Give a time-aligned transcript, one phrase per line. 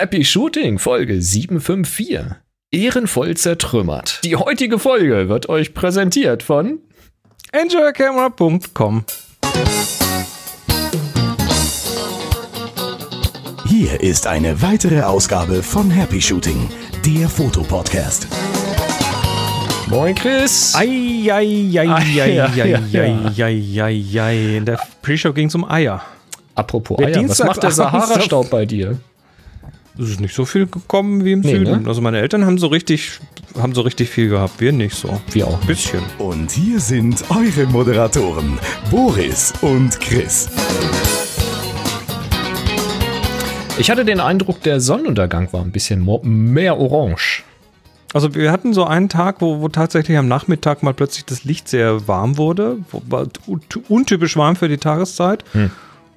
[0.00, 2.36] Happy Shooting, Folge 754.
[2.70, 4.20] Ehrenvoll zertrümmert.
[4.24, 6.78] Die heutige Folge wird euch präsentiert von
[7.52, 9.04] enjoycamera.com.
[13.66, 16.70] Hier ist eine weitere Ausgabe von Happy Shooting,
[17.04, 18.26] der Fotopodcast.
[19.88, 20.74] Moin Chris.
[20.76, 22.46] Ei, ei, ei, ei, ja, ei, ja,
[23.02, 24.56] ei, ei, ei, ei.
[24.56, 26.00] In der Pre-Show ging es um Eier.
[26.54, 28.98] Apropos Wer Eier, was Dienstag macht der Sahara-Staub bei dir?
[29.98, 31.82] Es ist nicht so viel gekommen wie im Nee, Süden.
[31.82, 31.88] ne?
[31.88, 33.18] Also meine Eltern haben so richtig,
[33.58, 34.60] haben so richtig viel gehabt.
[34.60, 35.20] Wir nicht so.
[35.32, 35.58] Wir auch.
[35.66, 36.00] Bisschen.
[36.18, 38.58] Und hier sind eure Moderatoren,
[38.90, 40.48] Boris und Chris.
[43.78, 46.06] Ich hatte den Eindruck, der Sonnenuntergang war ein bisschen
[46.52, 47.42] mehr orange.
[48.12, 51.68] Also wir hatten so einen Tag, wo, wo tatsächlich am Nachmittag mal plötzlich das Licht
[51.68, 52.78] sehr warm wurde.
[52.90, 55.44] Wo, war un- untypisch warm für die Tageszeit.
[55.52, 55.70] Hm.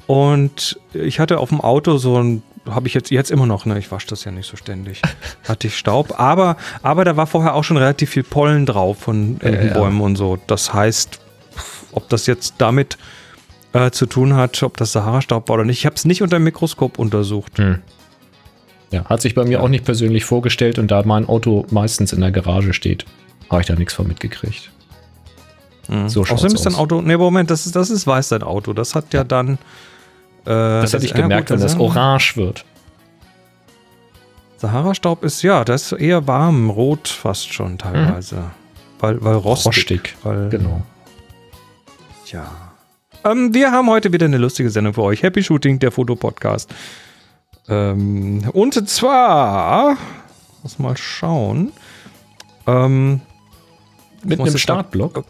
[0.08, 3.78] Und ich hatte auf dem Auto so ein, habe ich jetzt, jetzt immer noch, ne,
[3.78, 5.02] ich wasche das ja nicht so ständig,
[5.48, 6.20] hatte ich Staub.
[6.20, 9.74] Aber, aber da war vorher auch schon relativ viel Pollen drauf von irgendwelchen ja.
[9.74, 10.38] Bäumen und so.
[10.48, 11.20] Das heißt,
[11.92, 12.98] ob das jetzt damit
[13.74, 15.80] äh, zu tun hat, ob das Sahara-Staub war oder nicht.
[15.80, 17.60] Ich habe es nicht unter dem Mikroskop untersucht.
[18.92, 22.22] Ja, hat sich bei mir auch nicht persönlich vorgestellt und da mein Auto meistens in
[22.22, 23.06] der Garage steht,
[23.50, 24.72] habe ich da nichts von mitgekriegt.
[25.90, 26.10] Mhm.
[26.10, 26.76] So Außerdem ist dein.
[26.76, 28.74] Auto, nee, Moment, das ist, das ist weiß dein Auto.
[28.74, 29.58] Das hat ja dann.
[30.46, 30.50] Äh,
[30.82, 32.66] Das hätte ich gemerkt, wenn das orange wird.
[34.58, 38.52] Sahara-Staub ist, ja, das ist eher warm, rot fast schon teilweise.
[39.00, 39.66] Weil, weil rostig.
[39.76, 40.16] Rostig.
[40.24, 40.82] Weil, Genau.
[42.28, 42.50] Ja.
[43.26, 45.22] Ähm, wir haben heute wieder eine lustige Sendung für euch.
[45.24, 46.74] Happy Shooting, der Fotopodcast.
[47.68, 49.98] Ähm, und zwar,
[50.62, 51.72] muss mal schauen.
[52.68, 53.22] Ähm,
[54.24, 55.26] Mit einem Startblock.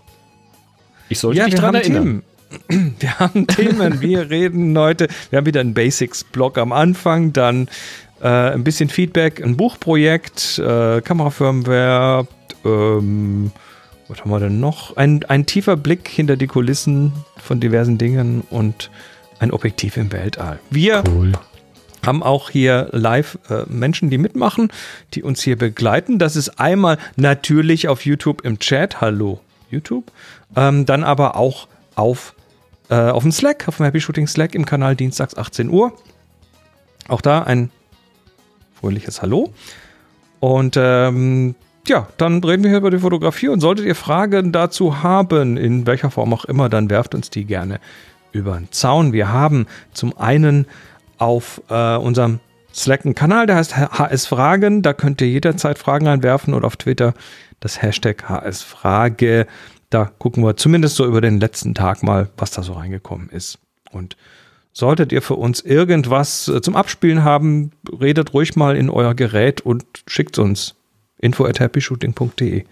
[1.10, 2.04] Ich sollte ja, dich dran erinnern.
[2.04, 2.24] Themen.
[3.00, 4.02] Wir haben Themen.
[4.02, 5.08] Wir reden heute.
[5.30, 7.68] Wir haben wieder einen Basics-Blog am Anfang, dann
[8.22, 12.28] äh, ein bisschen Feedback, ein Buchprojekt, äh, Kamerafirmware,
[12.64, 13.52] ähm,
[14.08, 14.96] was haben wir denn noch?
[14.98, 18.92] Ein, ein tiefer Blick hinter die Kulissen von diversen Dingen und
[19.40, 20.60] ein Objektiv im Weltall.
[20.70, 21.32] Wir Cool.
[22.06, 24.72] haben auch hier live äh, Menschen, die mitmachen,
[25.14, 26.20] die uns hier begleiten.
[26.20, 29.02] Das ist einmal natürlich auf YouTube im Chat.
[29.02, 29.40] Hallo
[29.70, 30.12] YouTube.
[30.56, 32.34] Ähm, dann aber auch auf,
[32.90, 35.94] äh, auf dem Slack, auf dem Happy Shooting Slack im Kanal Dienstags 18 Uhr.
[37.08, 37.70] Auch da ein
[38.80, 39.54] fröhliches Hallo.
[40.40, 41.56] Und ähm,
[41.88, 45.86] ja, dann reden wir hier über die Fotografie und solltet ihr Fragen dazu haben, in
[45.86, 47.80] welcher Form auch immer, dann werft uns die gerne
[48.32, 49.14] über den Zaun.
[49.14, 50.66] Wir haben zum einen
[51.18, 52.40] auf äh, unserem
[52.74, 54.82] Slack einen Kanal, der heißt HS Fragen.
[54.82, 57.14] Da könnt ihr jederzeit Fragen einwerfen und auf Twitter
[57.60, 59.48] das Hashtag HS Frage.
[59.94, 63.60] Da gucken wir zumindest so über den letzten Tag mal, was da so reingekommen ist.
[63.92, 64.18] Und
[64.72, 67.72] solltet ihr für uns irgendwas äh, zum Abspielen haben,
[68.02, 70.74] redet ruhig mal in euer Gerät und schickt uns
[71.20, 72.66] info at happyshooting.de.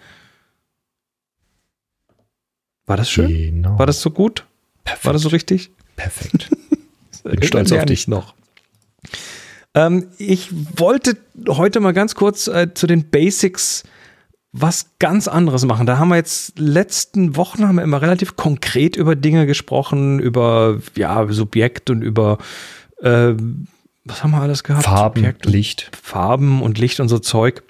[2.88, 3.28] War das schön?
[3.28, 3.78] Genau.
[3.78, 4.46] War das so gut?
[4.84, 5.06] perfekt?
[5.06, 5.70] War das so richtig?
[5.96, 6.50] perfekt?
[7.24, 8.08] Bin stolz auf dich.
[8.08, 8.34] noch.
[9.76, 11.18] Ähm, ich wollte
[11.48, 13.84] heute mal ganz kurz äh, zu den Basics
[14.54, 15.86] was ganz anderes machen.
[15.86, 20.80] Da haben wir jetzt letzten Wochen haben wir immer relativ konkret über Dinge gesprochen, über
[20.96, 22.38] ja Subjekt und über
[23.02, 23.34] äh,
[24.04, 24.86] was haben wir alles gehabt?
[24.86, 25.92] Farben, Subjekt und Licht.
[26.02, 27.64] Farben und Licht und so Zeug.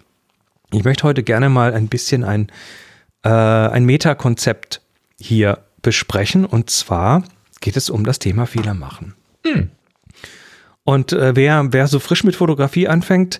[0.71, 2.47] Ich möchte heute gerne mal ein bisschen ein,
[3.23, 4.81] äh, ein Metakonzept
[5.19, 6.45] hier besprechen.
[6.45, 7.23] Und zwar
[7.59, 9.13] geht es um das Thema Fehler machen.
[10.83, 13.39] Und äh, wer, wer so frisch mit Fotografie anfängt,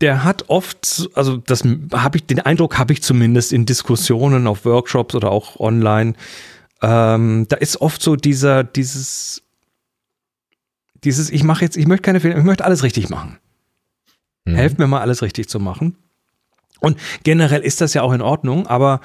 [0.00, 4.64] der hat oft, also das habe ich, den Eindruck habe ich zumindest in Diskussionen auf
[4.64, 6.14] Workshops oder auch online,
[6.82, 9.42] ähm, da ist oft so dieser, dieses,
[11.04, 13.38] dieses, ich mache jetzt, ich möchte keine Fehler, ich möchte alles richtig machen.
[14.44, 14.54] Mhm.
[14.56, 15.96] Helft mir mal, alles richtig zu machen.
[16.80, 19.00] Und generell ist das ja auch in Ordnung, aber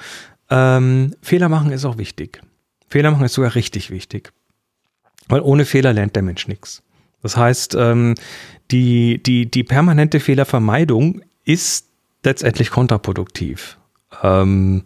[0.50, 2.42] ähm, Fehler machen ist auch wichtig.
[2.88, 4.32] Fehler machen ist sogar richtig wichtig.
[5.28, 6.82] Weil ohne Fehler lernt der Mensch nichts.
[7.22, 8.14] Das heißt, ähm,
[8.70, 11.86] die, die, die permanente Fehlervermeidung ist
[12.24, 13.78] letztendlich kontraproduktiv.
[14.22, 14.84] Ähm,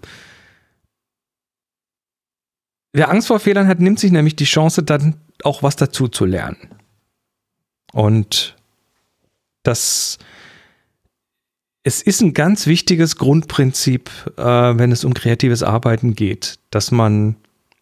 [2.92, 6.24] wer Angst vor Fehlern hat, nimmt sich nämlich die Chance, dann auch was dazu zu
[6.24, 6.58] lernen.
[7.92, 8.56] Und
[9.62, 10.18] das
[11.84, 17.36] es ist ein ganz wichtiges Grundprinzip, äh, wenn es um kreatives Arbeiten geht, dass man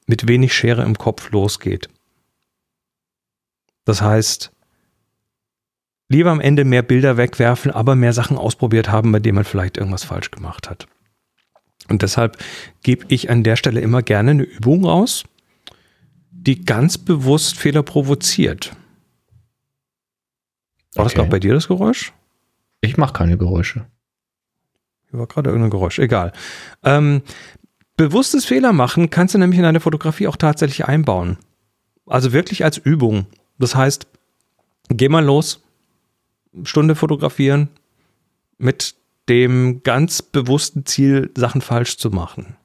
[0.06, 1.88] mit wenig Schere im Kopf losgeht.
[3.90, 4.52] Das heißt,
[6.08, 9.78] lieber am Ende mehr Bilder wegwerfen, aber mehr Sachen ausprobiert haben, bei denen man vielleicht
[9.78, 10.86] irgendwas falsch gemacht hat.
[11.88, 12.38] Und deshalb
[12.84, 15.24] gebe ich an der Stelle immer gerne eine Übung raus,
[16.30, 18.76] die ganz bewusst Fehler provoziert.
[20.94, 21.16] War das Okay.
[21.22, 22.12] gerade bei dir das Geräusch?
[22.82, 23.86] Ich mache keine Geräusche.
[25.10, 26.32] Hier war gerade irgendein Geräusch, egal.
[26.84, 27.22] Ähm,
[27.96, 31.38] bewusstes Fehler machen kannst du nämlich in deine Fotografie auch tatsächlich einbauen.
[32.06, 33.26] Also wirklich als Übung.
[33.60, 34.06] Das heißt,
[34.88, 35.62] geh mal los,
[36.64, 37.68] Stunde fotografieren
[38.58, 38.94] mit
[39.28, 42.56] dem ganz bewussten Ziel, Sachen falsch zu machen.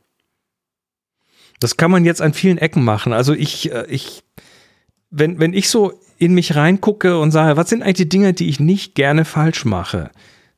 [1.59, 3.13] Das kann man jetzt an vielen Ecken machen.
[3.13, 4.23] Also ich, äh, ich,
[5.09, 8.49] wenn, wenn ich so in mich reingucke und sage, was sind eigentlich die Dinge, die
[8.49, 10.11] ich nicht gerne falsch mache,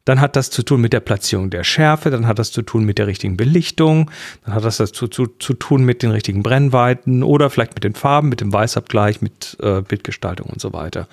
[0.07, 2.85] dann hat das zu tun mit der Platzierung der Schärfe, dann hat das zu tun
[2.85, 4.09] mit der richtigen Belichtung,
[4.45, 7.93] dann hat das zu, zu, zu tun mit den richtigen Brennweiten oder vielleicht mit den
[7.93, 11.09] Farben, mit dem Weißabgleich, mit äh, Bildgestaltung und so weiter.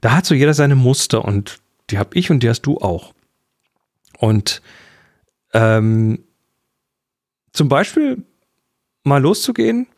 [0.00, 1.58] Da hat so jeder seine Muster und
[1.90, 3.12] die habe ich und die hast du auch.
[4.16, 4.62] Und
[5.52, 6.20] ähm,
[7.52, 8.24] zum Beispiel
[9.04, 9.88] mal loszugehen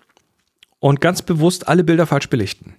[0.81, 2.75] und ganz bewusst alle Bilder falsch belichten.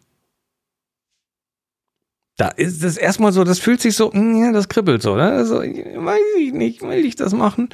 [2.42, 5.32] Da ist das erstmal so, das fühlt sich so, mm, ja, das kribbelt so, ne?
[5.32, 7.70] Also, weiß ich nicht, will ich das machen?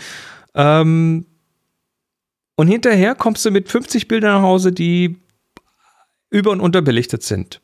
[0.56, 1.26] Ähm,
[2.58, 5.22] und hinterher kommst du mit 50 Bildern nach Hause, die
[6.30, 7.62] über- und unterbelichtet sind.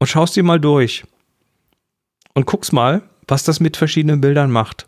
[0.00, 1.04] Und schaust die mal durch.
[2.34, 4.86] Und guckst mal, was das mit verschiedenen Bildern macht.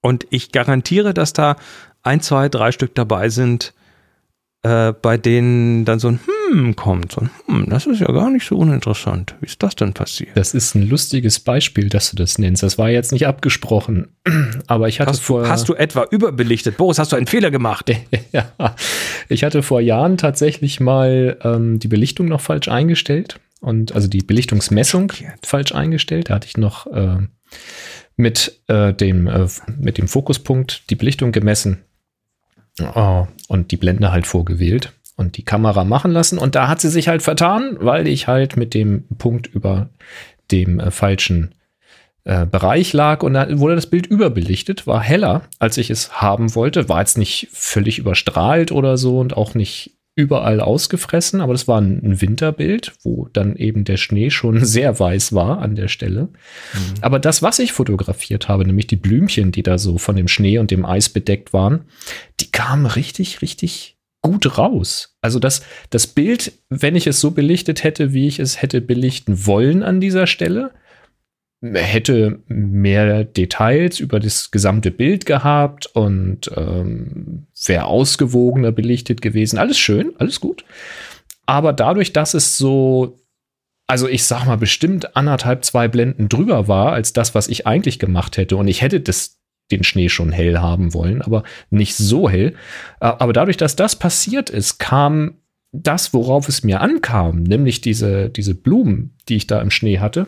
[0.00, 1.56] Und ich garantiere, dass da
[2.02, 3.74] ein, zwei, drei Stück dabei sind,
[4.62, 6.33] äh, bei denen dann so ein Hm
[6.76, 7.12] kommt.
[7.12, 9.34] So ein Hm, das ist ja gar nicht so uninteressant.
[9.40, 10.30] Wie ist das denn passiert?
[10.34, 12.62] Das ist ein lustiges Beispiel, dass du das nennst.
[12.62, 14.08] Das war jetzt nicht abgesprochen.
[14.66, 15.42] Aber ich hatte Hast, vor.
[15.42, 16.76] du, hast du etwa überbelichtet?
[16.76, 17.90] Boris, hast du einen Fehler gemacht?
[18.32, 18.50] ja,
[19.28, 24.22] ich hatte vor Jahren tatsächlich mal ähm, die Belichtung noch falsch eingestellt und also die
[24.22, 25.12] Belichtungsmessung
[25.42, 26.30] falsch eingestellt.
[26.30, 27.18] Da hatte ich noch äh,
[28.16, 29.46] mit, äh, dem, äh,
[29.78, 31.84] mit dem Fokuspunkt die Belichtung gemessen
[32.80, 36.38] oh, und die Blende halt vorgewählt und die Kamera machen lassen.
[36.38, 39.90] Und da hat sie sich halt vertan, weil ich halt mit dem Punkt über
[40.50, 41.54] dem äh, falschen
[42.24, 46.54] äh, Bereich lag und da wurde das Bild überbelichtet, war heller, als ich es haben
[46.54, 51.66] wollte, war jetzt nicht völlig überstrahlt oder so und auch nicht überall ausgefressen, aber das
[51.66, 55.88] war ein, ein Winterbild, wo dann eben der Schnee schon sehr weiß war an der
[55.88, 56.28] Stelle.
[57.00, 60.58] Aber das, was ich fotografiert habe, nämlich die Blümchen, die da so von dem Schnee
[60.58, 61.84] und dem Eis bedeckt waren,
[62.40, 63.93] die kamen richtig, richtig
[64.24, 65.16] gut raus.
[65.20, 69.46] Also das, das Bild, wenn ich es so belichtet hätte, wie ich es hätte belichten
[69.46, 70.72] wollen an dieser Stelle,
[71.60, 79.58] hätte mehr Details über das gesamte Bild gehabt und ähm, wäre ausgewogener belichtet gewesen.
[79.58, 80.64] Alles schön, alles gut.
[81.44, 83.18] Aber dadurch, dass es so,
[83.86, 87.98] also ich sag mal, bestimmt anderthalb, zwei Blenden drüber war als das, was ich eigentlich
[87.98, 88.56] gemacht hätte.
[88.56, 89.38] Und ich hätte das,
[89.70, 92.54] den Schnee schon hell haben wollen, aber nicht so hell.
[93.00, 95.38] Äh, Aber dadurch, dass das passiert ist, kam
[95.72, 100.26] das, worauf es mir ankam, nämlich diese, diese Blumen, die ich da im Schnee hatte,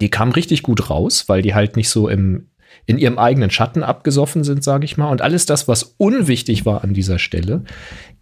[0.00, 2.49] die kamen richtig gut raus, weil die halt nicht so im,
[2.86, 5.10] in ihrem eigenen Schatten abgesoffen sind, sage ich mal.
[5.10, 7.62] Und alles das, was unwichtig war an dieser Stelle,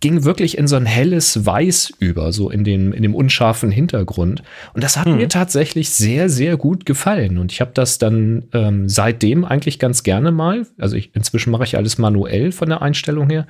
[0.01, 4.43] ging wirklich in so ein helles Weiß über, so in, den, in dem unscharfen Hintergrund.
[4.75, 7.39] Und das hat mir tatsächlich sehr, sehr gut gefallen.
[7.39, 10.67] Und ich habe das dann ähm, seitdem eigentlich ganz gerne mal.
[10.79, 13.47] Also ich, inzwischen mache ich alles manuell von der Einstellung her.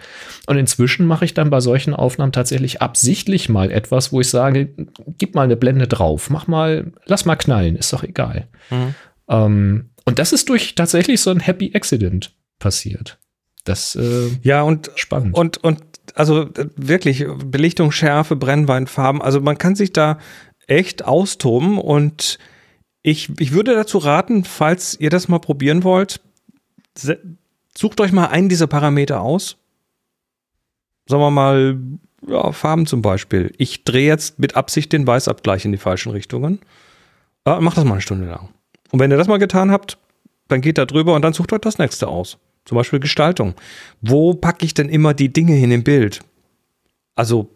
[0.46, 4.70] Und inzwischen mache ich dann bei solchen Aufnahmen tatsächlich absichtlich mal etwas, wo ich sage,
[5.18, 8.46] gib mal eine Blende drauf, mach mal, lass mal knallen, ist doch egal.
[8.70, 8.94] Mhm.
[9.28, 13.18] Ähm, und das ist durch tatsächlich so ein Happy Accident passiert.
[13.64, 15.34] Das äh, Ja, und spannend.
[15.34, 15.82] Und, und
[16.14, 20.18] also äh, wirklich, Belichtung, Schärfe, Brennwein, Farben, also man kann sich da
[20.66, 22.38] echt austoben und
[23.02, 26.20] ich, ich würde dazu raten, falls ihr das mal probieren wollt,
[27.76, 29.56] sucht euch mal einen dieser Parameter aus.
[31.06, 31.78] Sagen wir mal,
[32.26, 33.54] ja, Farben zum Beispiel.
[33.56, 36.60] Ich drehe jetzt mit Absicht den Weißabgleich in die falschen Richtungen.
[37.44, 38.48] Äh, macht das mal eine Stunde lang.
[38.90, 39.98] Und wenn ihr das mal getan habt,
[40.48, 42.38] dann geht da drüber und dann sucht euch das nächste aus.
[42.64, 43.54] Zum Beispiel Gestaltung.
[44.00, 46.20] Wo packe ich denn immer die Dinge hin im Bild?
[47.14, 47.50] Also,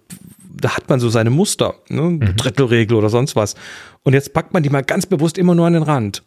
[0.55, 2.19] da hat man so seine Muster, ne?
[2.37, 3.55] Drittelregel oder sonst was.
[4.03, 6.23] Und jetzt packt man die mal ganz bewusst immer nur an den Rand.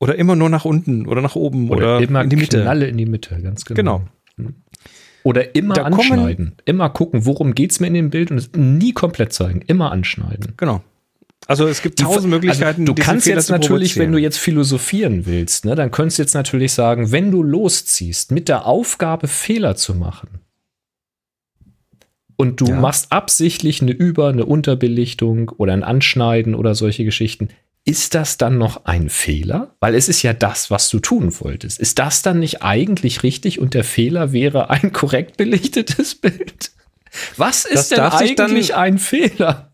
[0.00, 2.60] Oder immer nur nach unten oder nach oben oder, immer in die Mitte.
[2.62, 4.02] Knalle in die Mitte, ganz genau.
[4.36, 4.50] Genau.
[5.22, 6.56] Oder immer Da kommen- anschneiden.
[6.64, 9.62] Immer gucken, worum geht es mir in dem Bild und es nie komplett zeigen.
[9.68, 10.54] Immer anschneiden.
[10.56, 10.82] Genau.
[11.48, 12.82] Also es gibt Die- tausend Möglichkeiten.
[12.82, 16.22] Also, du kannst Fehler jetzt natürlich, wenn du jetzt philosophieren willst, ne, dann könntest du
[16.22, 20.40] jetzt natürlich sagen, wenn du losziehst mit der Aufgabe, Fehler zu machen
[22.36, 22.80] und du Ja.
[22.80, 27.48] machst absichtlich eine Über-, eine Unterbelichtung oder ein Anschneiden oder solche Geschichten,
[27.84, 29.74] ist das dann noch ein Fehler?
[29.80, 31.80] Weil es ist ja das, was du tun wolltest.
[31.80, 36.70] Ist das dann nicht eigentlich richtig und der Fehler wäre ein korrekt belichtetes Bild?
[37.36, 39.71] Was ist Das denn sich dann- eigentlich ein Fehler?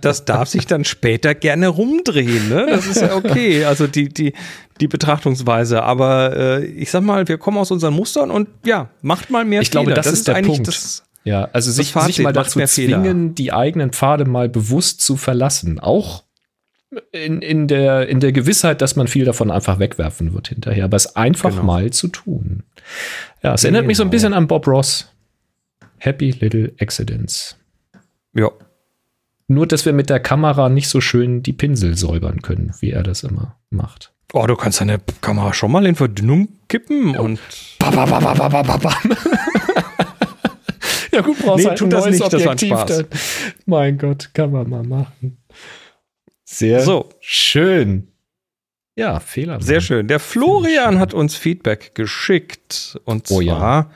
[0.00, 2.48] Das darf sich dann später gerne rumdrehen.
[2.48, 2.66] Ne?
[2.68, 3.64] Das ist ja okay.
[3.64, 4.32] Also die, die,
[4.80, 5.82] die Betrachtungsweise.
[5.82, 9.60] Aber äh, ich sag mal, wir kommen aus unseren Mustern und ja, macht mal mehr
[9.62, 10.66] Ich glaube, das, ist der Punkt.
[10.66, 12.66] Das, ja, also sich, Fazit sich mal dazu Fehler.
[12.68, 15.78] zwingen, die eigenen Pfade mal bewusst zu verlassen.
[15.78, 16.24] Auch
[17.12, 20.84] in, in, der, in der Gewissheit, dass man viel davon einfach wegwerfen wird hinterher.
[20.86, 21.62] Aber es einfach Genau.
[21.64, 22.62] mal zu tun.
[23.42, 24.12] Ja, es erinnert mich so ein Genau.
[24.12, 25.12] bisschen an Bob Ross.
[25.98, 27.56] Happy Little Accidents.
[28.34, 28.50] ja.
[29.48, 33.02] Nur, dass wir mit der Kamera nicht so schön die Pinsel säubern können, wie er
[33.02, 34.12] das immer macht.
[34.34, 37.40] Oh, du kannst deine Kamera schon mal in Verdünnung kippen und
[37.78, 38.94] Ba, ba, ba, ba, ba, ba, ba,
[41.12, 42.84] ja, gut, brauchst Nee, halt ein das neues nicht, Objektiv.
[42.84, 43.06] Dann.
[43.66, 45.38] Mein Gott, kann man mal machen.
[46.44, 47.08] Sehr So.
[47.20, 48.08] schön.
[48.96, 49.60] Ja, Fehler.
[49.62, 50.08] Sehr schön.
[50.08, 52.98] Der Florian hat uns Feedback geschickt.
[53.04, 53.88] Und Oh ja.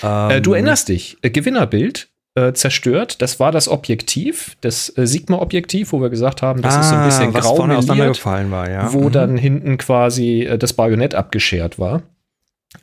[0.00, 0.30] zwar.
[0.32, 2.08] Äh, du ähm, erinnerst dich, äh, Gewinnerbild
[2.38, 3.20] äh, zerstört.
[3.22, 7.04] Das war das Objektiv, das äh, Sigma-Objektiv, wo wir gesagt haben, das ist so ein
[7.04, 8.92] bisschen Ah, was grau meliert, auseinandergefallen war, ja.
[8.92, 9.12] wo Mhm.
[9.12, 12.02] dann hinten quasi äh, das Bajonett abgeschert war.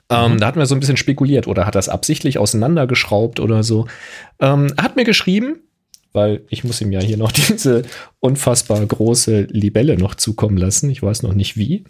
[0.10, 0.38] Ähm, Mhm.
[0.40, 3.88] Da hatten wir so ein bisschen spekuliert oder hat das absichtlich auseinandergeschraubt oder so.
[4.40, 5.58] Ähm, hat mir geschrieben,
[6.12, 7.84] weil ich muss ihm ja hier noch diese
[8.20, 10.90] unfassbar große Libelle noch zukommen lassen.
[10.90, 11.84] Ich weiß noch nicht wie.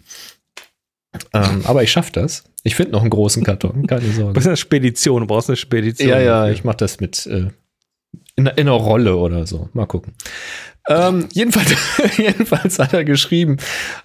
[1.32, 2.44] Ähm, aber ich schaffe das.
[2.62, 4.32] Ich finde noch einen großen Karton, keine Du Sorge.
[4.32, 6.08] bist eine Spedition, du brauchst eine Spedition.
[6.08, 7.48] Ja, ja, ich mache das mit äh,
[8.36, 9.68] in, in einer Rolle oder so.
[9.72, 10.14] Mal gucken.
[10.88, 11.74] Ähm, jedenfalls,
[12.16, 13.56] jedenfalls hat er geschrieben: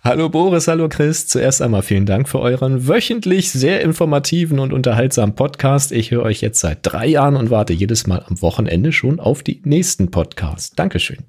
[0.04, 1.28] Hallo Boris, hallo Chris.
[1.28, 5.92] Zuerst einmal vielen Dank für euren wöchentlich sehr informativen und unterhaltsamen Podcast.
[5.92, 9.44] Ich höre euch jetzt seit drei Jahren und warte jedes Mal am Wochenende schon auf
[9.44, 10.76] die nächsten Podcasts.
[10.76, 11.20] Dankeschön.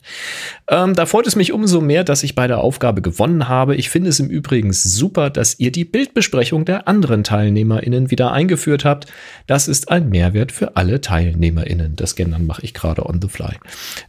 [0.68, 3.76] Ähm, da freut es mich umso mehr, dass ich bei der Aufgabe gewonnen habe.
[3.76, 8.86] Ich finde es im Übrigen super, dass ihr die Bildbesprechung der anderen TeilnehmerInnen wieder eingeführt
[8.86, 9.06] habt.
[9.46, 11.96] Das ist ein Mehrwert für alle TeilnehmerInnen.
[11.96, 13.56] Das Gendern mache ich gerade on the fly.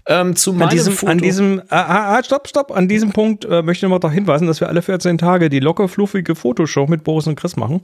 [0.07, 1.12] Ähm, zu An meinem diesem, Foto.
[1.33, 4.47] Diesem, ah, ah, ah, stopp, stopp, an diesem Punkt äh, möchte ich noch darauf hinweisen,
[4.47, 7.81] dass wir alle 14 Tage die locker fluffige Fotoshow mit Boris und Chris machen.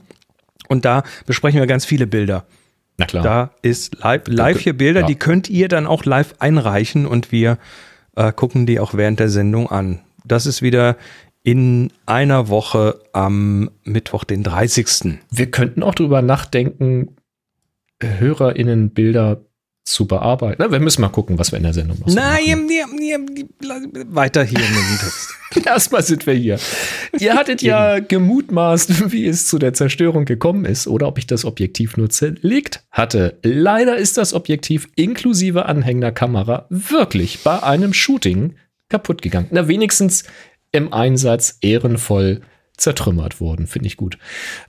[0.68, 2.44] Und da besprechen wir ganz viele Bilder.
[2.96, 3.22] Na klar.
[3.24, 5.06] Da ist live, live hier Bilder, Ja.
[5.06, 7.58] die könnt ihr dann auch live einreichen und wir
[8.16, 10.00] äh, gucken die auch während der Sendung an.
[10.24, 10.96] Das ist wieder
[11.42, 15.18] in einer Woche am Mittwoch, den 30.
[15.30, 17.16] Wir könnten auch drüber nachdenken,
[18.02, 19.40] HörerInnen Bilder
[19.84, 20.56] zu bearbeiten.
[20.58, 22.16] Na, wir müssen mal gucken, was wir in der Sendung noch machen.
[22.16, 23.46] Nein, die,
[24.14, 25.30] weiter hier in den Text.
[25.66, 26.58] Erstmal sind wir hier.
[27.18, 31.44] Ihr hattet ja gemutmaßt, wie es zu der Zerstörung gekommen ist oder ob ich das
[31.44, 33.38] Objektiv nur zerlegt hatte.
[33.42, 38.54] Leider ist das Objektiv inklusive anhängender Kamera wirklich bei einem Shooting
[38.88, 39.48] kaputt gegangen.
[39.50, 40.24] Na, wenigstens
[40.72, 42.42] im Einsatz ehrenvoll
[42.80, 44.18] zertrümmert worden, finde ich gut.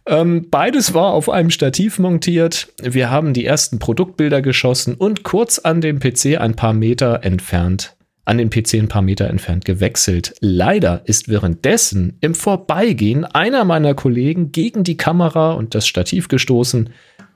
[0.05, 2.73] Ähm, beides war auf einem Stativ montiert.
[2.81, 7.95] Wir haben die ersten Produktbilder geschossen und kurz an dem PC ein paar Meter entfernt,
[8.25, 10.35] an den PC ein paar Meter entfernt gewechselt.
[10.39, 16.89] Leider ist währenddessen im Vorbeigehen einer meiner Kollegen gegen die Kamera und das Stativ gestoßen.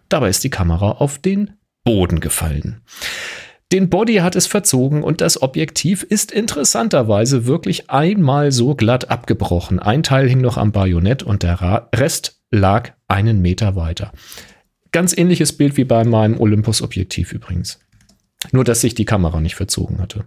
[0.09, 1.51] Dabei ist die Kamera auf den
[1.83, 2.81] Boden gefallen.
[3.75, 9.79] Den Body hat es verzogen und das Objektiv ist interessanterweise wirklich einmal so glatt abgebrochen.
[9.79, 14.13] Ein Teil hing noch am Bajonett und der Rest lag einen Meter weiter.
[14.93, 17.81] Ganz ähnliches Bild wie bei meinem Olympus-Objektiv übrigens.
[18.53, 20.23] Nur, dass sich die Kamera nicht verzogen hatte.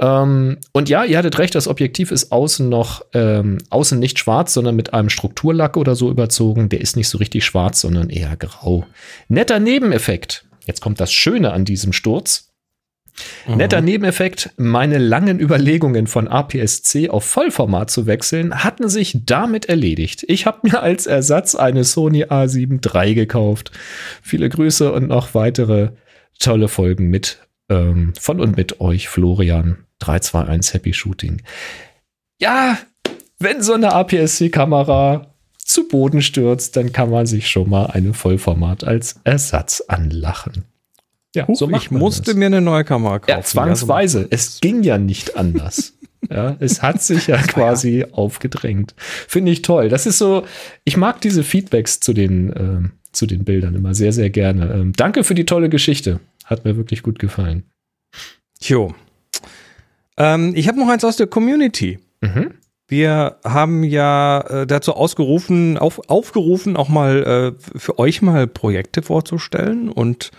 [0.00, 4.54] Ähm, und ja, ihr hattet recht, das Objektiv ist außen noch, ähm, außen nicht schwarz,
[4.54, 6.70] sondern mit einem Strukturlack oder so überzogen.
[6.70, 8.86] Der ist nicht so richtig schwarz, sondern eher grau.
[9.28, 10.46] Netter Nebeneffekt.
[10.64, 12.48] Jetzt kommt das Schöne an diesem Sturz.
[13.46, 20.24] Netter Nebeneffekt, meine langen Überlegungen von APS-C auf Vollformat zu wechseln, hatten sich damit erledigt.
[20.28, 23.72] Ich habe mir als Ersatz eine Sony A7 III gekauft.
[24.22, 25.90] Viele Grüße und noch weitere
[26.38, 29.78] tolle Folgen mit ähm, von und mit euch, Florian.
[29.98, 31.42] 321 Happy Shooting.
[32.40, 32.78] Ja,
[33.38, 38.84] wenn so eine APS-C-Kamera zu Boden stürzt, dann kann man sich schon mal eine Vollformat
[38.84, 40.64] als Ersatz anlachen.
[41.34, 42.34] Ja, Huch, ich musste das.
[42.34, 43.30] mir eine neue Kamera kaufen.
[43.30, 44.26] Ja, zwangsweise.
[44.30, 45.94] Es ging ja nicht anders.
[46.30, 48.94] ja, es hat sich ja quasi aufgedrängt.
[48.98, 49.88] Finde ich toll.
[49.88, 50.44] Das ist so,
[50.84, 54.72] ich mag diese Feedbacks zu den, ähm, zu den Bildern immer sehr, sehr gerne.
[54.72, 56.20] Ähm, danke für die tolle Geschichte.
[56.44, 57.64] Hat mir wirklich gut gefallen.
[58.60, 58.94] Jo.
[60.18, 61.98] Ähm, ich habe noch eins aus der Community.
[62.20, 62.52] Mhm.
[62.88, 69.00] Wir haben ja äh, dazu ausgerufen, auf, aufgerufen, auch mal äh, für euch mal Projekte
[69.00, 69.88] vorzustellen.
[69.88, 70.30] Und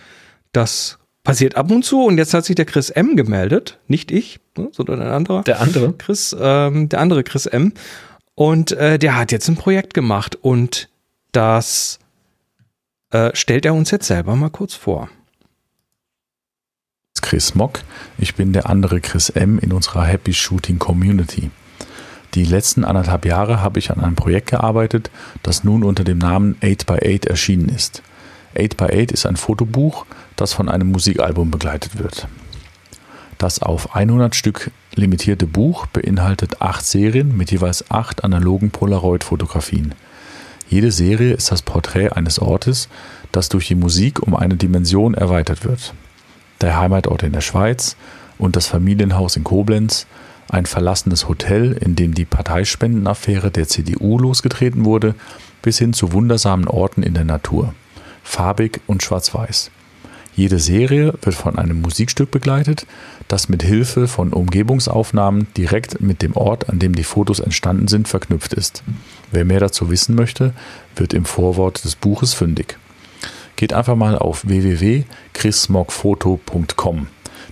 [0.56, 2.04] das passiert ab und zu.
[2.04, 3.16] Und jetzt hat sich der Chris M.
[3.16, 3.78] gemeldet.
[3.88, 5.42] Nicht ich, ne, sondern ein anderer.
[5.42, 5.92] Der andere.
[5.94, 7.72] Chris, ähm, der andere Chris M.
[8.34, 10.36] Und äh, der hat jetzt ein Projekt gemacht.
[10.36, 10.88] Und
[11.32, 11.98] das
[13.10, 15.08] äh, stellt er uns jetzt selber mal kurz vor.
[17.22, 17.80] Chris Mock.
[18.18, 21.50] Ich bin der andere Chris M in unserer Happy Shooting Community.
[22.34, 25.10] Die letzten anderthalb Jahre habe ich an einem Projekt gearbeitet,
[25.42, 28.02] das nun unter dem Namen 8x8 erschienen ist.
[28.56, 30.04] 8x8 ist ein Fotobuch,
[30.36, 32.28] das von einem Musikalbum begleitet wird.
[33.38, 39.94] Das auf 100 Stück limitierte Buch beinhaltet acht Serien mit jeweils acht analogen Polaroid-Fotografien.
[40.68, 42.88] Jede Serie ist das Porträt eines Ortes,
[43.32, 45.94] das durch die Musik um eine Dimension erweitert wird.
[46.60, 47.96] Der Heimatort in der Schweiz
[48.38, 50.06] und das Familienhaus in Koblenz,
[50.48, 55.14] ein verlassenes Hotel, in dem die Parteispendenaffäre der CDU losgetreten wurde,
[55.62, 57.74] bis hin zu wundersamen Orten in der Natur.
[58.22, 59.70] Farbig und schwarz-weiß.
[60.36, 62.88] Jede Serie wird von einem Musikstück begleitet,
[63.28, 68.08] das mit Hilfe von Umgebungsaufnahmen direkt mit dem Ort, an dem die Fotos entstanden sind,
[68.08, 68.82] verknüpft ist.
[69.30, 70.52] Wer mehr dazu wissen möchte,
[70.96, 72.76] wird im Vorwort des Buches fündig.
[73.54, 77.06] Geht einfach mal auf www.chrismogfoto.com.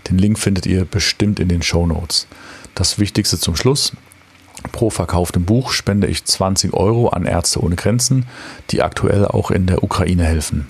[0.08, 2.26] Den Link findet ihr bestimmt in den Show Notes.
[2.74, 3.92] Das Wichtigste zum Schluss.
[4.72, 8.26] Pro verkauftem Buch spende ich 20 Euro an Ärzte ohne Grenzen,
[8.70, 10.66] die aktuell auch in der Ukraine helfen.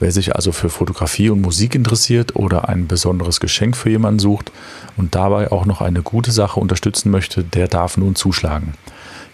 [0.00, 4.50] Wer sich also für Fotografie und Musik interessiert oder ein besonderes Geschenk für jemanden sucht
[4.96, 8.72] und dabei auch noch eine gute Sache unterstützen möchte, der darf nun zuschlagen.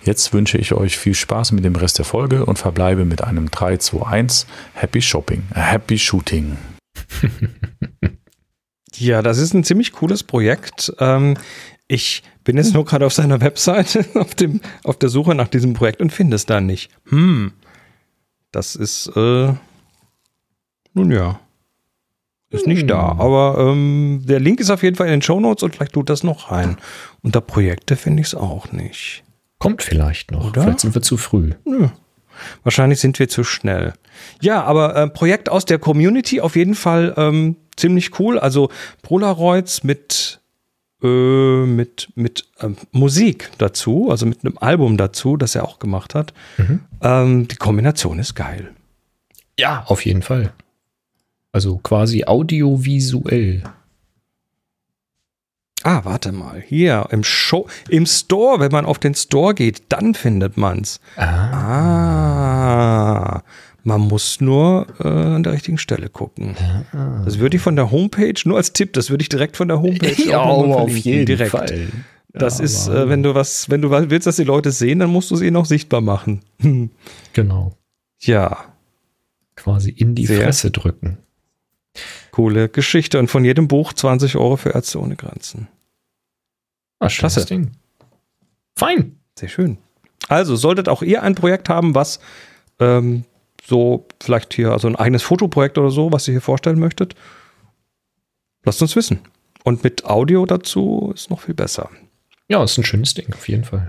[0.03, 3.49] Jetzt wünsche ich euch viel Spaß mit dem Rest der Folge und verbleibe mit einem
[3.49, 6.57] 3, 2, 1 Happy Shopping, Happy Shooting.
[8.97, 10.93] ja, das ist ein ziemlich cooles Projekt.
[10.99, 11.37] Ähm,
[11.87, 15.75] ich bin jetzt nur gerade auf seiner Webseite auf, dem, auf der Suche nach diesem
[15.75, 16.91] Projekt und finde es da nicht.
[17.09, 17.53] Hm,
[18.51, 19.53] das ist äh,
[20.97, 21.41] nun ja.
[22.51, 23.21] Ist nicht da, hm.
[23.21, 26.09] aber ähm, der Link ist auf jeden Fall in den Show Notes und vielleicht tut
[26.09, 26.77] das noch rein.
[27.23, 29.25] Unter Projekte finde ich es auch nicht.
[29.59, 30.49] Kommt vielleicht noch.
[30.49, 30.63] Oder?
[30.63, 31.53] Vielleicht sind wir zu früh.
[31.65, 31.89] Nö.
[32.63, 33.95] Wahrscheinlich sind wir zu schnell.
[34.41, 38.39] Ja, aber äh, Projekt aus der Community auf jeden Fall ähm, ziemlich cool.
[38.39, 38.71] Also
[39.03, 40.41] Polaroids mit
[41.03, 46.15] äh, mit mit ähm, Musik dazu, also mit einem Album dazu, das er auch gemacht
[46.15, 46.33] hat.
[46.59, 46.81] Mhm.
[47.03, 48.71] Ähm, die Kombination ist geil.
[49.59, 50.53] Ja, auf jeden Fall.
[51.57, 53.63] Also quasi audiovisuell.
[55.83, 56.61] Ah, warte mal.
[56.61, 61.01] Hier im Show, im Store, wenn man auf den Store geht, dann findet man's.
[61.17, 61.53] Ah.
[63.33, 63.43] ah
[63.85, 66.57] man muss nur äh, an der richtigen Stelle gucken.
[66.93, 67.23] Ah.
[67.25, 69.81] Das würde ich von der Homepage, nur als Tipp, das würde ich direkt von der
[69.81, 71.53] Homepage ja, auf jeden direkt.
[71.53, 71.89] Fall.
[72.35, 75.09] Das ja, ist, äh, wenn du was, wenn du willst, dass die Leute sehen, dann
[75.09, 76.43] musst du sie noch sichtbar machen.
[77.33, 77.73] genau.
[78.21, 78.75] Ja.
[79.55, 80.43] Quasi in die Sehr.
[80.43, 81.17] Fresse drücken.
[82.31, 83.19] Coole Geschichte.
[83.19, 85.69] Und von jedem Buch 20 Euro für Ärzte ohne Grenzen.
[86.99, 87.45] Ah, Klasse.
[87.45, 87.73] Ding.
[88.75, 89.19] Fein.
[89.39, 89.79] Sehr schön.
[90.29, 92.21] Also, solltet auch ihr ein Projekt haben, was
[92.81, 93.25] ähm,
[93.65, 97.15] so vielleicht hier, also ein eigenes Fotoprojekt oder so, was ihr hier vorstellen möchtet,
[98.65, 99.21] lasst uns wissen.
[99.65, 101.91] Und mit Audio dazu ist noch viel besser.
[102.49, 103.89] Ja, ist ein schönes Ding, auf jeden Fall.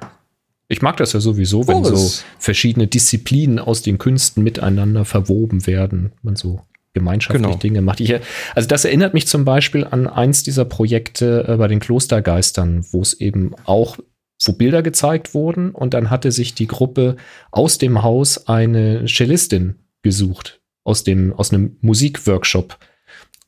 [0.70, 5.66] Ich mag das ja sowieso, wenn oh, so verschiedene Disziplinen aus den Künsten miteinander verwoben
[5.66, 6.12] werden.
[6.24, 6.62] Man so
[6.98, 7.58] gemeinschaftlich genau.
[7.58, 8.00] Dinge macht.
[8.00, 8.14] Ich,
[8.56, 13.02] also das erinnert mich zum Beispiel an eins dieser Projekte äh, bei den Klostergeistern, wo
[13.02, 13.98] es eben auch
[14.46, 17.16] wo Bilder gezeigt wurden und dann hatte sich die Gruppe
[17.52, 22.80] aus dem Haus eine Cellistin gesucht aus dem aus einem Musikworkshop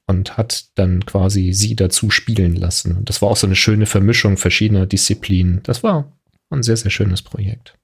[0.08, 2.98] und hat dann quasi sie dazu spielen lassen.
[2.98, 5.62] Und das war auch so eine schöne Vermischung verschiedener Disziplinen.
[5.64, 6.12] Das war
[6.50, 7.78] ein sehr sehr schönes Projekt.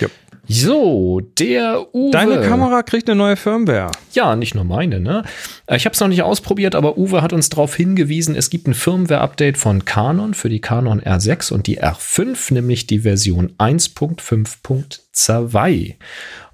[0.00, 0.08] Ja.
[0.52, 2.10] So, der Uwe.
[2.10, 3.92] Deine Kamera kriegt eine neue Firmware.
[4.14, 5.22] Ja, nicht nur meine, ne?
[5.66, 8.66] Äh, ich habe es noch nicht ausprobiert, aber Uwe hat uns darauf hingewiesen, es gibt
[8.66, 15.94] ein Firmware-Update von Canon für die Canon R6 und die R5, nämlich die Version 1.5.2.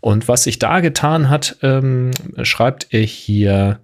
[0.00, 2.10] Und was sich da getan hat, ähm,
[2.42, 3.80] schreibt er hier,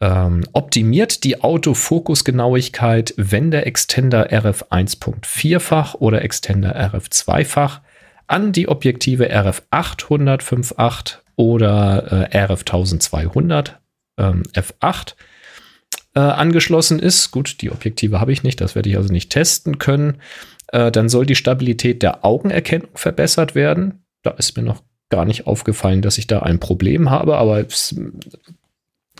[0.00, 7.80] ähm, optimiert die Autofokusgenauigkeit, wenn der Extender RF 1.4-fach oder Extender RF 2-fach
[8.26, 13.78] an die Objektive RF 800 5.8 oder äh, RF 1200
[14.18, 15.14] ähm, f8
[16.14, 17.30] äh, angeschlossen ist.
[17.30, 20.20] Gut, die Objektive habe ich nicht, das werde ich also nicht testen können.
[20.68, 24.04] Äh, dann soll die Stabilität der Augenerkennung verbessert werden.
[24.22, 27.94] Da ist mir noch gar nicht aufgefallen, dass ich da ein Problem habe, aber es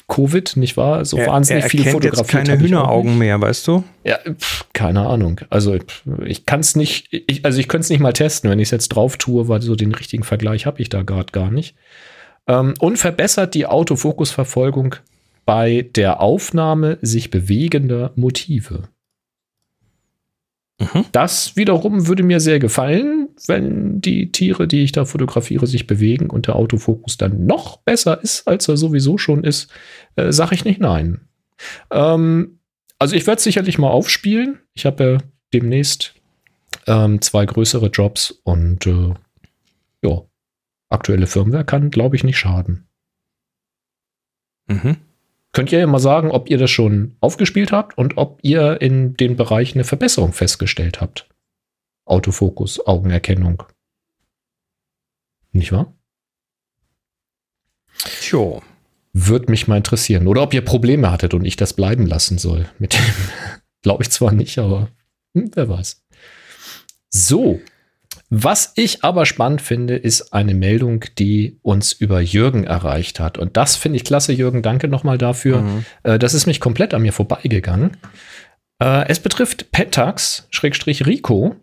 [0.09, 1.05] Covid, nicht wahr?
[1.05, 2.47] So er, wahnsinnig er viel fotografiert.
[2.47, 3.83] Jetzt keine Hühneraugen mehr, weißt du?
[4.05, 5.41] Ja, pff, keine Ahnung.
[5.51, 5.77] Also
[6.25, 8.73] ich kann es nicht, ich, also ich könnte es nicht mal testen, wenn ich es
[8.73, 11.75] jetzt drauf tue, weil so den richtigen Vergleich habe ich da gerade gar nicht.
[12.47, 14.97] Ähm, und verbessert die Autofokusverfolgung
[15.45, 18.89] bei der Aufnahme sich bewegender Motive.
[20.79, 21.07] Mhm.
[21.13, 26.29] Das wiederum würde mir sehr gefallen, wenn die Tiere, die ich da fotografiere, sich bewegen
[26.29, 29.71] und der Autofokus dann noch besser ist, als er sowieso schon ist,
[30.17, 31.29] äh, sage ich nicht nein.
[31.91, 32.59] Ähm,
[32.99, 34.59] also ich werde sicherlich mal aufspielen.
[34.75, 35.19] Ich habe ja
[35.55, 36.15] demnächst
[36.87, 39.15] ähm, zwei größere Jobs und äh,
[40.03, 40.23] ja,
[40.91, 42.87] aktuelle Firmware kann, glaube ich, nicht schaden.
[44.69, 44.97] Mhm.
[45.57, 49.17] Könnt ihr ja mal sagen, ob ihr das schon aufgespielt habt und ob ihr in
[49.17, 51.31] den Bereich eine Verbesserung festgestellt habt.
[52.05, 53.63] Autofokus, Augenerkennung.
[55.53, 55.95] Nicht wahr?
[58.21, 58.63] Tjo.
[59.15, 60.27] Würde mich mal interessieren.
[60.27, 62.69] Oder ob ihr Probleme hattet und ich das bleiben lassen soll.
[62.79, 63.01] Mit dem
[63.81, 64.91] glaube ich zwar nicht, aber
[65.35, 66.05] hm, wer weiß.
[67.09, 67.61] So,
[68.29, 73.39] was ich aber spannend finde, ist eine Meldung, die uns über Jürgen erreicht hat.
[73.39, 74.63] Und das finde ich klasse, Jürgen.
[74.63, 75.63] Danke nochmal dafür.
[75.63, 75.85] Mhm.
[76.03, 77.97] Äh, das ist mich komplett an mir vorbeigegangen.
[78.83, 81.55] Äh, es betrifft Pentax, Schrägstrich Rico,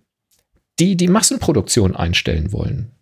[0.79, 2.92] die die Massenproduktion einstellen wollen.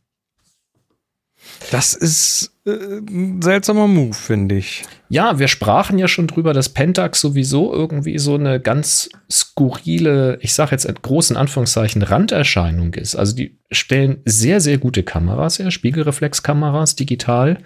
[1.69, 4.83] Das ist äh, ein seltsamer Move, finde ich.
[5.09, 10.53] Ja, wir sprachen ja schon drüber, dass Pentax sowieso irgendwie so eine ganz skurrile, ich
[10.53, 13.15] sage jetzt in großen Anführungszeichen, Randerscheinung ist.
[13.15, 17.59] Also die stellen sehr, sehr gute Kameras her, Spiegelreflexkameras, digital,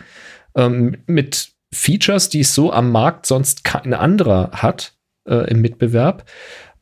[0.56, 4.94] ähm, mit Features, die es so am Markt sonst kein anderer hat
[5.28, 6.26] äh, im Mitbewerb.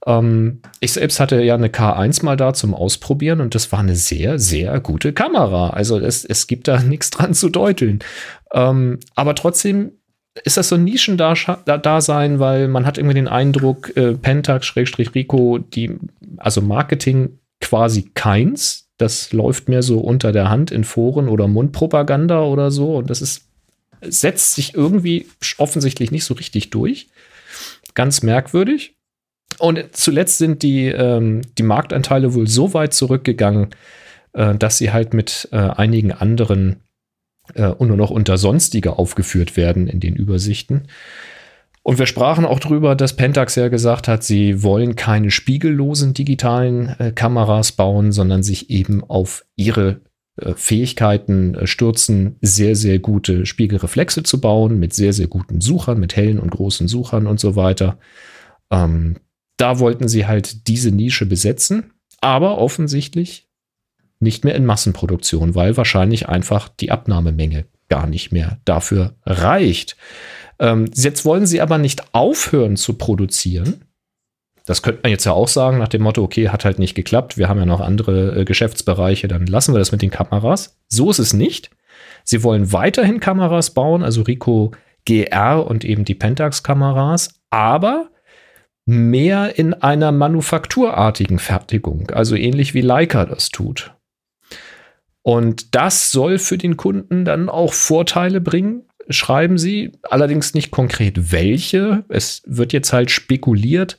[0.06, 3.96] Ähm, ich selbst hatte ja eine K1 mal da zum Ausprobieren und das war eine
[3.96, 5.72] sehr, sehr gute Kamera.
[5.72, 8.00] Also es, es gibt da nichts dran zu deuteln.
[8.54, 9.94] Ähm, aber trotzdem
[10.44, 15.98] ist das so ein Nischendasein, weil man hat irgendwie den Eindruck, äh, Pentax-Rico, die,
[16.38, 18.90] also Marketing quasi keins.
[18.98, 22.96] Das läuft mehr so unter der Hand in Foren oder Mundpropaganda oder so.
[22.96, 23.48] Und das ist,
[24.02, 27.10] setzt sich irgendwie offensichtlich nicht so richtig durch.
[27.94, 28.96] Ganz merkwürdig.
[29.64, 33.70] Und zuletzt sind die, ähm, die Marktanteile wohl so weit zurückgegangen,
[34.34, 36.82] äh, dass sie halt mit äh, einigen anderen
[37.54, 40.90] äh, und nur noch unter Sonstige aufgeführt werden in den Übersichten.
[41.82, 46.90] Und wir sprachen auch darüber, dass Pentax ja gesagt hat, sie wollen keine spiegellosen digitalen
[47.00, 50.02] äh, Kameras bauen, sondern sich eben auf ihre
[50.42, 56.02] äh, Fähigkeiten äh, stürzen, sehr, sehr gute Spiegelreflexe zu bauen, mit sehr, sehr guten Suchern,
[56.02, 57.98] mit hellen und großen Suchern und so weiter.
[58.70, 59.16] Ähm,
[59.58, 63.48] da wollten sie halt diese Nische besetzen, aber offensichtlich
[64.20, 69.98] nicht mehr in Massenproduktion, weil wahrscheinlich einfach die Abnahmemenge gar nicht mehr dafür reicht.
[70.60, 73.86] Ähm, jetzt wollen sie aber nicht aufhören zu produzieren.
[74.66, 77.38] Das könnte man jetzt ja auch sagen, nach dem Motto, okay, hat halt nicht geklappt,
[77.38, 80.80] wir haben ja noch andere äh, Geschäftsbereiche, dann lassen wir das mit den Kameras.
[80.88, 81.70] So ist es nicht.
[82.24, 84.72] Sie wollen weiterhin Kameras bauen, also Rico
[85.06, 88.10] GR und eben die Pentax-Kameras, aber
[88.86, 93.94] mehr in einer manufakturartigen Fertigung, also ähnlich wie Leica das tut.
[95.22, 101.32] Und das soll für den Kunden dann auch Vorteile bringen, schreiben sie, allerdings nicht konkret
[101.32, 102.04] welche.
[102.10, 103.98] Es wird jetzt halt spekuliert,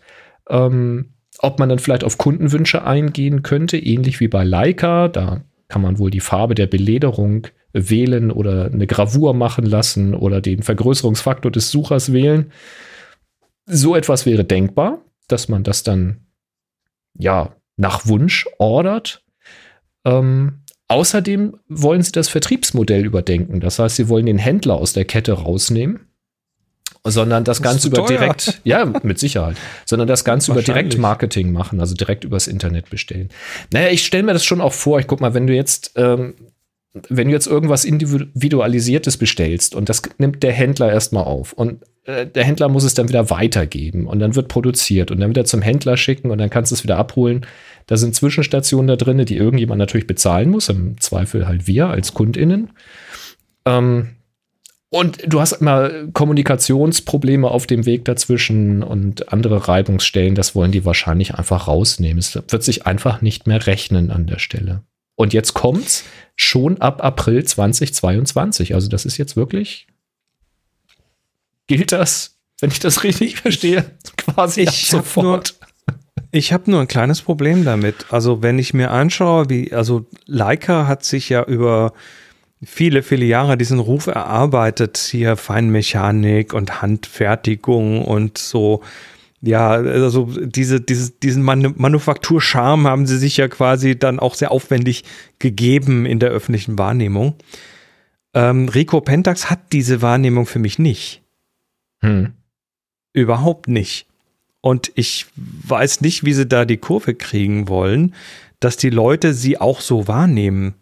[0.48, 5.08] ähm, ob man dann vielleicht auf Kundenwünsche eingehen könnte, ähnlich wie bei Leica.
[5.08, 10.40] Da kann man wohl die Farbe der Belederung wählen oder eine Gravur machen lassen oder
[10.40, 12.52] den Vergrößerungsfaktor des Suchers wählen
[13.66, 14.98] so etwas wäre denkbar,
[15.28, 16.26] dass man das dann
[17.18, 19.22] ja nach Wunsch ordert.
[20.04, 23.60] Ähm, außerdem wollen sie das Vertriebsmodell überdenken.
[23.60, 26.00] Das heißt, sie wollen den Händler aus der Kette rausnehmen,
[27.04, 31.80] sondern das, das Ganze über direkt, ja, mit Sicherheit, sondern das Ganze über Direktmarketing machen,
[31.80, 33.30] also direkt übers Internet bestellen.
[33.72, 35.00] Naja, ich stelle mir das schon auch vor.
[35.00, 36.34] Ich guck mal, wenn du jetzt ähm,
[37.08, 42.44] wenn du jetzt irgendwas Individualisiertes bestellst und das nimmt der Händler erstmal auf und der
[42.44, 45.96] Händler muss es dann wieder weitergeben und dann wird produziert und dann wieder zum Händler
[45.96, 47.46] schicken und dann kannst du es wieder abholen.
[47.86, 52.12] Da sind Zwischenstationen da drin, die irgendjemand natürlich bezahlen muss, im Zweifel halt wir als
[52.12, 52.70] KundInnen.
[53.64, 54.10] Ähm,
[54.90, 60.84] und du hast immer Kommunikationsprobleme auf dem Weg dazwischen und andere Reibungsstellen, das wollen die
[60.84, 62.18] wahrscheinlich einfach rausnehmen.
[62.18, 64.82] Es wird sich einfach nicht mehr rechnen an der Stelle.
[65.16, 66.04] Und jetzt kommt's
[66.36, 68.74] schon ab April 2022.
[68.74, 69.86] Also das ist jetzt wirklich,
[71.66, 73.84] gilt das, wenn ich das richtig verstehe,
[74.16, 75.54] quasi ich sofort.
[76.30, 78.06] Ich habe nur ein kleines Problem damit.
[78.10, 81.92] Also wenn ich mir anschaue, wie, also Leica hat sich ja über
[82.62, 88.82] viele, viele Jahre diesen Ruf erarbeitet, hier Feinmechanik und Handfertigung und so
[89.46, 94.50] ja, also diese, dieses, diesen Manu Manufakturscharme haben sie sich ja quasi dann auch sehr
[94.50, 95.04] aufwendig
[95.38, 97.34] gegeben in der öffentlichen Wahrnehmung.
[98.32, 101.23] Ähm, Rico Pentax hat diese Wahrnehmung für mich nicht.
[102.04, 102.32] Hm.
[103.12, 104.06] Überhaupt nicht.
[104.60, 108.14] Und ich weiß nicht, wie sie da die Kurve kriegen wollen,
[108.60, 110.74] dass die Leute sie auch so wahrnehmen.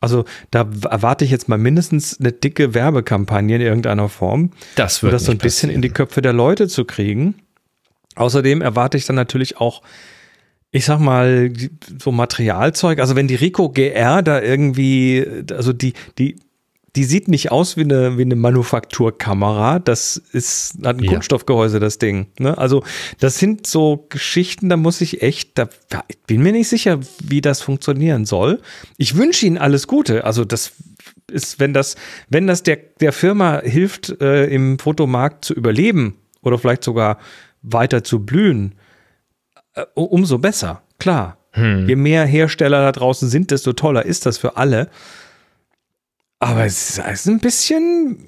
[0.00, 5.10] Also da erwarte ich jetzt mal mindestens eine dicke Werbekampagne in irgendeiner Form, Das um
[5.10, 6.08] das so ein bisschen in die passieren.
[6.08, 7.34] Köpfe der Leute zu kriegen.
[8.14, 9.82] Außerdem erwarte ich dann natürlich auch,
[10.70, 11.52] ich sag mal,
[11.98, 12.98] so Materialzeug.
[13.00, 16.36] Also wenn die Rico GR da irgendwie, also die, die,
[16.96, 19.78] die sieht nicht aus wie eine, wie eine Manufakturkamera.
[19.78, 21.12] Das ist, hat ein Ja.
[21.12, 22.28] Kunststoffgehäuse, das Ding.
[22.38, 22.56] Ne?
[22.56, 22.82] Also
[23.20, 25.68] das sind so Geschichten, da muss ich echt, da
[26.08, 28.60] ich bin mir nicht sicher, wie das funktionieren soll.
[28.96, 30.24] Ich wünsche Ihnen alles Gute.
[30.24, 30.72] Also das
[31.30, 31.96] ist, wenn das,
[32.30, 37.18] wenn das der, der Firma hilft, äh, im Fotomarkt zu überleben oder vielleicht sogar
[37.62, 38.74] weiter zu blühen,
[39.74, 40.82] äh, umso besser.
[40.98, 41.36] Klar.
[41.52, 41.88] Hm.
[41.88, 44.88] Je mehr Hersteller da draußen sind, desto toller ist das für alle.
[46.46, 48.24] Aber es ist ein bisschen.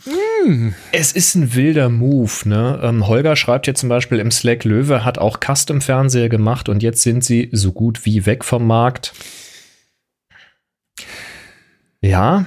[0.90, 2.80] Es ist ein wilder Move, ne?
[2.82, 7.02] Ähm, Holger schreibt hier zum Beispiel im Slack Löwe hat auch Custom-Fernseher gemacht und jetzt
[7.02, 9.12] sind sie so gut wie weg vom Markt.
[12.00, 12.46] Ja.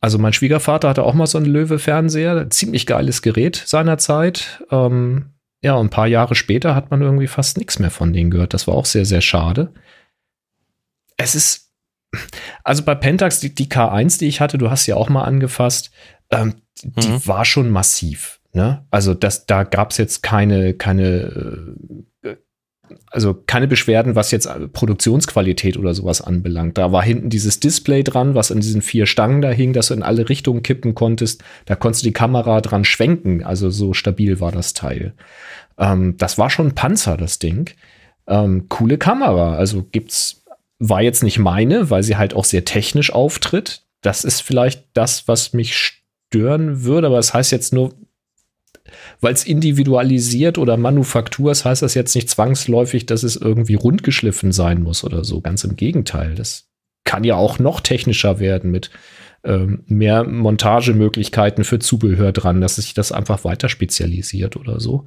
[0.00, 4.64] Also mein Schwiegervater hatte auch mal so einen Löwe-Fernseher, ziemlich geiles Gerät seinerzeit.
[4.70, 8.30] Ähm, ja, und ein paar Jahre später hat man irgendwie fast nichts mehr von denen
[8.30, 8.54] gehört.
[8.54, 9.74] Das war auch sehr, sehr schade.
[11.18, 11.69] Es ist,
[12.64, 15.90] also bei Pentax, die, die K1, die ich hatte, du hast ja auch mal angefasst,
[16.30, 17.26] ähm, die Mhm.
[17.26, 18.40] war schon massiv.
[18.52, 18.84] Ne?
[18.90, 21.76] Also das, da gab es jetzt keine, keine,
[22.24, 22.36] äh,
[23.12, 26.76] also keine Beschwerden, was jetzt äh, Produktionsqualität oder sowas anbelangt.
[26.78, 29.94] Da war hinten dieses Display dran, was an diesen vier Stangen da hing, dass du
[29.94, 31.44] in alle Richtungen kippen konntest.
[31.66, 33.44] Da konntest du die Kamera dran schwenken.
[33.44, 35.14] Also so stabil war das Teil.
[35.78, 37.70] Ähm, das war schon ein Panzer, das Ding.
[38.26, 39.54] Ähm, coole Kamera.
[39.54, 40.39] Also gibt's,
[40.80, 43.82] war jetzt nicht meine, weil sie halt auch sehr technisch auftritt.
[44.00, 47.94] Das ist vielleicht das, was mich stören würde, aber es das heißt jetzt nur,
[49.20, 54.52] weil es individualisiert oder Manufaktur ist, heißt das jetzt nicht zwangsläufig, dass es irgendwie rundgeschliffen
[54.52, 55.40] sein muss oder so.
[55.42, 56.34] Ganz im Gegenteil.
[56.34, 56.68] Das
[57.04, 58.90] kann ja auch noch technischer werden mit
[59.44, 65.04] ähm, mehr Montagemöglichkeiten für Zubehör dran, dass sich das einfach weiter spezialisiert oder so.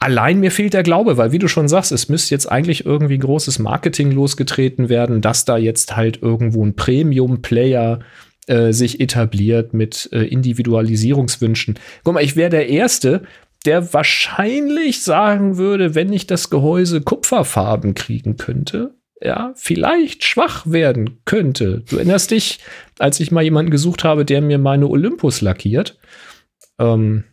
[0.00, 3.18] Allein mir fehlt der Glaube, weil wie du schon sagst, es müsste jetzt eigentlich irgendwie
[3.18, 8.00] großes Marketing losgetreten werden, dass da jetzt halt irgendwo ein Premium-Player
[8.46, 11.78] äh, sich etabliert mit äh, Individualisierungswünschen.
[12.02, 13.24] Guck mal, ich wäre der Erste,
[13.66, 21.20] der wahrscheinlich sagen würde, wenn ich das Gehäuse Kupferfarben kriegen könnte, ja, vielleicht schwach werden
[21.26, 21.84] könnte.
[21.90, 22.60] Du erinnerst dich,
[22.98, 25.98] als ich mal jemanden gesucht habe, der mir meine Olympus lackiert.
[26.78, 27.24] Ähm,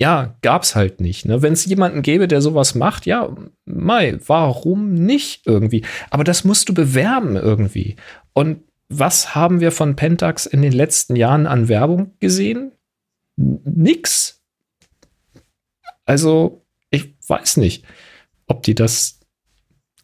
[0.00, 1.26] ja, gab's halt nicht.
[1.26, 1.42] Ne?
[1.42, 3.34] Wenn es jemanden gäbe, der sowas macht, ja,
[3.64, 5.84] Mai, warum nicht irgendwie?
[6.10, 7.96] Aber das musst du bewerben irgendwie.
[8.32, 12.72] Und was haben wir von Pentax in den letzten Jahren an Werbung gesehen?
[13.36, 14.40] Nix.
[16.04, 17.84] Also, ich weiß nicht,
[18.46, 19.20] ob die das,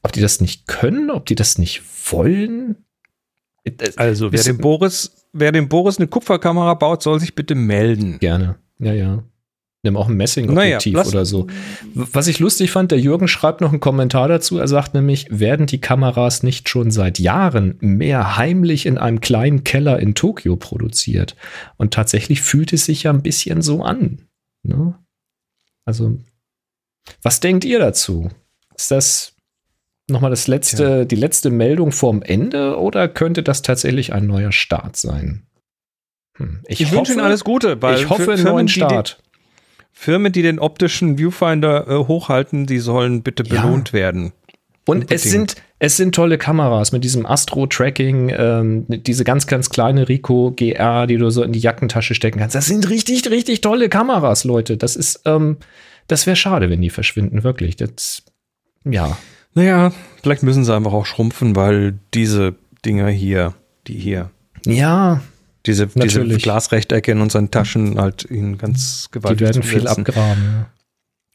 [0.02, 2.85] ob die das nicht können, ob die das nicht wollen.
[3.96, 8.18] Also, wer dem Boris, wer dem Boris eine Kupferkamera baut, soll sich bitte melden.
[8.18, 8.57] Gerne.
[8.78, 9.24] Ja, ja.
[9.84, 11.46] Nimm auch ein Messing-Objektiv Naja, oder so.
[11.94, 14.58] Was ich lustig fand, der Jürgen schreibt noch einen Kommentar dazu.
[14.58, 19.62] Er sagt nämlich, werden die Kameras nicht schon seit Jahren mehr heimlich in einem kleinen
[19.62, 21.36] Keller in Tokio produziert?
[21.76, 24.22] Und tatsächlich fühlt es sich ja ein bisschen so an.
[24.62, 24.94] Ne?
[25.84, 26.18] Also,
[27.22, 28.30] was denkt ihr dazu?
[28.74, 29.34] Ist das
[30.08, 34.96] nochmal das letzte, die letzte Meldung vorm Ende oder könnte das tatsächlich ein neuer Start
[34.96, 35.46] sein?
[36.38, 39.22] Hm, Ich, wünsche Ihnen alles Gute, weil ich hoffe, einen neuen Start.
[39.96, 43.62] Firmen, die den optischen Viewfinder äh, hochhalten, die sollen bitte Ja.
[43.62, 44.33] belohnt werden.
[44.87, 50.11] Und es sind, es sind tolle Kameras mit diesem Astro-Tracking, ähm, diese ganz, ganz kleine
[50.11, 52.54] Rico GR, die du so in die Jackentasche stecken kannst.
[52.54, 54.76] Das sind richtig, richtig tolle Kameras, Leute.
[54.76, 55.57] Das ist, ähm,
[56.07, 57.76] das wäre schade, wenn die verschwinden, wirklich.
[57.76, 58.24] Das,
[58.85, 59.16] ja.
[59.54, 62.54] Naja, vielleicht müssen sie einfach auch schrumpfen, weil diese
[62.85, 63.54] Dinger hier,
[63.87, 64.30] die hier,
[64.66, 65.22] Ja,
[65.66, 66.24] diese, diese.
[66.24, 70.42] Glasrechtecke in unseren Taschen halt ihnen ganz die gewaltig werden viel abgraben.
[70.44, 70.70] Ja.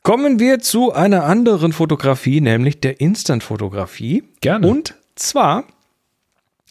[0.04, 4.24] Kommen wir zu einer anderen Fotografie, nämlich der Instant-Fotografie.
[4.42, 4.68] Gerne.
[4.68, 5.66] Und zwar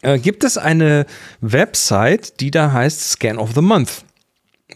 [0.03, 1.07] äh, gibt es eine
[1.41, 4.05] Website, die da heißt Scan of the Month.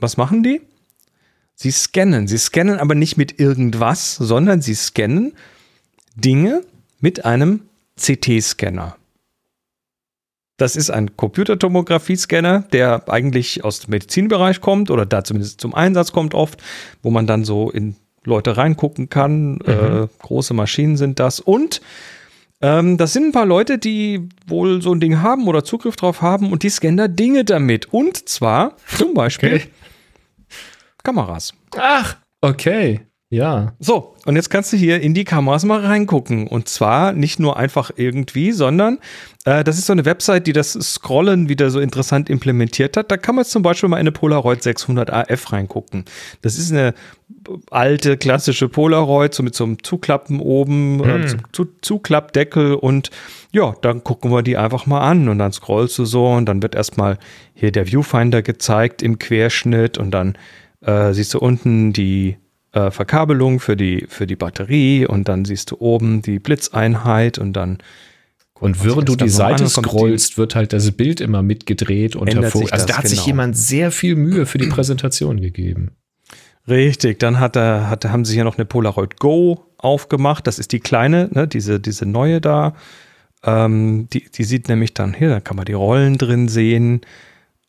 [0.00, 0.60] Was machen die?
[1.54, 2.26] Sie scannen.
[2.26, 5.32] Sie scannen aber nicht mit irgendwas, sondern sie scannen
[6.16, 6.62] Dinge
[7.00, 7.60] mit einem
[7.96, 8.96] CT-Scanner.
[10.62, 16.12] Das ist ein Computertomographie-Scanner, der eigentlich aus dem Medizinbereich kommt oder da zumindest zum Einsatz
[16.12, 16.62] kommt oft,
[17.02, 19.60] wo man dann so in Leute reingucken kann.
[19.62, 21.40] Äh, große Maschinen sind das.
[21.40, 21.80] Und
[22.60, 26.22] ähm, das sind ein paar Leute, die wohl so ein Ding haben oder Zugriff drauf
[26.22, 27.92] haben und die scannen da Dinge damit.
[27.92, 29.66] Und zwar zum Beispiel Okay.
[31.02, 31.54] Kameras.
[31.76, 33.00] Ach, okay.
[33.32, 33.72] Ja.
[33.80, 36.46] So, und jetzt kannst du hier in die Kameras mal reingucken.
[36.46, 38.98] Und zwar nicht nur einfach irgendwie, sondern
[39.46, 43.10] äh, das ist so eine Website, die das Scrollen wieder so interessant implementiert hat.
[43.10, 46.04] Da kann man zum Beispiel mal in eine Polaroid 600 AF reingucken.
[46.42, 46.92] Das ist eine
[47.70, 51.28] alte, klassische Polaroid, so mit so einem Zuklappen oben, äh, Hm.
[51.28, 53.08] zu, zu, Zuklappdeckel und
[53.50, 56.62] ja, dann gucken wir die einfach mal an und dann scrollst du so und dann
[56.62, 57.18] wird erstmal
[57.54, 60.36] hier der Viewfinder gezeigt im Querschnitt und dann
[60.82, 62.36] äh, siehst du unten die
[62.72, 67.52] äh, Verkabelung für die, für die Batterie und dann siehst du oben die Blitzeinheit und
[67.52, 67.78] dann
[68.60, 72.44] Und sich während du die Seite scrollst, wird halt das Bild immer mitgedreht und Ändert
[72.44, 72.62] hervor.
[72.62, 73.26] sich Also da hat sich genau.
[73.26, 75.90] jemand sehr viel Mühe für die Präsentation gegeben.
[76.68, 80.46] Richtig, dann hat er, hat, haben sie hier noch eine Polaroid Go aufgemacht.
[80.46, 82.74] Das ist die kleine, ne, diese, diese neue da.
[83.44, 87.00] Ähm, die, die sieht nämlich dann hier, da kann man die Rollen drin sehen.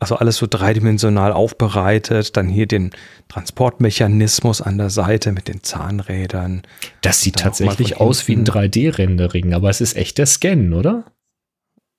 [0.03, 2.35] Also alles so dreidimensional aufbereitet.
[2.35, 2.91] Dann hier den
[3.29, 6.63] Transportmechanismus an der Seite mit den Zahnrädern.
[6.99, 8.51] Das sieht tatsächlich aus wie ein hinten.
[8.51, 11.05] 3D-Rendering, aber es ist echt der Scan, oder?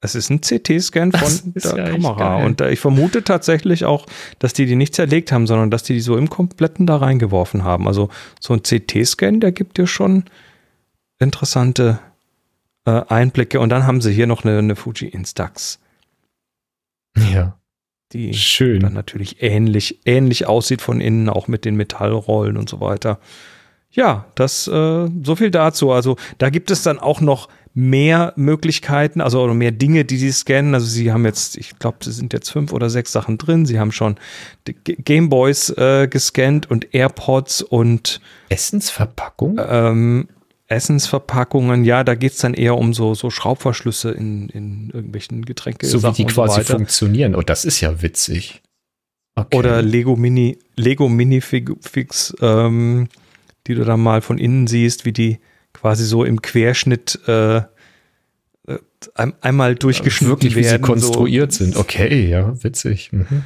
[0.02, 2.44] Es ist ein CT-Scan von der ja Kamera.
[2.44, 4.04] Und äh, ich vermute tatsächlich auch,
[4.38, 7.64] dass die die nicht zerlegt haben, sondern dass die die so im Kompletten da reingeworfen
[7.64, 7.88] haben.
[7.88, 10.24] Also so ein CT-Scan, der gibt dir schon
[11.18, 12.00] interessante
[12.84, 13.60] äh, Einblicke.
[13.60, 15.78] Und dann haben sie hier noch eine, eine Fuji Instax,
[17.32, 17.56] Ja.
[18.12, 18.80] Die dann Schön.
[18.92, 23.18] natürlich ähnlich, ähnlich aussieht von innen, auch mit den Metallrollen und so weiter.
[23.90, 25.92] Ja, das äh, so viel dazu.
[25.92, 30.74] Also da gibt es dann auch noch mehr Möglichkeiten, also mehr Dinge, die sie scannen.
[30.74, 33.66] Also sie haben jetzt, ich glaube, es sind jetzt fünf oder sechs Sachen drin.
[33.66, 34.16] Sie haben schon
[34.84, 39.60] Gameboys äh, gescannt und AirPods und Essensverpackung?
[39.68, 40.28] ähm,
[40.66, 41.85] Essensverpackungen.
[41.85, 45.87] Ja, da geht's dann eher um so, so Schraubverschlüsse in, in irgendwelchen Getränke.
[45.87, 46.77] so wie die und quasi weiter.
[46.77, 47.35] funktionieren.
[47.35, 48.62] Oh, das ist ja witzig.
[49.37, 49.57] Okay.
[49.57, 53.09] Oder Lego Mini, Lego Minifix, ähm,
[53.66, 55.38] die du dann mal von innen siehst, wie die
[55.72, 57.62] quasi so im Querschnitt äh, äh,
[59.14, 60.83] ein, einmal durchgeschnitten wirklich, wie sie werden.
[60.83, 61.64] konstruiert so.
[61.64, 61.77] sind.
[61.77, 63.12] Okay, ja, witzig.
[63.12, 63.44] Mhm.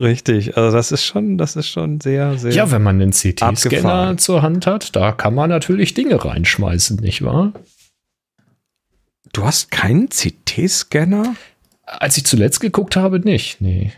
[0.00, 2.52] Richtig, also das ist schon, das ist schon sehr, sehr.
[2.52, 7.24] Ja, wenn man einen CT-Scanner zur Hand hat, da kann man natürlich Dinge reinschmeißen, nicht
[7.24, 7.52] wahr?
[9.32, 11.34] du hast keinen CT-Scanner?
[11.82, 13.60] Als ich zuletzt geguckt habe, nicht.
[13.60, 13.92] Nee.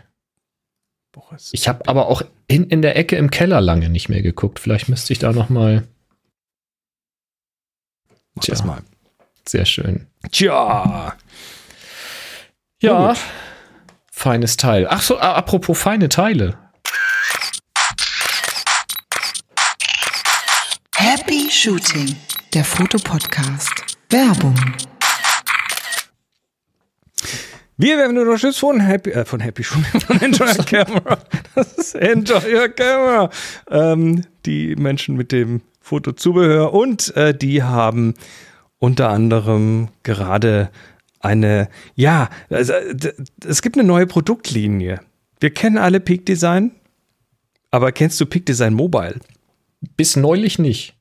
[1.11, 1.49] Boris.
[1.51, 4.59] Ich habe aber auch in, in der Ecke im Keller lange nicht mehr geguckt.
[4.59, 5.87] Vielleicht müsste ich da noch mal.
[8.33, 8.67] Mach das Tja.
[8.67, 8.81] mal.
[9.47, 10.07] Sehr schön.
[10.31, 11.17] Tja.
[12.81, 13.17] Ja, gut.
[14.21, 14.85] Feines Teil.
[14.89, 16.55] Ach so, a- apropos feine Teile.
[20.95, 22.15] Happy Shooting,
[22.53, 23.71] der Fotopodcast.
[24.11, 24.55] Werbung.
[27.77, 31.17] Wir werden unterstützt von Happy, äh, von Happy Shooting, von Enjoy Your Camera.
[31.55, 33.29] Das ist Enjoy Your Camera.
[33.71, 38.13] Ähm, die Menschen mit dem Fotozubehör und äh, die haben
[38.77, 40.69] unter anderem gerade
[41.21, 42.73] eine, ja, also,
[43.45, 44.99] es gibt eine neue Produktlinie.
[45.39, 46.71] Wir kennen alle Peak Design,
[47.71, 49.19] aber kennst du Peak Design Mobile?
[49.97, 50.95] Bis neulich nicht.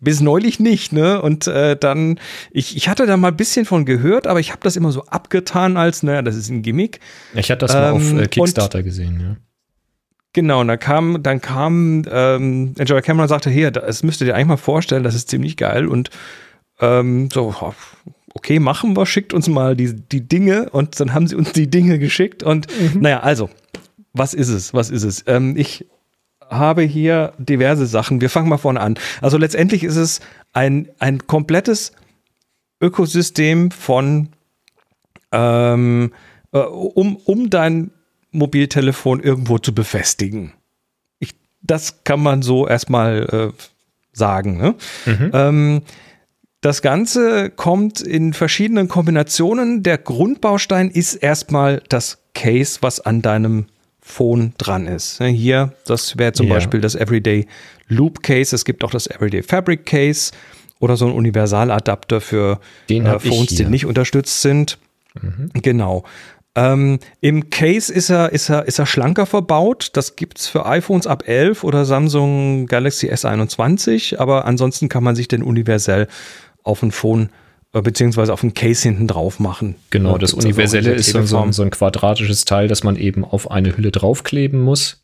[0.00, 1.22] Bis neulich nicht, ne?
[1.22, 4.60] Und äh, dann, ich, ich hatte da mal ein bisschen von gehört, aber ich habe
[4.62, 7.00] das immer so abgetan als, naja, das ist ein Gimmick.
[7.34, 9.36] Ich hatte das mal Ähm, auf äh, und- Kickstarter gesehen, ja.
[10.34, 14.26] Genau, und dann kam, dann kam ähm, Enjoy Cameron und sagte, hier, das müsst ihr
[14.26, 15.86] dir eigentlich mal vorstellen, das ist ziemlich geil.
[15.86, 16.10] Und
[16.78, 17.54] ähm, so,
[18.36, 21.70] okay, machen wir, schickt uns mal die, die Dinge und dann haben sie uns die
[21.70, 22.42] Dinge geschickt.
[22.42, 23.48] Und naja, also,
[24.12, 24.74] was ist es?
[24.74, 25.24] Was ist es?
[25.26, 25.86] Ähm, ich
[26.50, 28.20] habe hier diverse Sachen.
[28.20, 28.98] Wir fangen mal vorne an.
[29.22, 30.20] Also letztendlich ist es
[30.52, 31.92] ein, ein komplettes
[32.80, 34.28] Ökosystem von
[35.32, 36.12] ähm,
[36.52, 37.90] äh, um, um dein
[38.32, 40.52] Mobiltelefon irgendwo zu befestigen.
[41.18, 43.62] Ich, das kann man so erstmal äh,
[44.12, 44.58] sagen.
[44.58, 44.74] Ne?
[45.32, 45.82] Ähm,
[46.66, 49.84] das Ganze kommt in verschiedenen Kombinationen.
[49.84, 53.66] Der Grundbaustein ist erstmal das Case, was an deinem
[54.00, 55.22] Phone dran ist.
[55.22, 56.54] Hier, das wäre zum Ja.
[56.54, 57.46] Beispiel das Everyday
[57.86, 58.52] Loop Case.
[58.52, 60.32] Es gibt auch das Everyday Fabric Case
[60.80, 62.58] oder so ein Universaladapter für
[62.90, 64.76] äh, Phones, die nicht unterstützt sind.
[65.62, 66.02] Genau.
[66.56, 69.90] Ähm, Im Case ist er, ist, er, ist er schlanker verbaut.
[69.92, 74.16] Das gibt es für iPhones ab 11 oder Samsung Galaxy S21.
[74.16, 76.08] Aber ansonsten kann man sich den universell
[76.66, 77.30] auf ein Phone
[77.72, 79.76] äh, beziehungsweise auf ein Case hinten drauf machen.
[79.90, 83.24] Genau, Ja, das also Universelle ist so, so, so ein quadratisches Teil, das man eben
[83.24, 85.02] auf eine Hülle draufkleben muss.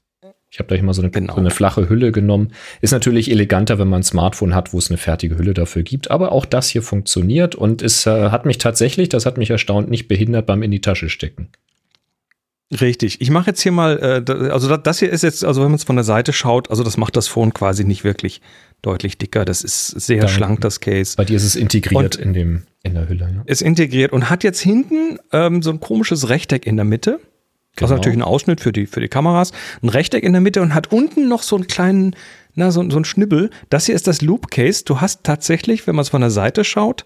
[0.51, 1.33] Ich habe da mal so eine, Genau.
[1.33, 2.53] so eine flache Hülle genommen.
[2.83, 6.11] Ist natürlich eleganter, wenn man ein Smartphone hat, wo es eine fertige Hülle dafür gibt.
[6.11, 9.91] Aber auch das hier funktioniert und es äh, hat mich tatsächlich, das hat mich erstaunt,
[9.91, 11.49] nicht behindert beim in die Tasche stecken.
[12.81, 13.21] Richtig.
[13.21, 15.77] Ich mache jetzt hier mal, äh, also da- das hier ist jetzt, also wenn man
[15.77, 18.41] es von der Seite schaut, also das macht das Phone quasi nicht wirklich
[18.81, 19.45] deutlich dicker.
[19.45, 21.15] Das ist sehr Da- schlank, das Case.
[21.17, 23.31] Bei dir ist es integriert Und- in, dem, in der Hülle.
[23.37, 23.43] Ja.
[23.45, 27.21] Ist integriert und hat jetzt hinten ähm, so ein komisches Rechteck in der Mitte.
[27.77, 27.97] Also Genau.
[27.97, 29.53] natürlich ein Ausschnitt für die, für die Kameras.
[29.83, 32.17] Ein Rechteck in der Mitte und hat unten noch so einen kleinen,
[32.55, 33.51] na, so, so ein Schnibbel.
[33.71, 34.85] Das hier ist das Loop Case.
[34.85, 37.05] Du hast tatsächlich, wenn man es von der Seite schaut,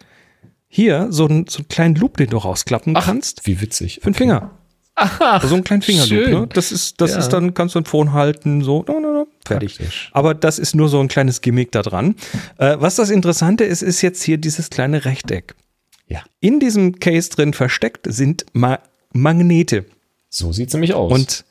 [0.69, 3.47] hier so einen, so einen kleinen Loop, den du rausklappen kannst.
[3.47, 4.01] Wie witzig.
[4.03, 4.51] Für den Finger.
[4.99, 6.28] Ach, So einen kleinen Fingerloop.
[6.28, 6.47] Ne?
[6.55, 7.18] Das ist, das Ja.
[7.18, 9.76] ist dann, kannst du ein Phone halten, so, no, no, no, fertig.
[9.76, 10.11] Praktisch.
[10.12, 12.16] Aber das ist nur so ein kleines Gimmick da dran.
[12.59, 15.55] Äh, was das Interessante ist, ist jetzt hier dieses kleine Rechteck.
[16.09, 18.78] Ja, In diesem Case drin versteckt sind Ma
[19.12, 19.84] Magnete.
[20.30, 21.12] so sieht es nämlich aus.
[21.12, 21.44] Und,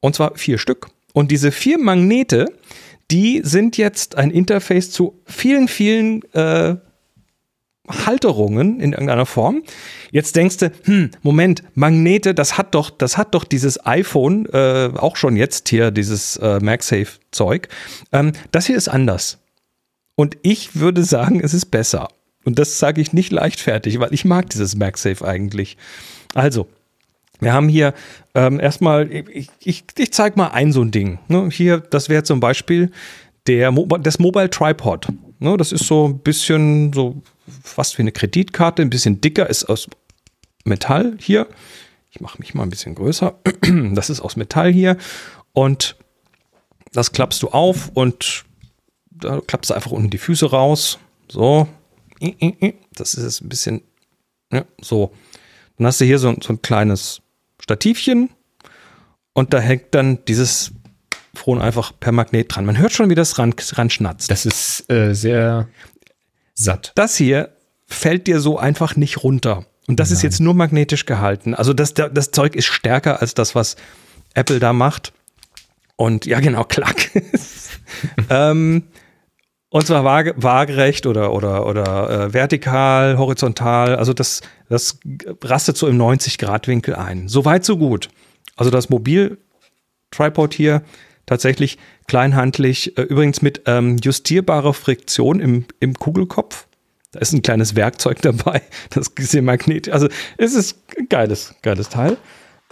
[0.00, 0.88] und zwar vier Stück.
[1.12, 2.46] Und diese vier Magnete,
[3.10, 6.76] die sind jetzt ein Interface zu vielen, vielen äh,
[7.88, 9.62] Halterungen in irgendeiner Form.
[10.12, 14.90] Jetzt denkst du, hm, Moment, Magnete, das hat doch, das hat doch dieses iPhone, äh,
[14.94, 17.68] auch schon jetzt hier, dieses äh, MagSafe-Zeug.
[18.12, 19.38] Ähm, das hier ist anders.
[20.14, 22.08] Und ich würde sagen, es ist besser.
[22.44, 25.78] Und das sage ich nicht leichtfertig, weil ich mag dieses MagSafe eigentlich.
[26.34, 26.68] Also,
[27.40, 27.94] wir haben hier
[28.34, 31.20] ähm, erstmal, ich, ich, ich zeige mal ein so ein Ding.
[31.28, 31.48] Ne?
[31.50, 32.90] Hier, das wäre zum Beispiel
[33.46, 35.08] der, Mo das Mobile Tripod.
[35.38, 35.56] Ne?
[35.56, 37.22] Das ist so ein bisschen so
[37.62, 39.88] fast wie eine Kreditkarte, ein bisschen dicker, ist aus
[40.64, 41.46] Metall hier.
[42.10, 43.34] Ich mache mich mal ein bisschen größer.
[43.94, 44.96] Das ist aus Metall hier.
[45.52, 45.96] Und
[46.92, 48.44] das klappst du auf und
[49.10, 50.98] da klappst du einfach unten die Füße raus.
[51.28, 51.68] So.
[52.94, 53.82] Das ist jetzt ein bisschen,
[54.52, 55.12] ja, so.
[55.76, 57.22] Dann hast du hier so, so ein kleines
[57.58, 58.30] Stativchen
[59.32, 60.72] und da hängt dann dieses
[61.34, 62.66] Phone einfach per Magnet dran.
[62.66, 64.30] Man hört schon, wie das ran, ran schnatzt.
[64.30, 65.68] das ist äh, sehr
[66.54, 66.92] satt.
[66.94, 67.56] Das hier
[67.86, 69.64] fällt dir so einfach nicht runter.
[69.88, 71.54] Und das ist jetzt nur magnetisch gehalten.
[71.54, 73.76] Also das, das Zeug ist stärker als das, was
[74.34, 75.12] Apple da macht.
[75.96, 77.10] Und ja, genau, klack.
[78.30, 78.84] ähm,
[79.68, 83.96] und zwar waage, waagerecht oder, oder, oder äh, vertikal, horizontal.
[83.96, 85.00] Also das, das
[85.42, 87.28] rastet so im 90-Grad-Winkel ein.
[87.28, 88.08] So weit, so gut.
[88.54, 90.82] Also das Mobil-Tripod hier
[91.26, 96.66] tatsächlich kleinhandlich, äh, übrigens mit ähm, justierbarer Friktion im, im Kugelkopf.
[97.12, 99.88] Da ist ein kleines Werkzeug dabei, das ist hier Magnet.
[99.90, 100.08] Also
[100.38, 102.16] es ist ein geiles, geiles Teil.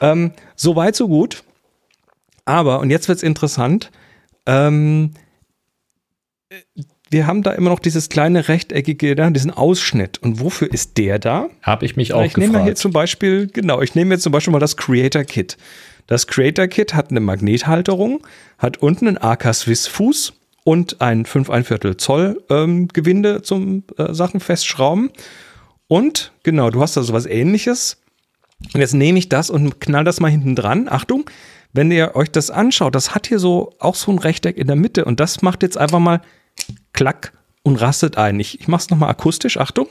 [0.00, 1.44] Ähm, so weit, so gut.
[2.46, 3.90] Aber, und jetzt wird's interessant,
[4.46, 5.12] ähm,
[7.10, 10.18] wir haben da immer noch dieses kleine rechteckige, da, diesen Ausschnitt.
[10.18, 11.48] Und wofür ist der da?
[11.62, 12.78] Habe ich mich Ja, auch ich nehme mal hier gefragt.
[12.78, 15.56] zum Beispiel, genau, ich nehme jetzt zum Beispiel mal das Creator Kit.
[16.06, 18.26] Das Creator Kit hat eine Magnethalterung,
[18.58, 20.32] hat unten einen AK Swiss Fuß
[20.64, 25.10] und ein 5 1 Viertel Zoll ähm, Gewinde zum äh, Sachen festschrauben.
[25.88, 27.98] Und genau, du hast da sowas ähnliches.
[28.74, 30.88] Und jetzt nehme ich das und knall das mal hinten dran.
[30.88, 31.28] Achtung,
[31.72, 34.76] wenn ihr euch das anschaut, das hat hier so auch so ein Rechteck in der
[34.76, 36.20] Mitte und das macht jetzt einfach mal
[36.92, 37.32] klack
[37.62, 38.38] und rastet ein.
[38.40, 39.56] Ich, ich mache es nochmal akustisch.
[39.56, 39.88] Achtung.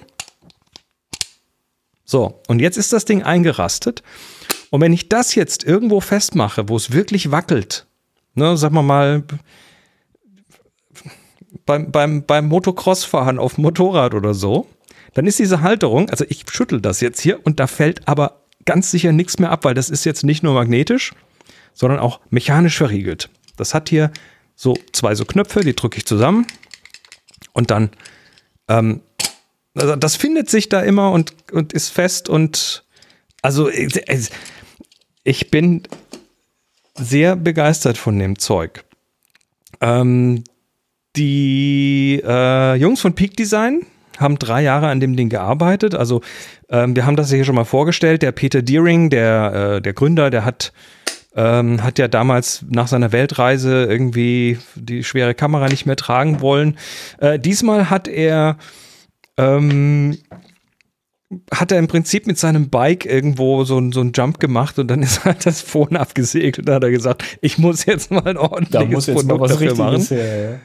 [2.06, 4.04] So, und jetzt ist das Ding eingerastet.
[4.72, 7.86] Und wenn ich das jetzt irgendwo festmache, wo es wirklich wackelt,
[8.36, 9.24] ne, sagen wir mal,
[11.66, 14.68] beim, beim, beim Motocross-Fahren auf Motorrad oder so,
[15.14, 18.92] dann ist diese Halterung, also ich schüttel das jetzt hier und da fällt aber ganz
[18.92, 21.14] sicher nichts mehr ab, weil das ist jetzt nicht nur magnetisch,
[21.74, 23.30] sondern auch mechanisch verriegelt.
[23.58, 24.12] Das hat hier
[24.56, 26.46] so zwei so Knöpfe, die drücke ich zusammen
[27.54, 27.90] und dann,
[28.68, 29.02] ähm,
[29.74, 32.84] also das findet sich da immer und, und ist fest und
[33.42, 35.84] also ich bin
[36.96, 38.84] sehr begeistert von dem Zeug.
[39.82, 40.44] Ähm,
[41.20, 43.82] die äh, Jungs von Peak Design
[44.18, 45.96] haben drei Jahre an dem Ding gearbeitet.
[45.96, 46.22] Also
[46.70, 48.22] ähm, wir haben das hier schon mal vorgestellt.
[48.22, 50.72] Der Peter Deering, der, äh, der Gründer, der hat,
[51.36, 56.78] ähm, hat ja damals nach seiner Weltreise irgendwie die schwere Kamera nicht mehr tragen wollen.
[57.18, 58.58] Äh, diesmal hat er
[59.38, 60.18] ähm,
[61.54, 65.04] hat er im Prinzip mit seinem Bike irgendwo so, so einen Jump gemacht und dann
[65.04, 66.68] ist halt das Phone abgesegelt.
[66.68, 70.02] Da hat er gesagt, ich muss jetzt mal ein ordentliches Produkt dafür machen.
[70.06, 70.60] her.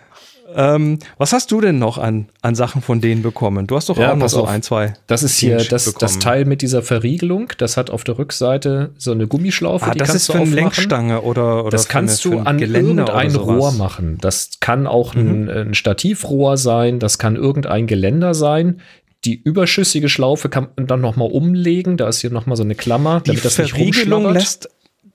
[0.56, 3.66] Ähm, was hast du denn noch an, an Sachen von denen bekommen?
[3.66, 4.48] Du hast doch Ja, auch noch so auf.
[4.48, 4.92] ein, zwei.
[5.06, 6.18] Das ist hier das, das.
[6.18, 7.48] Teil mit dieser Verriegelung.
[7.58, 9.86] Das hat auf der Rückseite so eine Gummischlaufe.
[9.86, 10.62] Ah, die das kannst ist du für eine aufmachen.
[10.64, 13.34] Lenkstange oder, oder Das kannst eine, du an Geländer irgendein.
[13.36, 14.18] Rohr machen.
[14.20, 15.48] Das kann auch Mhm.
[15.48, 18.80] ein, ein Stativrohr sein, das kann irgendein Geländer sein.
[19.24, 21.96] Die überschüssige Schlaufe kann man dann noch mal umlegen.
[21.96, 24.34] Da ist hier noch mal so eine Klammer, Die damit das nicht rumschlabbert.
[24.34, 24.68] lässt,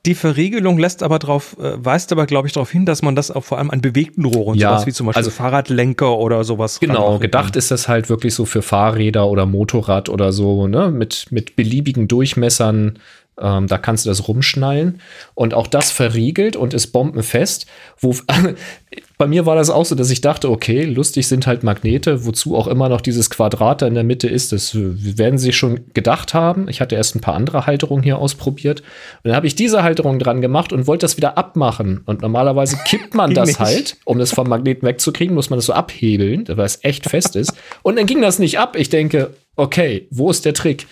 [0.06, 3.32] die Verriegelung lässt aber drauf, äh, weist aber, glaube ich, darauf hin, dass man das
[3.32, 6.80] auch vor allem an bewegten Rohren, Ja, sowas wie zum Beispiel also- Fahrradlenker oder sowas.
[6.80, 11.28] Genau, gedacht ist das halt wirklich so für Fahrräder oder Motorrad oder so, ne, mit,
[11.32, 13.00] mit beliebigen Durchmessern
[13.42, 15.00] Ähm, da kannst du das rumschnallen
[15.34, 17.68] und auch das verriegelt und ist bombenfest.
[17.98, 18.14] Wo,
[19.20, 22.56] bei mir war das auch so, dass ich dachte, okay, lustig sind halt Magnete, wozu
[22.56, 24.54] auch immer noch dieses Quadrat da in der Mitte ist.
[24.54, 26.70] Das werden sie schon gedacht haben.
[26.70, 28.80] Ich hatte erst ein paar andere Halterungen hier ausprobiert.
[28.80, 32.02] Und dann habe ich diese Halterung dran gemacht und wollte das wieder abmachen.
[32.06, 33.60] Und normalerweise kippt man das nicht.
[33.60, 37.36] halt, um das vom Magneten wegzukriegen, muss man das so abhebeln, weil es echt fest
[37.36, 37.54] ist.
[37.84, 38.78] Und dann ging das nicht ab.
[38.78, 40.88] Ich denke, okay, wo ist der Trick?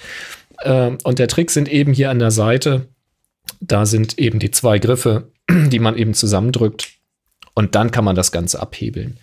[0.66, 2.88] Ähm, und der Trick sind eben hier an der Seite.
[3.62, 6.97] Da sind eben die zwei Griffe, die man eben zusammendrückt.
[7.58, 9.18] Und dann kann man das Ganze abhebeln.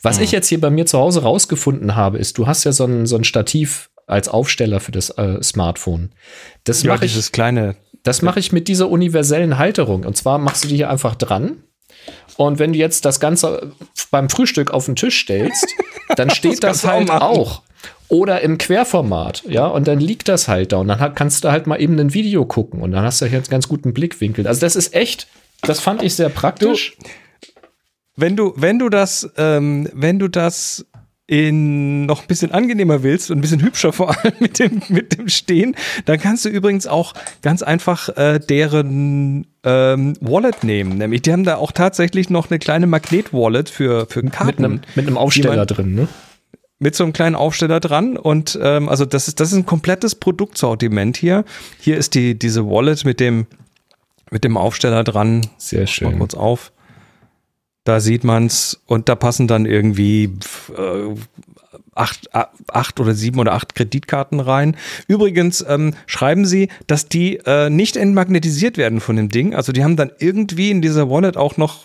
[0.00, 0.22] Was Mhm.
[0.22, 3.04] ich jetzt hier bei mir zu Hause rausgefunden habe, ist, du hast ja so ein,
[3.04, 6.12] so ein Stativ als Aufsteller für das äh, Smartphone.
[6.62, 7.74] Das Ja, mache ich, dieses kleine.
[8.04, 10.04] das mache ich mit dieser universellen Halterung.
[10.04, 11.64] Und zwar machst du die hier einfach dran.
[12.36, 13.72] Und wenn du jetzt das Ganze
[14.12, 15.66] beim Frühstück auf den Tisch stellst,
[16.16, 17.22] dann steht das, du auch halt machen.
[17.22, 17.62] auch.
[18.06, 21.66] Oder im Querformat, ja, und dann liegt das halt da und dann kannst du halt
[21.66, 24.46] mal eben ein Video gucken und dann hast du hier einen ganz guten Blickwinkel.
[24.46, 25.26] Also das ist echt,
[25.62, 26.96] das fand ich sehr praktisch.
[28.20, 30.84] Wenn du, wenn du das, ähm, wenn du das
[31.26, 35.16] in noch ein bisschen angenehmer willst und ein bisschen hübscher vor allem mit dem, mit
[35.16, 40.98] dem Stehen, dann kannst du übrigens auch ganz einfach äh, deren ähm, Wallet nehmen.
[40.98, 44.46] Nämlich, die haben da auch tatsächlich noch eine kleine Magnet-Wallet für, für Karten.
[44.46, 46.08] mit einem mit einem Aufsteller man- drin, ne?
[46.82, 50.14] mit so einem kleinen Aufsteller dran und ähm, also das ist das ist ein komplettes
[50.16, 51.44] Produktsortiment hier.
[51.78, 53.46] Hier ist die diese Wallet mit dem
[54.32, 55.46] mit dem Aufsteller dran.
[55.58, 56.18] Sehr Mal schön.
[56.18, 56.72] kurz auf.
[57.84, 60.24] Da sieht man's und da passen dann irgendwie
[60.76, 61.14] äh,
[61.94, 62.28] acht,
[62.68, 64.76] acht oder sieben oder acht Kreditkarten rein.
[65.08, 69.54] Übrigens ähm, schreiben sie, dass die äh, nicht entmagnetisiert werden von dem Ding.
[69.54, 71.84] Also die haben dann irgendwie in dieser Wallet auch noch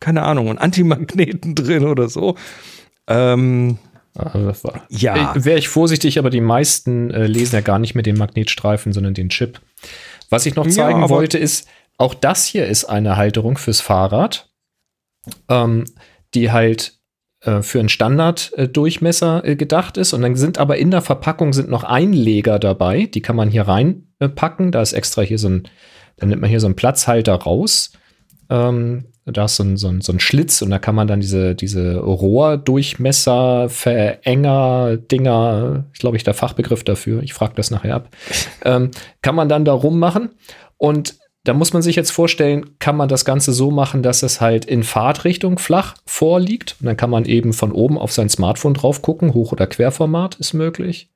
[0.00, 2.36] keine Ahnung, einen Antimagneten drin oder so.
[3.06, 3.78] Ähm,
[4.14, 5.34] Also Ja.
[5.34, 8.92] Äh, Wäre ich vorsichtig, aber die meisten äh, lesen ja gar nicht mit dem Magnetstreifen,
[8.92, 9.60] sondern den Chip.
[10.30, 13.80] Was ich noch Ja, zeigen aber- wollte, ist, auch das hier ist eine Halterung fürs
[13.80, 14.48] Fahrrad,
[15.48, 15.84] ähm,
[16.34, 16.94] die halt
[17.40, 20.12] äh, für einen Standarddurchmesser äh, gedacht ist.
[20.12, 23.68] Und dann sind aber in der Verpackung sind noch Einleger dabei, die kann man hier
[23.68, 24.72] reinpacken.
[24.72, 25.68] Da ist extra hier so ein,
[26.16, 27.92] dann nimmt man hier so einen Platzhalter raus.
[28.48, 31.20] Ähm, da ist so ein, so, ein, so ein Schlitz und da kann man dann
[31.20, 37.96] diese, diese Rohrdurchmesser, Verenger, Dinger, ich glaube, ich der Fachbegriff dafür, ich frage das nachher
[37.96, 38.08] ab,
[38.64, 40.30] ähm, kann man dann da rummachen.
[40.78, 41.16] Und
[41.46, 44.64] da muss man sich jetzt vorstellen, kann man das Ganze so machen, dass es halt
[44.64, 46.76] in Fahrtrichtung flach vorliegt.
[46.80, 50.34] Und dann kann man eben von oben auf sein Smartphone drauf gucken, Hoch- oder Querformat
[50.34, 51.08] ist möglich.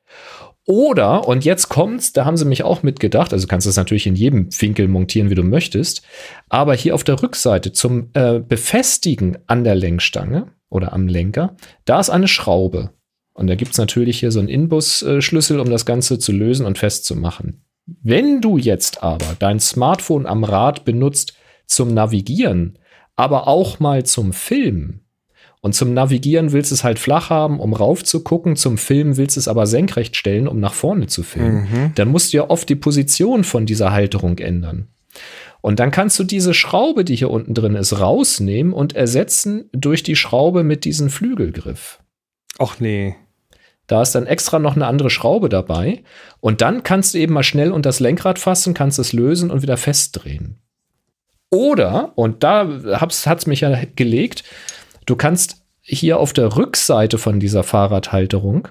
[0.67, 4.07] Oder, und jetzt kommt's, da haben sie mich auch mitgedacht, also du kannst das natürlich
[4.07, 6.03] in jedem Winkel montieren, wie du möchtest,
[6.49, 11.57] aber hier auf der Rückseite zum äh, Befestigen an der Lenkstange oder am Lenker,
[11.87, 12.91] da ist eine Schraube.
[13.33, 17.65] Und da gibt's natürlich hier so einen Inbus-Schlüssel, um das Ganze zu lösen und festzumachen.
[18.03, 21.35] Wenn du jetzt aber dein Smartphone am Rad benutzt
[21.67, 22.79] zum Navigieren,
[23.17, 25.01] aber auch mal zum Filmen,
[25.63, 28.57] und zum Navigieren willst du es halt flach haben, um rauf zu gucken.
[28.57, 31.67] Zum Filmen willst du es aber senkrecht stellen, um nach vorne zu filmen.
[31.97, 34.89] Dann musst du ja oft die Position von dieser Halterung ändern.
[35.61, 40.03] Und dann kannst du diese Schraube, die hier unten drin ist, rausnehmen und ersetzen durch
[40.03, 42.01] die Schraube mit diesem Flügelgriff.
[42.59, 43.17] ach nee.
[43.91, 46.05] Da ist dann extra noch eine andere Schraube dabei.
[46.39, 49.63] Und dann kannst du eben mal schnell unter das Lenkrad fassen, kannst es lösen und
[49.63, 50.61] wieder festdrehen.
[51.51, 54.45] Oder, und da hat es mich ja gelegt,
[55.07, 58.69] du kannst hier auf der Rückseite von dieser Fahrradhalterung,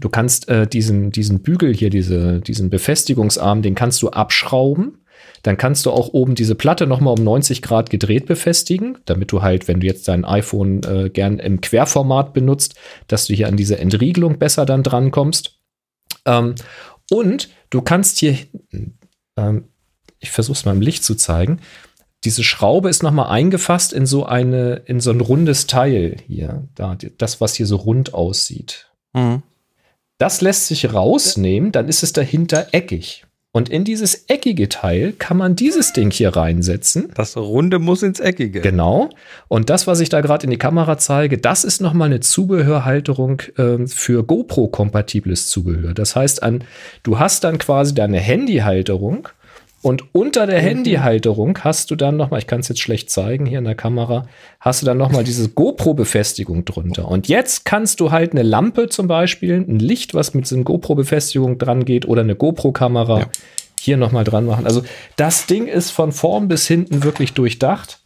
[0.00, 5.04] du kannst äh, diesen, diesen Bügel hier, diese, diesen Befestigungsarm, den kannst du abschrauben.
[5.42, 9.42] Dann kannst du auch oben diese Platte nochmal um 90 Grad gedreht befestigen, damit du
[9.42, 12.74] halt, wenn du jetzt dein iPhone äh, gern im Querformat benutzt,
[13.08, 15.58] dass du hier an diese Entriegelung besser dann drankommst.
[16.26, 16.54] Ähm,
[17.10, 18.98] und du kannst hier hinten,
[19.36, 19.64] ähm,
[20.18, 21.60] ich versuche es mal im Licht zu zeigen,
[22.24, 26.96] diese Schraube ist nochmal eingefasst in so eine, in so ein rundes Teil hier, da,
[27.16, 28.90] das, was hier so rund aussieht.
[29.14, 29.42] Mhm.
[30.18, 33.24] Das lässt sich rausnehmen, dann ist es dahinter eckig.
[33.52, 37.10] Und in dieses eckige Teil kann man dieses Ding hier reinsetzen.
[37.16, 38.60] Das Runde muss ins Eckige.
[38.60, 39.10] Genau.
[39.48, 43.42] Und das, was ich da gerade in die Kamera zeige, das ist nochmal eine Zubehörhalterung
[43.58, 45.94] ähm, für GoPro-kompatibles Zubehör.
[45.94, 46.62] Das heißt, an,
[47.02, 49.28] du hast dann quasi deine Handyhalterung
[49.82, 53.58] und unter der Handyhalterung hast du dann nochmal, ich kann es jetzt schlecht zeigen hier
[53.60, 54.26] in der Kamera,
[54.60, 57.08] hast du dann nochmal diese GoPro-Befestigung drunter.
[57.08, 60.64] Und jetzt kannst du halt eine Lampe zum Beispiel, ein Licht, was mit so einer
[60.64, 63.26] GoPro-Befestigung dran geht oder eine GoPro-Kamera Ja.
[63.80, 64.66] hier nochmal dran machen.
[64.66, 64.82] Also
[65.16, 68.00] das Ding ist von vorn bis hinten wirklich durchdacht.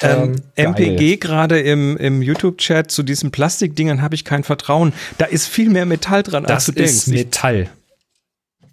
[0.00, 4.92] Ähm, Ähm, MPG gerade im, im YouTube-Chat zu diesen Plastikdingern habe ich kein Vertrauen.
[5.16, 7.18] Da ist viel mehr Metall dran, als Das du ist denkst.
[7.18, 7.70] Ich, Metall.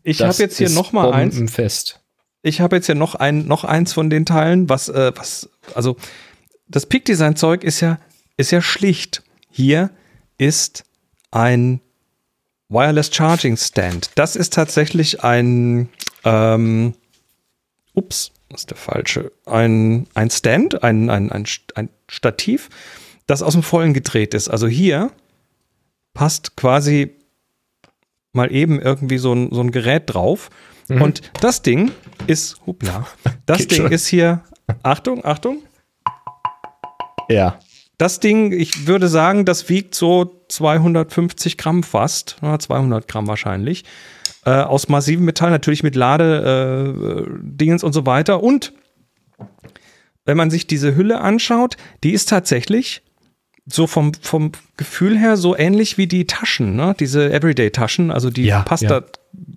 [0.03, 1.39] Ich habe jetzt hier noch mal eins.
[1.51, 2.01] Fest.
[2.45, 5.97] Ich habe jetzt hier noch ein, noch eins von den Teilen, was, äh, was, also
[6.67, 7.97] das Peak Design Zeug ist ja,
[8.37, 9.23] ist ja schlicht.
[9.49, 9.89] Hier
[10.37, 10.83] ist
[11.31, 11.81] ein
[12.69, 14.11] Wireless Charging Stand.
[14.13, 15.89] Das ist tatsächlich ein,
[16.23, 16.93] ähm,
[17.95, 22.69] ups, das ist der falsche, ein, ein Stand, ein, ein, ein, ein Stativ,
[23.25, 24.49] das aus dem Vollen gedreht ist.
[24.49, 25.11] Also hier
[26.13, 27.15] passt quasi
[28.33, 30.51] mal eben irgendwie so ein, so ein Gerät drauf.
[30.87, 31.01] Mhm.
[31.01, 31.91] Und das Ding
[32.27, 33.07] ist, hoppla,
[33.45, 33.91] das Geht Ding schon.
[33.91, 34.41] ist hier,
[34.83, 35.61] Achtung, Achtung.
[37.29, 37.59] Ja.
[37.97, 43.85] Das Ding, ich würde sagen, das wiegt so 250 Gramm fast, 200 Gramm wahrscheinlich,
[44.45, 48.43] äh, aus massivem Metall, natürlich mit Ladedingens äh, und so weiter.
[48.43, 48.73] Und
[50.25, 53.01] wenn man sich diese Hülle anschaut, die ist tatsächlich
[53.65, 56.95] so vom, vom Gefühl her so ähnlich wie die Taschen, ne?
[56.99, 58.11] diese Everyday-Taschen.
[58.11, 58.99] Also die ja, passt ja.
[59.01, 59.05] da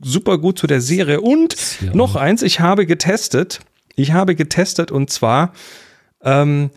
[0.02, 1.20] super gut zu der Serie.
[1.20, 1.94] Und ja.
[1.94, 3.60] noch eins, ich habe getestet.
[3.96, 5.52] Ich habe getestet und zwar,
[6.22, 6.70] ähm,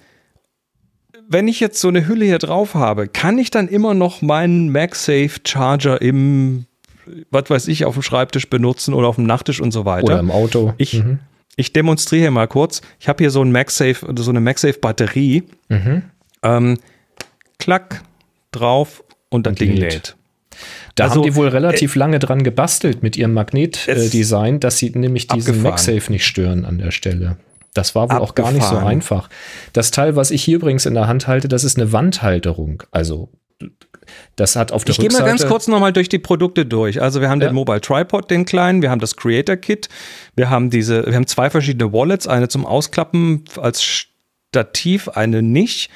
[1.27, 4.69] wenn ich jetzt so eine Hülle hier drauf habe, kann ich dann immer noch meinen
[4.71, 6.65] MagSafe Charger im,
[7.29, 10.05] was weiß ich, auf dem Schreibtisch benutzen oder auf dem Nachttisch und so weiter.
[10.05, 10.73] Oder im Auto.
[10.77, 11.19] Ich, mhm.
[11.55, 12.81] ich demonstriere mal kurz.
[12.99, 15.43] Ich habe hier so ein MagSafe, so eine MagSafe Batterie.
[15.69, 16.03] Mhm.
[16.43, 16.79] Ähm,
[17.59, 18.03] klack,
[18.51, 20.17] drauf und das Ding lädt.
[20.95, 24.77] Da also, haben die wohl relativ äh, lange dran gebastelt mit ihrem Magnetdesign, äh, dass
[24.77, 27.37] sie nämlich diesen MagSafe nicht stören an der Stelle.
[27.73, 28.29] Das war wohl abgefahren.
[28.29, 29.29] auch gar nicht so einfach.
[29.73, 32.83] Das Teil, was ich hier übrigens in der Hand halte, das ist eine Wandhalterung.
[32.91, 33.29] Also
[34.35, 34.93] das hat auf der.
[34.93, 37.01] Ich gehe mal ganz kurz nochmal durch die Produkte durch.
[37.01, 37.47] Also wir haben ja.
[37.47, 39.89] den Mobile Tripod, den kleinen, wir haben das Creator Kit,
[40.35, 45.89] wir haben diese, wir haben zwei verschiedene Wallets, eine zum Ausklappen als Stativ, eine nicht.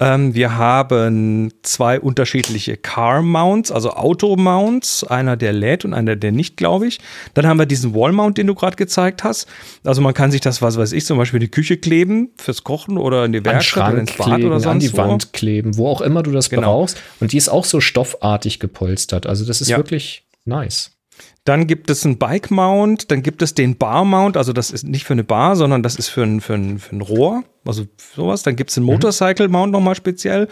[0.00, 6.56] Ähm, wir haben zwei unterschiedliche Car-Mounts, also Auto-Mounts, einer der lädt und einer der nicht,
[6.56, 7.00] glaube ich.
[7.34, 9.46] Dann haben wir diesen Wall-Mount, den du gerade gezeigt hast.
[9.84, 12.64] Also man kann sich das, was weiß ich, zum Beispiel in die Küche kleben fürs
[12.64, 14.96] Kochen oder in die Werkstatt oder ins Bad kleben, oder sonst an die wo.
[14.98, 16.62] Wand kleben, wo auch immer du das genau.
[16.62, 17.00] brauchst.
[17.20, 19.26] Und die ist auch so stoffartig gepolstert.
[19.26, 19.76] Also das ist ja.
[19.76, 20.92] wirklich nice.
[21.44, 24.84] Dann gibt es einen Bike Mount, dann gibt es den Bar Mount, also das ist
[24.84, 27.84] nicht für eine Bar, sondern das ist für ein, für ein, für ein Rohr, also
[28.14, 28.44] sowas.
[28.44, 28.90] Dann gibt es den mhm.
[28.90, 30.46] Motorcycle Mount nochmal speziell,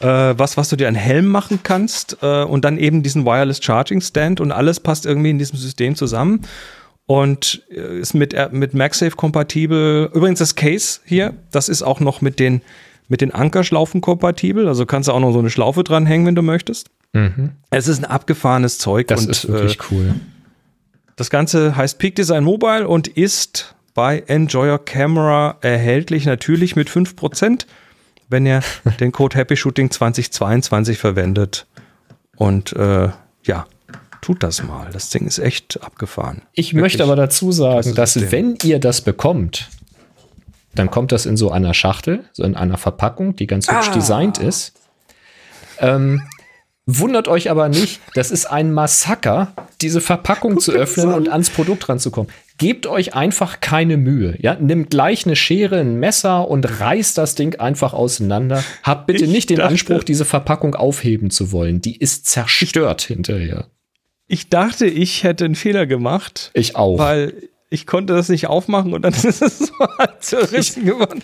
[0.00, 3.62] äh, was, was du dir an Helm machen kannst äh, und dann eben diesen Wireless
[3.62, 6.46] Charging Stand und alles passt irgendwie in diesem System zusammen
[7.04, 10.10] und äh, ist mit, äh, mit MagSafe kompatibel.
[10.14, 12.62] Übrigens das Case hier, das ist auch noch mit den,
[13.10, 16.42] mit den Ankerschlaufen kompatibel, also kannst du auch noch so eine Schlaufe dranhängen, wenn du
[16.42, 16.90] möchtest.
[17.12, 17.50] Mhm.
[17.70, 19.08] Es ist ein abgefahrenes Zeug.
[19.08, 20.14] Das und, ist wirklich äh, cool.
[21.16, 26.88] Das Ganze heißt Peak Design Mobile und ist bei Enjoy Your Camera erhältlich, natürlich mit
[26.88, 27.66] 5%,
[28.28, 28.62] wenn ihr
[29.00, 31.66] den Code Happy Shooting 2022 verwendet.
[32.36, 33.08] Und äh,
[33.42, 33.66] ja,
[34.20, 34.88] tut das mal.
[34.92, 36.42] Das Ding ist echt abgefahren.
[36.52, 39.68] Ich Wirklich möchte aber dazu sagen, dass wenn ihr das bekommt,
[40.74, 43.94] dann kommt das in so einer Schachtel, so in einer Verpackung, die ganz hübsch ah.
[43.94, 44.74] designt ist.
[45.78, 46.22] Ähm,
[46.98, 51.88] Wundert euch aber nicht, das ist ein Massaker, diese Verpackung zu öffnen und ans Produkt
[51.88, 52.32] ranzukommen.
[52.58, 54.34] Gebt euch einfach keine Mühe.
[54.40, 54.56] Ja?
[54.56, 58.64] Nimmt gleich eine Schere, ein Messer und reißt das Ding einfach auseinander.
[58.82, 61.80] Habt bitte ich nicht den dachte, Anspruch, diese Verpackung aufheben zu wollen.
[61.80, 63.68] Die ist zerstört hinterher.
[64.26, 66.50] Ich dachte, ich hätte einen Fehler gemacht.
[66.54, 66.98] Ich auch.
[66.98, 67.34] Weil
[67.72, 71.22] ich konnte das nicht aufmachen und dann ist es so halt zerrissen geworden.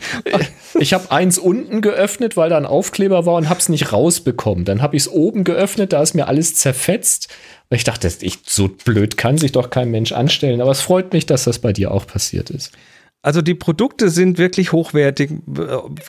[0.79, 4.65] Ich habe eins unten geöffnet, weil da ein Aufkleber war und habe es nicht rausbekommen.
[4.65, 7.29] Dann habe ich es oben geöffnet, da ist mir alles zerfetzt.
[7.69, 10.61] Ich dachte, ich, so blöd kann sich doch kein Mensch anstellen.
[10.61, 12.71] Aber es freut mich, dass das bei dir auch passiert ist.
[13.27, 15.33] Also die Produkte sind wirklich hochwertig,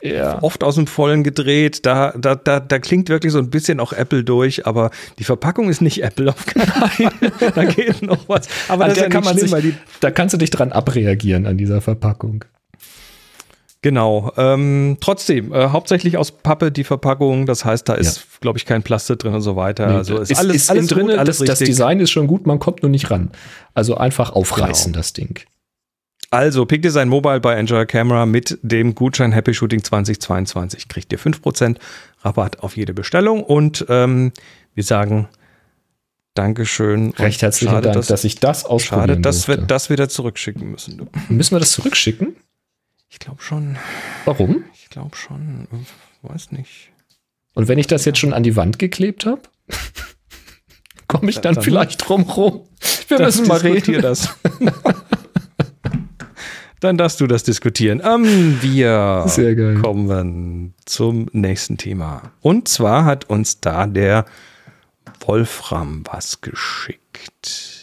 [0.03, 0.43] äh, ja.
[0.43, 1.83] oft aus dem Vollen gedreht.
[1.83, 5.67] Da, da, da, da klingt wirklich so ein bisschen auch Apple durch, aber die Verpackung
[5.67, 7.11] ist nicht Apple auf keinen Fall.
[7.55, 8.47] da geht noch was.
[8.67, 11.81] Aber das ja kann man schlimm, sich, da kannst du dich dran abreagieren an dieser
[11.81, 12.45] Verpackung.
[13.81, 14.31] Genau.
[14.37, 17.47] Ähm, trotzdem, äh, hauptsächlich aus Pappe die Verpackung.
[17.47, 18.23] Das heißt, da ist, ja.
[18.41, 19.87] glaube ich, kein Plastik drin und so weiter.
[19.87, 22.59] Nee, also ist, ist alles, ist alles drin, alles das Design ist schon gut, man
[22.59, 23.31] kommt nur nicht ran.
[23.73, 24.99] Also einfach aufreißen, genau.
[24.99, 25.39] das Ding.
[26.29, 31.19] Also, Pick Design Mobile bei Enjoy Camera mit dem Gutschein Happy Shooting 2022 kriegt ihr
[31.19, 31.77] 5%
[32.21, 34.33] Rabatt auf jede Bestellung und ähm,
[34.75, 35.29] wir sagen
[36.33, 37.13] Dankeschön.
[37.17, 40.69] Recht herzlichen schade, Dank, dass, dass, ich das ausprobieren Schade, dass wir das wieder zurückschicken
[40.69, 41.09] müssen.
[41.29, 42.35] Müssen wir das zurückschicken?
[43.09, 43.77] Ich glaube schon.
[44.25, 44.65] Warum?
[44.73, 45.67] Ich glaube schon.
[46.21, 46.91] Weiß nicht.
[47.55, 49.41] Und wenn ich das jetzt schon an die Wand geklebt habe?
[51.07, 52.67] komme ich dann, dann vielleicht drum rum?
[53.07, 54.01] Wir müssen mal reden.
[54.01, 54.29] das.
[56.79, 58.01] Dann darfst du das diskutieren.
[58.03, 59.25] Ähm, wir
[59.81, 62.31] kommen zum nächsten Thema.
[62.41, 64.25] Und zwar hat uns da der
[65.21, 67.77] Wolfram was geschickt.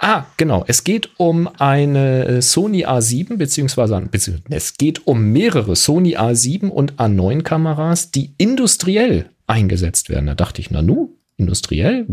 [0.00, 0.64] Ah, genau.
[0.68, 6.68] Es geht um eine äh, Sony A7, beziehungsweise, beziehungsweise es geht um mehrere Sony A7
[6.68, 10.26] und A9 Kameras, die industriell eingesetzt werden.
[10.26, 12.06] Da dachte ich, na nu, industriell?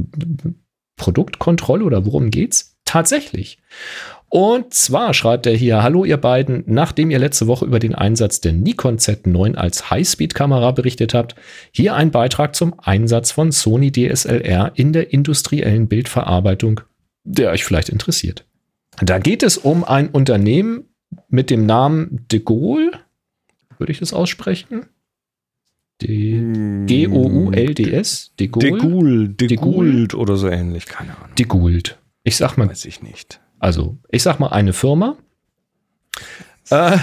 [0.98, 2.76] Produktkontrolle oder worum geht's?
[2.86, 3.60] Tatsächlich.
[4.28, 8.42] Und zwar schreibt er hier, hallo ihr beiden, nachdem ihr letzte Woche über den Einsatz
[8.42, 11.36] der Nikon Z9 als Highspeed-Kamera berichtet habt,
[11.72, 16.82] hier ein Beitrag zum Einsatz von Sony DSLR in der industriellen Bildverarbeitung
[17.26, 18.46] der euch vielleicht interessiert.
[19.02, 20.86] Da geht es um ein Unternehmen
[21.28, 22.92] mit dem Namen De Gaulle.
[23.78, 24.86] Würde ich das aussprechen?
[26.88, 26.88] G-O-U-L-D-S?
[28.40, 29.30] De Gaulle.
[29.30, 31.36] De Gaulle oder so ähnlich, keine Ahnung.
[31.38, 31.82] De Gaulle.
[32.24, 32.70] Ich sag mal.
[32.70, 33.42] Weiß ich nicht.
[33.66, 35.18] Also, ich sag mal eine Firma.
[36.70, 37.00] Äh,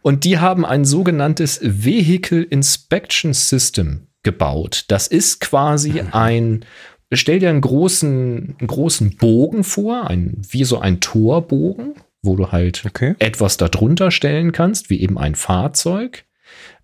[0.00, 4.84] und die haben ein sogenanntes Vehicle Inspection System gebaut.
[4.86, 6.64] Das ist quasi ein
[7.12, 12.52] stell dir einen großen, einen großen Bogen vor, ein, wie so ein Torbogen, wo du
[12.52, 13.16] halt okay.
[13.18, 16.24] etwas darunter stellen kannst, wie eben ein Fahrzeug.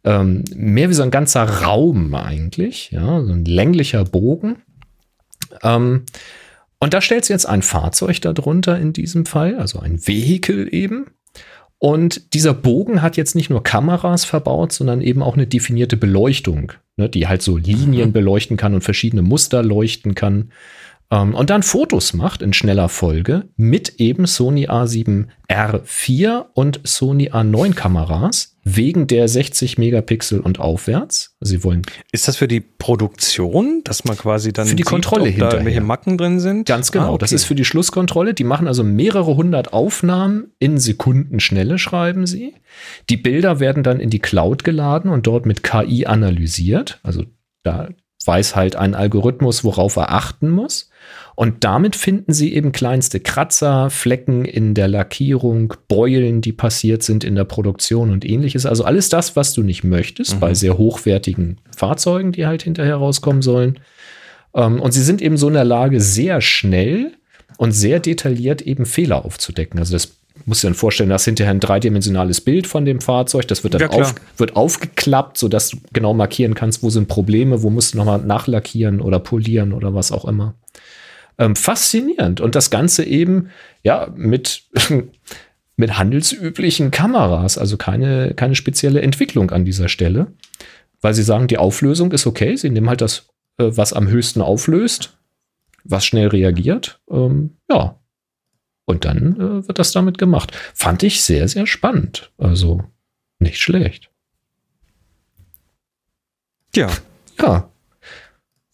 [0.02, 4.56] Ähm, mehr wie so ein ganzer Raum eigentlich, ja, so ein länglicher Bogen.
[5.62, 6.04] Ähm,
[6.80, 11.06] und da stellst du jetzt ein Fahrzeug darunter in diesem Fall, also ein Vehikel eben.
[11.78, 16.72] Und dieser Bogen hat jetzt nicht nur Kameras verbaut, sondern eben auch eine definierte Beleuchtung,
[16.96, 18.12] ne, die halt so Linien mhm.
[18.12, 20.52] beleuchten kann und verschiedene Muster leuchten kann.
[21.10, 27.30] Ähm, und dann Fotos macht in schneller Folge mit eben Sony A7 R4 und Sony
[27.30, 31.36] A9 Kameras wegen der 60 Megapixel und aufwärts.
[31.40, 31.82] Sie wollen.
[32.12, 35.64] Ist das für die Produktion, dass man quasi dann für die sieht, Kontrolle ob da
[35.64, 36.68] welche Macken drin sind?
[36.68, 37.06] Ganz genau.
[37.06, 37.18] Ah, okay.
[37.20, 38.34] Das ist für die Schlusskontrolle.
[38.34, 42.54] Die machen also mehrere hundert Aufnahmen in Sekundenschnelle, schreiben sie.
[43.08, 47.00] Die Bilder werden dann in die Cloud geladen und dort mit KI analysiert.
[47.02, 47.24] Also
[47.62, 47.88] da
[48.24, 50.90] weiß halt ein Algorithmus, worauf er achten muss.
[51.34, 57.24] Und damit finden sie eben kleinste Kratzer, Flecken in der Lackierung, Beulen, die passiert sind
[57.24, 58.66] in der Produktion und ähnliches.
[58.66, 60.40] Also alles das, was du nicht möchtest mhm.
[60.40, 63.80] bei sehr hochwertigen Fahrzeugen, die halt hinterher rauskommen sollen.
[64.54, 67.12] Ähm, und sie sind eben so in der Lage, sehr schnell
[67.56, 69.78] und sehr detailliert eben Fehler aufzudecken.
[69.78, 73.48] Also das musst dir dann vorstellen, das ist hinterher ein dreidimensionales Bild von dem Fahrzeug.
[73.48, 77.62] Das wird dann ja, auf, wird aufgeklappt, sodass du genau markieren kannst, wo sind Probleme,
[77.62, 80.54] wo musst du nochmal nachlackieren oder polieren oder was auch immer
[81.40, 82.40] ähm, faszinierend.
[82.40, 83.48] Und das Ganze eben,
[83.82, 84.64] ja, mit,
[85.76, 90.28] mit handelsüblichen Kameras, also keine, keine spezielle Entwicklung an dieser Stelle.
[91.00, 92.54] Weil sie sagen, die Auflösung ist okay.
[92.56, 95.16] Sie nehmen halt das, äh, was am höchsten auflöst,
[95.82, 97.00] was schnell reagiert.
[97.10, 97.96] Ähm, ja.
[98.90, 100.56] Und dann äh, wird das damit gemacht.
[100.74, 102.32] Fand ich sehr, sehr spannend.
[102.38, 102.82] Also
[103.38, 104.10] nicht schlecht.
[106.74, 106.88] Ja.
[107.40, 107.70] Ja.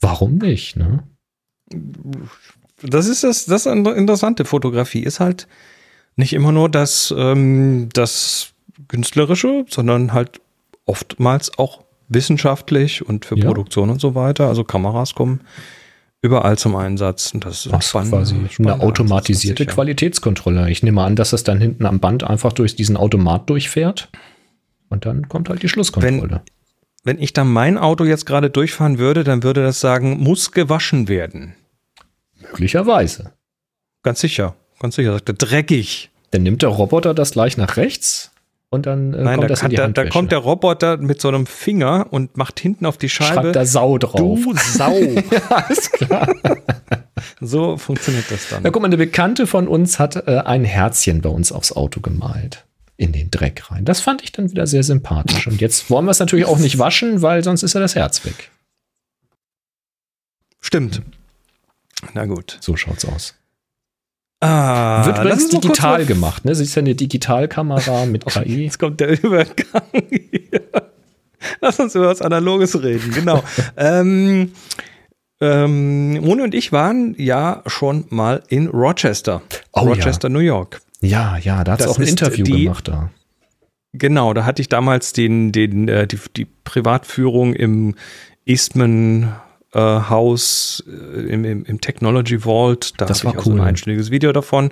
[0.01, 1.03] Warum nicht, ne?
[2.83, 4.45] das ist das, das interessante.
[4.45, 5.49] Fotografie ist halt
[6.17, 8.53] nicht immer nur das, ähm, das
[8.89, 10.41] Künstlerische, sondern halt
[10.85, 13.47] oftmals auch wissenschaftlich und für ja.
[13.47, 14.49] Produktion und so weiter.
[14.49, 15.41] Also Kameras kommen
[16.23, 17.33] überall zum Einsatz.
[17.33, 20.71] Und das ist Ach, spannend, quasi eine automatisierte Einsatz, Qualitätskontrolle.
[20.71, 24.11] Ich nehme an, dass das dann hinten am Band einfach durch diesen Automat durchfährt.
[24.89, 26.43] Und dann kommt halt die Schlusskontrolle.
[27.05, 30.53] Wenn, wenn ich dann mein Auto jetzt gerade durchfahren würde, dann würde das sagen, muss
[30.53, 31.55] gewaschen werden.
[32.41, 33.33] Möglicherweise.
[34.03, 35.13] Ganz sicher, ganz sicher.
[35.13, 36.11] Sagt er, dreckig.
[36.31, 38.33] Dann nimmt der Roboter das gleich nach rechts
[38.71, 41.21] und dann äh, Nein, kommt da das in die da, da kommt der Roboter mit
[41.21, 43.41] so einem Finger und macht hinten auf die Scheibe.
[43.41, 44.41] Schreibt da Sau drauf.
[44.43, 44.93] Du Sau.
[44.99, 46.35] ja, alles klar.
[47.41, 48.63] so funktioniert das dann.
[48.65, 52.01] Na guck mal, eine Bekannte von uns hat äh, ein Herzchen bei uns aufs Auto
[52.01, 52.65] gemalt.
[52.99, 53.85] In den Dreck rein.
[53.85, 55.47] Das fand ich dann wieder sehr sympathisch.
[55.47, 58.25] Und jetzt wollen wir es natürlich auch nicht waschen, weil sonst ist ja das Herz
[58.25, 58.51] weg.
[60.63, 61.03] Stimmt.
[62.15, 62.57] Na gut.
[62.63, 63.35] So schaut's aus.
[64.41, 66.55] Ah, Wird übrigens digital gemacht, ne?
[66.55, 68.65] Sie ist ja eine Digitalkamera mit KI.
[68.65, 69.55] Jetzt kommt der Übergang
[70.11, 70.63] hier.
[71.61, 73.43] Lass uns über was Analoges reden, genau.
[73.77, 74.53] ähm,
[75.41, 79.43] ähm, Moni und ich waren ja schon mal in Rochester.
[79.73, 80.33] Oh, Rochester, ja.
[80.33, 80.81] New York.
[81.01, 83.11] Ja, ja, da hat es auch ein Interview die, gemacht da.
[83.93, 87.95] Genau, da hatte ich damals den, den, äh, die, die Privatführung im
[88.45, 89.35] Eastman
[89.73, 92.95] äh, Haus äh, im, im, im, Technology Vault.
[92.99, 93.53] Da das war ich cool.
[93.53, 94.71] Also ein einstündiges Video davon.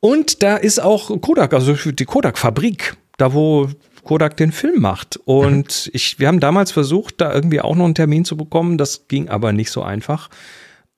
[0.00, 3.68] Und da ist auch Kodak, also die Kodak-Fabrik, da wo
[4.02, 5.18] Kodak den Film macht.
[5.24, 5.90] Und mhm.
[5.92, 8.78] ich, wir haben damals versucht, da irgendwie auch noch einen Termin zu bekommen.
[8.78, 10.28] Das ging aber nicht so einfach.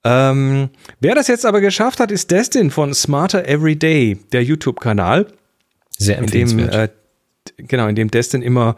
[0.03, 0.69] Ähm,
[0.99, 5.27] wer das jetzt aber geschafft hat, ist Destin von Smarter Everyday, der YouTube-Kanal.
[5.97, 6.73] Sehr empfehlenswert.
[6.73, 8.75] In dem, äh, genau, in dem Destin immer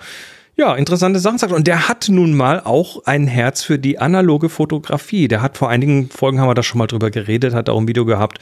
[0.58, 1.53] ja, interessante Sachen sagt.
[1.53, 5.28] Und der hat nun mal auch ein Herz für die analoge Fotografie.
[5.28, 7.88] Der hat vor einigen Folgen haben wir da schon mal drüber geredet, hat auch ein
[7.88, 8.39] Video gehabt,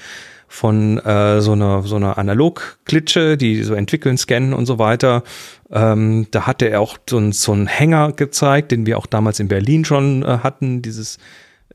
[0.48, 5.24] von äh, so einer so einer Analog-Klitsche, die so entwickeln, scannen und so weiter.
[5.70, 9.50] Ähm, da hatte er auch so, so einen Hänger gezeigt, den wir auch damals in
[9.50, 11.18] Berlin schon äh, hatten, dieses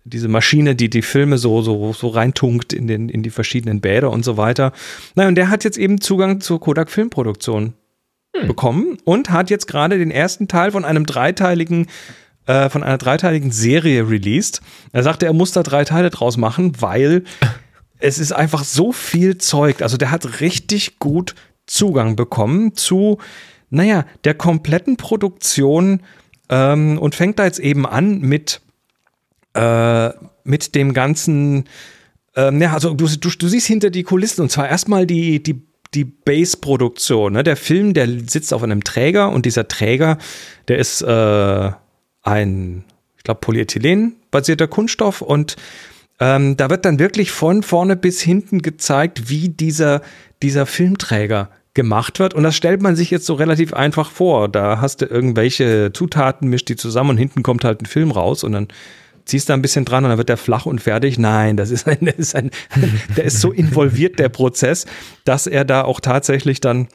[0.05, 4.11] diese Maschine, die die Filme so, so, so reintunkt in, den, in die verschiedenen Bäder
[4.11, 4.73] und so weiter.
[5.15, 7.75] Naja, und der hat jetzt eben Zugang zur Kodak Filmproduktion
[8.37, 8.49] hm.
[8.49, 11.87] bekommen und hat jetzt gerade den ersten Teil von einem dreiteiligen
[12.47, 14.61] äh, von einer dreiteiligen Serie released.
[14.93, 17.25] Er sagte, er muss da drei Teile draus machen, weil
[17.99, 19.83] es ist einfach so viel Zeug.
[19.83, 21.35] Also der hat richtig gut
[21.67, 23.19] Zugang bekommen zu,
[23.69, 26.03] naja, der kompletten Produktion
[26.49, 28.61] ähm, und fängt da jetzt eben an mit
[29.55, 30.11] äh,
[30.45, 31.65] mit dem ganzen,
[32.37, 35.63] ähm, ja, also du, du, du siehst hinter die Kulissen und zwar erstmal die, die,
[35.95, 37.33] die Base-Produktion.
[37.33, 37.43] Ne?
[37.43, 40.19] Der Film, der sitzt auf einem Träger und dieser Träger,
[40.69, 41.71] der ist äh,
[42.23, 42.85] ein,
[43.17, 45.57] ich glaube, Polyethylen-basierter Kunststoff und
[46.21, 50.03] ähm, da wird dann wirklich von vorne bis hinten gezeigt, wie dieser,
[50.43, 52.35] dieser Filmträger gemacht wird.
[52.35, 54.49] Und das stellt man sich jetzt so relativ einfach vor.
[54.49, 58.45] Da hast du irgendwelche Zutaten, mischt die zusammen und hinten kommt halt ein Film raus
[58.45, 58.69] und dann
[59.25, 61.19] ziehst da ein bisschen dran und dann wird der flach und fertig.
[61.19, 62.51] Nein, das ist ein, das ist ein
[63.17, 64.87] der ist so involviert, der Prozess,
[65.25, 66.89] dass er da auch tatsächlich dann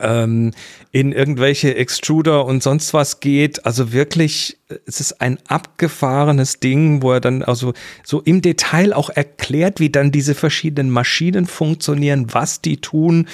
[0.00, 0.52] ähm,
[0.92, 3.66] in irgendwelche Extruder und sonst was geht.
[3.66, 7.72] Also wirklich, es ist ein abgefahrenes Ding, wo er dann also
[8.04, 13.26] so im Detail auch erklärt, wie dann diese verschiedenen Maschinen funktionieren, was die tun.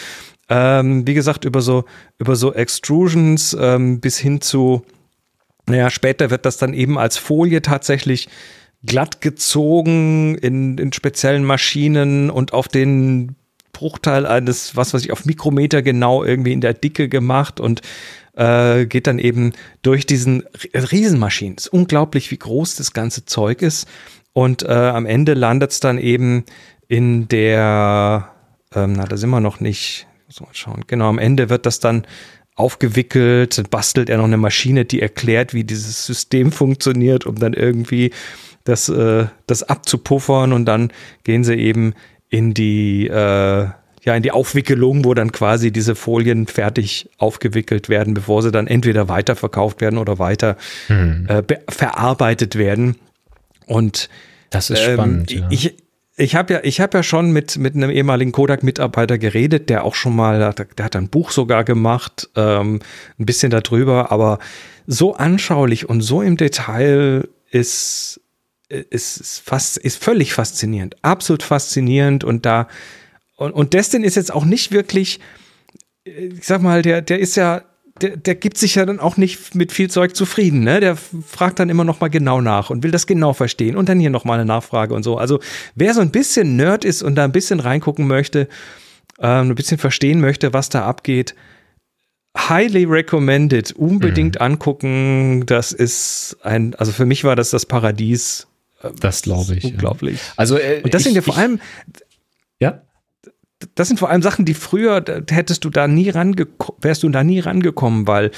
[0.48, 1.84] Ähm, wie gesagt, über so,
[2.18, 4.84] über so Extrusions ähm, bis hin zu
[5.66, 8.28] naja, später wird das dann eben als Folie tatsächlich
[8.84, 13.36] glatt gezogen in, in speziellen Maschinen und auf den
[13.72, 17.82] Bruchteil eines, was weiß ich, auf Mikrometer genau irgendwie in der Dicke gemacht und
[18.36, 19.52] äh, geht dann eben
[19.82, 20.44] durch diesen
[20.74, 21.56] Riesenmaschinen.
[21.58, 23.88] Es ist unglaublich, wie groß das ganze Zeug ist.
[24.32, 26.44] Und äh, am Ende landet es dann eben
[26.88, 28.30] in der,
[28.74, 31.78] ähm, na, da sind wir noch nicht, muss mal schauen, genau, am Ende wird das
[31.78, 32.06] dann
[32.57, 38.12] aufgewickelt, bastelt er noch eine Maschine, die erklärt, wie dieses System funktioniert, um dann irgendwie
[38.64, 40.92] das, äh, das abzupuffern und dann
[41.24, 41.94] gehen sie eben
[42.30, 43.68] in die, äh,
[44.05, 48.66] ja, in die Aufwickelung, wo dann quasi diese Folien fertig aufgewickelt werden, bevor sie dann
[48.66, 50.57] entweder weiterverkauft werden oder weiter
[50.88, 51.26] hm.
[51.28, 52.96] äh, verarbeitet werden.
[53.66, 54.09] Und
[54.50, 55.30] das ist ähm, spannend.
[55.32, 55.48] Ja.
[55.50, 55.74] Ich,
[56.16, 59.94] ich habe ja, ich habe ja schon mit mit einem ehemaligen Kodak-Mitarbeiter geredet, der auch
[59.94, 62.80] schon mal, der, hat ein Buch sogar gemacht, ähm,
[63.18, 64.38] ein bisschen darüber, aber
[64.86, 68.20] so anschaulich und so im Detail ist
[68.68, 72.22] ist, ist fast ist völlig faszinierend, absolut faszinierend.
[72.24, 72.68] Und da
[73.36, 75.20] und, und Destin ist jetzt auch nicht wirklich,
[76.04, 77.62] ich sag mal, der der ist ja
[78.01, 80.80] der, der gibt sich ja dann auch nicht mit viel Zeug zufrieden, ne?
[80.80, 84.01] Der fragt dann immer noch mal genau nach und will das genau verstehen und dann
[84.01, 85.16] hier noch mal eine Nachfrage und so.
[85.16, 85.38] Also
[85.76, 88.49] wer so ein bisschen Nerd ist und da ein bisschen reingucken möchte,
[89.20, 91.36] ähm, ein bisschen verstehen möchte, was da abgeht,
[92.36, 94.42] highly recommended, unbedingt mhm.
[94.42, 95.47] angucken.
[95.47, 98.49] Das ist ein, also für mich war das das Paradies.
[99.01, 99.64] Das glaube ich.
[99.64, 100.16] Unglaublich.
[100.16, 100.32] Ja.
[100.36, 101.61] Also äh, und das sind ja vor allem
[103.75, 107.25] das sind vor allem Sachen, die früher hättest du da nie rangekommen, wärst du da
[107.25, 108.31] nie rangekommen, weil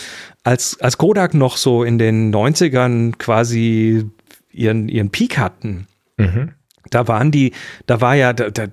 [0.45, 4.07] als, als Kodak noch so in den 90ern quasi
[4.51, 6.53] ihren, ihren Peak hatten, mhm.
[6.91, 7.53] da waren die,
[7.87, 8.67] da war ja, da, da,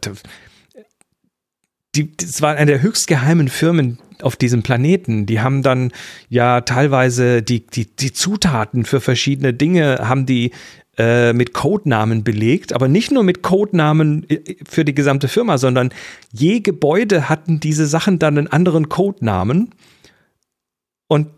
[1.96, 5.26] die, das war eine der höchst geheimen Firmen auf diesem Planeten.
[5.26, 5.92] Die haben dann
[6.30, 10.52] ja teilweise die, die, die Zutaten für verschiedene Dinge, haben die
[10.98, 15.92] äh, mit Codenamen belegt, aber nicht nur mit Codenamen äh, für die gesamte Firma, sondern
[16.32, 19.72] je Gebäude hatten diese Sachen dann einen anderen Codenamen.
[21.08, 21.30] Und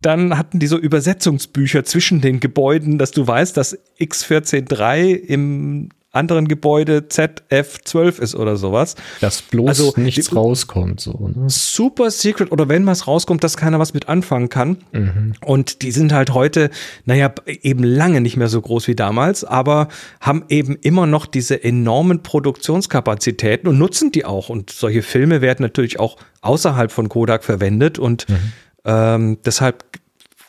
[0.00, 6.46] dann hatten die so Übersetzungsbücher zwischen den Gebäuden, dass du weißt, dass X143 im anderen
[6.46, 8.94] Gebäude ZF12 ist oder sowas.
[9.20, 11.00] Dass bloß also, nichts die, rauskommt.
[11.00, 11.48] So, ne?
[11.48, 14.76] Super Secret oder wenn was rauskommt, dass keiner was mit anfangen kann.
[14.92, 15.32] Mhm.
[15.44, 16.70] Und die sind halt heute,
[17.06, 19.88] naja, eben lange nicht mehr so groß wie damals, aber
[20.20, 24.50] haben eben immer noch diese enormen Produktionskapazitäten und nutzen die auch.
[24.50, 28.52] Und solche Filme werden natürlich auch außerhalb von Kodak verwendet und mhm.
[28.84, 29.84] ähm, deshalb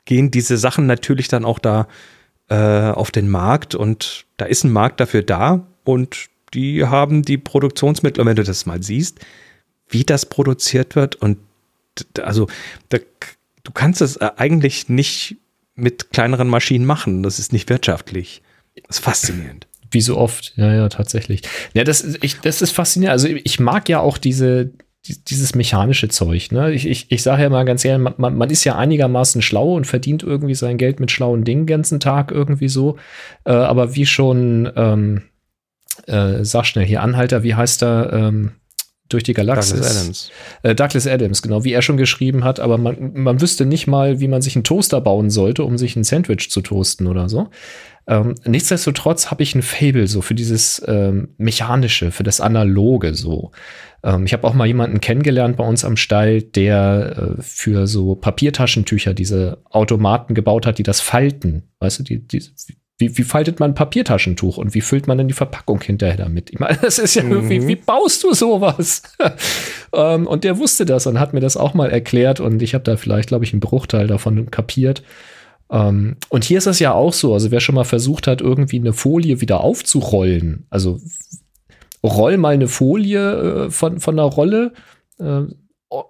[0.06, 1.88] gehen diese Sachen natürlich dann auch da
[2.54, 7.38] äh, auf den Markt und da ist ein Markt dafür da und die haben die
[7.38, 9.20] Produktionsmittel, und wenn du das mal siehst,
[9.90, 11.40] wie das produziert wird und
[12.22, 12.48] also
[12.90, 13.00] da,
[13.64, 15.38] du kannst es äh, eigentlich nicht
[15.76, 17.24] mit kleineren Maschinen machen.
[17.24, 18.42] Das ist nicht wirtschaftlich.
[18.88, 19.68] Das ist faszinierend.
[19.90, 21.42] Wie so oft, ja, ja, tatsächlich.
[21.74, 23.14] Ja, das, ich, das ist faszinierend.
[23.14, 24.72] Also ich mag ja auch diese,
[25.04, 26.52] dieses mechanische Zeug.
[26.52, 26.72] Ne?
[26.72, 29.86] Ich, ich, ich sage ja mal ganz ehrlich, man, man ist ja einigermaßen schlau und
[29.86, 32.98] verdient irgendwie sein Geld mit schlauen Dingen den ganzen Tag irgendwie so.
[33.46, 35.24] Äh, aber wie schon, ähm,
[36.08, 38.52] äh, sag schnell hier, Anhalter, wie heißt er, ähm,
[39.10, 39.74] durch die Galaxis.
[39.74, 40.32] Douglas Adams.
[40.64, 44.20] Äh, Douglas Adams, genau, wie er schon geschrieben hat, aber man, man wüsste nicht mal,
[44.20, 47.50] wie man sich einen Toaster bauen sollte, um sich ein Sandwich zu toasten oder so.
[48.08, 53.52] Ähm, nichtsdestotrotz habe ich ein Fable so für dieses ähm, Mechanische, für das Analoge so.
[54.04, 58.16] Ähm, ich habe auch mal jemanden kennengelernt bei uns am Stall, der äh, für so
[58.16, 61.64] Papiertaschentücher diese Automaten gebaut hat, die das falten.
[61.80, 62.44] Weißt du, die, die,
[62.98, 66.52] wie, wie faltet man ein Papiertaschentuch und wie füllt man dann die Verpackung hinterher damit?
[66.52, 67.68] Ich meine, das ist ja Mhm.
[67.68, 69.02] wie baust du sowas?
[69.94, 72.84] ähm, und der wusste das und hat mir das auch mal erklärt und ich habe
[72.84, 75.04] da vielleicht, glaube ich, einen Bruchteil davon kapiert.
[75.72, 78.80] Ähm, und hier ist es ja auch so, also wer schon mal versucht hat, irgendwie
[78.80, 81.00] eine Folie wieder aufzurollen, also
[82.04, 84.74] roll mal eine Folie äh, von, von einer Rolle
[85.20, 85.42] äh,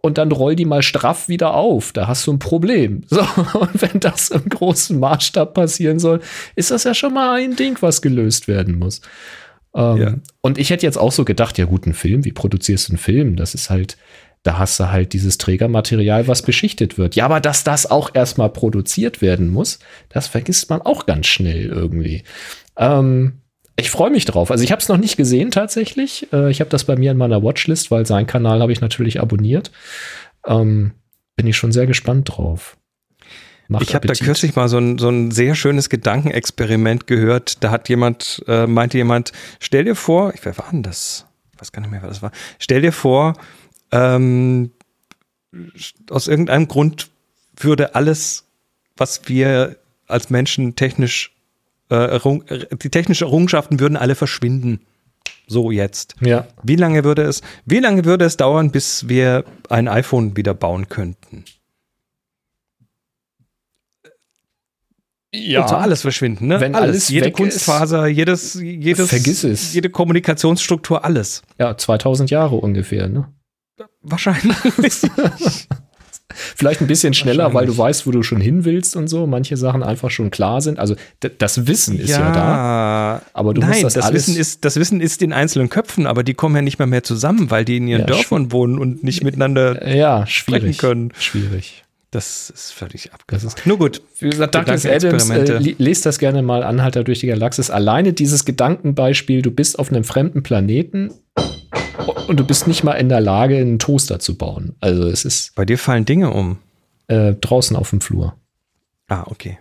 [0.01, 1.91] und dann roll die mal straff wieder auf.
[1.91, 3.03] Da hast du ein Problem.
[3.09, 3.21] So,
[3.59, 6.21] und wenn das im großen Maßstab passieren soll,
[6.55, 9.01] ist das ja schon mal ein Ding, was gelöst werden muss.
[9.75, 10.15] Ähm, Ja.
[10.41, 12.97] Und ich hätte jetzt auch so gedacht, ja gut, ein Film, wie produzierst du einen
[12.97, 13.35] Film?
[13.35, 13.97] Das ist halt,
[14.43, 17.15] da hast du halt dieses Trägermaterial, was beschichtet wird.
[17.15, 19.79] Ja, aber dass das auch erstmal produziert werden muss,
[20.09, 22.23] das vergisst man auch ganz schnell irgendwie.
[22.77, 23.42] Ähm,
[23.75, 24.51] ich freue mich drauf.
[24.51, 26.31] Also ich habe es noch nicht gesehen tatsächlich.
[26.31, 29.19] Äh, ich habe das bei mir in meiner Watchlist, weil seinen Kanal habe ich natürlich
[29.19, 29.71] abonniert.
[30.45, 30.91] Ähm,
[31.35, 32.77] bin ich schon sehr gespannt drauf.
[33.67, 37.63] Macht Ich habe da kürzlich mal so ein, so ein sehr schönes Gedankenexperiment gehört.
[37.63, 41.25] Da hat jemand, äh, meinte jemand, stell dir vor, ich wer war denn das?
[41.53, 42.31] Ich weiß gar nicht mehr, wer das war.
[42.59, 43.33] Stell dir vor,
[43.91, 44.71] ähm,
[46.09, 47.09] aus irgendeinem Grund
[47.55, 48.45] würde alles,
[48.97, 51.35] was wir als Menschen technisch,
[51.91, 54.81] die technischen Errungenschaften würden alle verschwinden.
[55.47, 56.15] So jetzt.
[56.21, 60.53] Ja, Wie lange würde es, wie lange würde es dauern, bis wir ein iPhone wieder
[60.53, 61.43] bauen könnten?
[65.35, 65.61] ja.
[65.63, 66.59] Und so alles verschwinden, ne?
[66.61, 69.73] Wenn alles jede weg Kunstfaser, jedes, jedes, Vergiss es.
[69.73, 71.41] jede Kommunikationsstruktur, alles.
[71.59, 73.07] ja, 2000 Jahre ungefähr.
[73.09, 73.27] Ne?
[74.01, 74.55] Wahrscheinlich.
[76.33, 79.27] Vielleicht ein bisschen schneller, weil du weißt, wo du schon hin willst und so.
[79.27, 80.79] Manche Sachen einfach schon klar sind.
[80.79, 80.95] Also
[81.37, 83.21] das Wissen ist ja, da.
[83.33, 86.07] Aber du Nein, musst das, das, alles Wissen ist, das Wissen ist in einzelnen Köpfen,
[86.07, 88.77] aber die kommen ja nicht mehr mehr zusammen, weil die in ihren Ja, Dörfern wohnen
[88.79, 89.87] und nicht miteinander.
[89.95, 90.75] ja schwierig.
[90.75, 91.11] sprechen können.
[91.19, 91.82] Schwierig.
[92.13, 93.47] Das ist völlig Das abgefahren.
[93.47, 94.01] ist- Nur gut.
[94.19, 97.71] Wie gesagt, Douglas Adams, äh, lest das gerne mal Anhalter durch die Galaxis.
[97.71, 101.11] Alleine dieses Gedankenbeispiel, du bist auf einem fremden Planeten
[102.27, 104.75] und du bist nicht mal in der Lage, einen Toaster zu bauen.
[104.79, 106.59] Also es ist Bei dir fallen Dinge um.
[107.07, 108.35] äh, draußen auf dem Flur.
[109.07, 109.57] Ah, okay.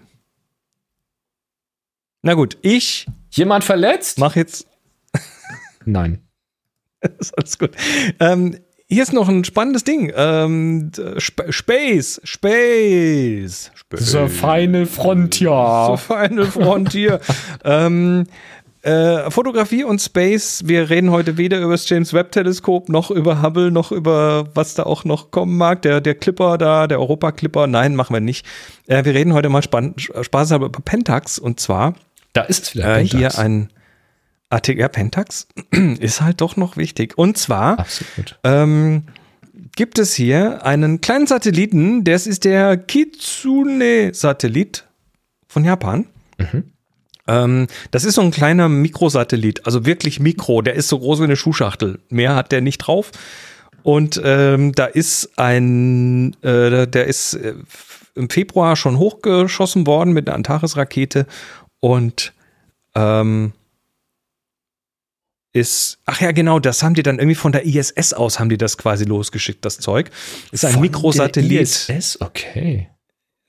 [2.23, 4.19] Na gut, ich Jemand verletzt?
[4.19, 4.67] mache jetzt
[5.87, 6.21] Nein.
[7.19, 7.71] ist alles gut.
[8.21, 8.59] Ähm,
[8.93, 10.13] hier ist noch ein spannendes Ding.
[10.17, 14.17] Ähm, Sp Space, Space, Space.
[14.29, 15.85] Final Frontier.
[15.87, 17.21] So Final Frontier.
[17.65, 18.27] ähm,
[18.83, 20.63] äh, Fotografie und Space.
[20.67, 24.75] Wir reden heute weder über das James Webb Teleskop noch über Hubble noch über was
[24.75, 25.83] da auch noch kommen mag.
[25.83, 27.67] Der, der Clipper da, der Europa Clipper.
[27.69, 28.45] Nein, machen wir nicht.
[28.89, 31.95] Äh, wir reden heute mal spann- spaßeshalber über Pentax und zwar
[32.33, 32.85] Da ist es wieder.
[32.97, 33.17] äh, Pentax.
[33.37, 33.71] hier ein
[34.53, 34.83] Artikel.
[34.83, 35.47] Ja, Pentax
[36.01, 37.17] ist halt doch noch wichtig.
[37.17, 37.87] Und zwar
[38.45, 39.05] ähm,
[39.77, 44.85] gibt es hier einen kleinen Satelliten, das ist der Kitsune-Satellit
[45.49, 46.07] von Japan.
[47.29, 51.25] Ähm, das ist so ein kleiner Mikrosatellit, also wirklich Mikro, der ist so groß wie
[51.25, 52.01] eine Schuhschachtel.
[52.09, 53.13] Mehr hat der nicht drauf.
[53.83, 57.55] Und ähm, da ist ein, äh, der ist äh,
[58.15, 61.27] im Februar schon hochgeschossen worden mit einer Antares-Rakete
[61.81, 62.33] und
[62.95, 63.53] ähm,
[65.53, 68.57] ist, ach ja, genau, das haben die dann irgendwie von der ISS aus, haben die
[68.59, 70.11] das quasi losgeschickt, das Zeug.
[70.51, 71.61] Ist ein Von Mikrosatellit.
[71.63, 72.89] ISS, okay.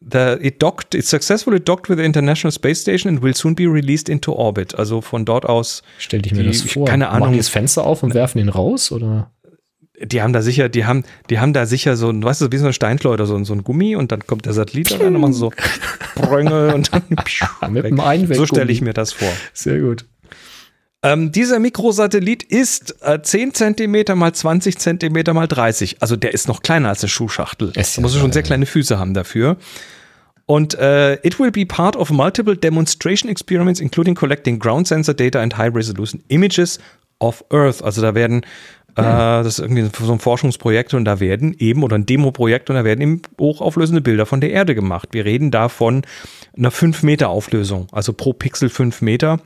[0.01, 3.63] The, it docked, it successfully docked with the International Space Station and will soon be
[3.67, 4.75] released into orbit.
[4.75, 6.85] Also von dort aus, Stell dich mir Die- das vor.
[6.85, 7.21] keine Ahnung.
[7.21, 8.91] Machen die das Fenster auf und werfen ihn raus?
[8.91, 9.31] Oder?
[10.05, 12.57] die haben da sicher, die haben, die haben da sicher so ein, weißt du, wie
[12.57, 15.31] so ein Steinschleuder, so, ein- so ein Gummi und dann kommt der Satellit und machen
[15.33, 15.51] so
[16.17, 17.03] Sprünge und dann
[17.71, 18.35] Mit dem Einweggummi.
[18.35, 19.29] So stelle ich mir das vor.
[19.53, 20.05] Sehr gut.
[21.03, 26.01] Ähm, dieser Mikrosatellit ist äh, 10 Zentimeter mal 20 Zentimeter mal 30.
[26.01, 27.73] Also der ist noch kleiner als eine Schuhschachtel.
[27.75, 29.57] Ist Da ja muss er schon sehr kleine Füße haben dafür.
[30.45, 35.41] Und äh, it will be part of multiple demonstration experiments, including collecting ground sensor data
[35.41, 36.79] and high resolution images
[37.19, 37.81] of Earth.
[37.81, 38.43] Also da werden,
[38.95, 42.77] äh, das ist irgendwie so ein Forschungsprojekt und da werden eben, oder ein Demoprojekt und
[42.77, 45.09] da werden eben hochauflösende Bilder von der Erde gemacht.
[45.11, 46.03] Wir reden da von
[46.57, 49.39] einer 5 Meter Auflösung, also pro Pixel 5 Meter.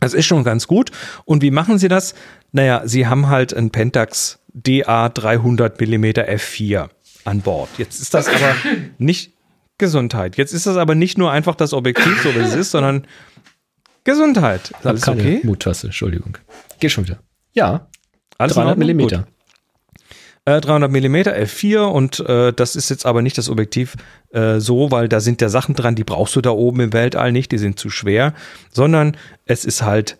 [0.00, 0.90] Das ist schon ganz gut.
[1.24, 2.14] Und wie machen sie das?
[2.50, 6.88] Naja, sie haben halt ein Pentax DA 300 mm f4
[7.24, 7.68] an Bord.
[7.78, 8.54] Jetzt ist das aber
[8.98, 9.34] nicht
[9.78, 10.36] Gesundheit.
[10.36, 13.06] Jetzt ist das aber nicht nur einfach das Objektiv, so wie es ist, sondern
[14.04, 14.70] Gesundheit.
[14.70, 15.40] Ist alles keine okay?
[15.44, 16.38] Muttasse, Entschuldigung.
[16.80, 17.20] Geh schon wieder.
[17.52, 17.88] Ja,
[18.38, 18.78] Alles in 300 Ordnung?
[18.78, 19.26] Millimeter.
[20.44, 20.54] Gut.
[20.54, 23.94] Äh, 300 mm F4 und äh, das ist jetzt aber nicht das Objektiv
[24.32, 27.32] äh, so, weil da sind ja Sachen dran, die brauchst du da oben im Weltall
[27.32, 28.34] nicht, die sind zu schwer,
[28.72, 29.16] sondern
[29.46, 30.18] es ist halt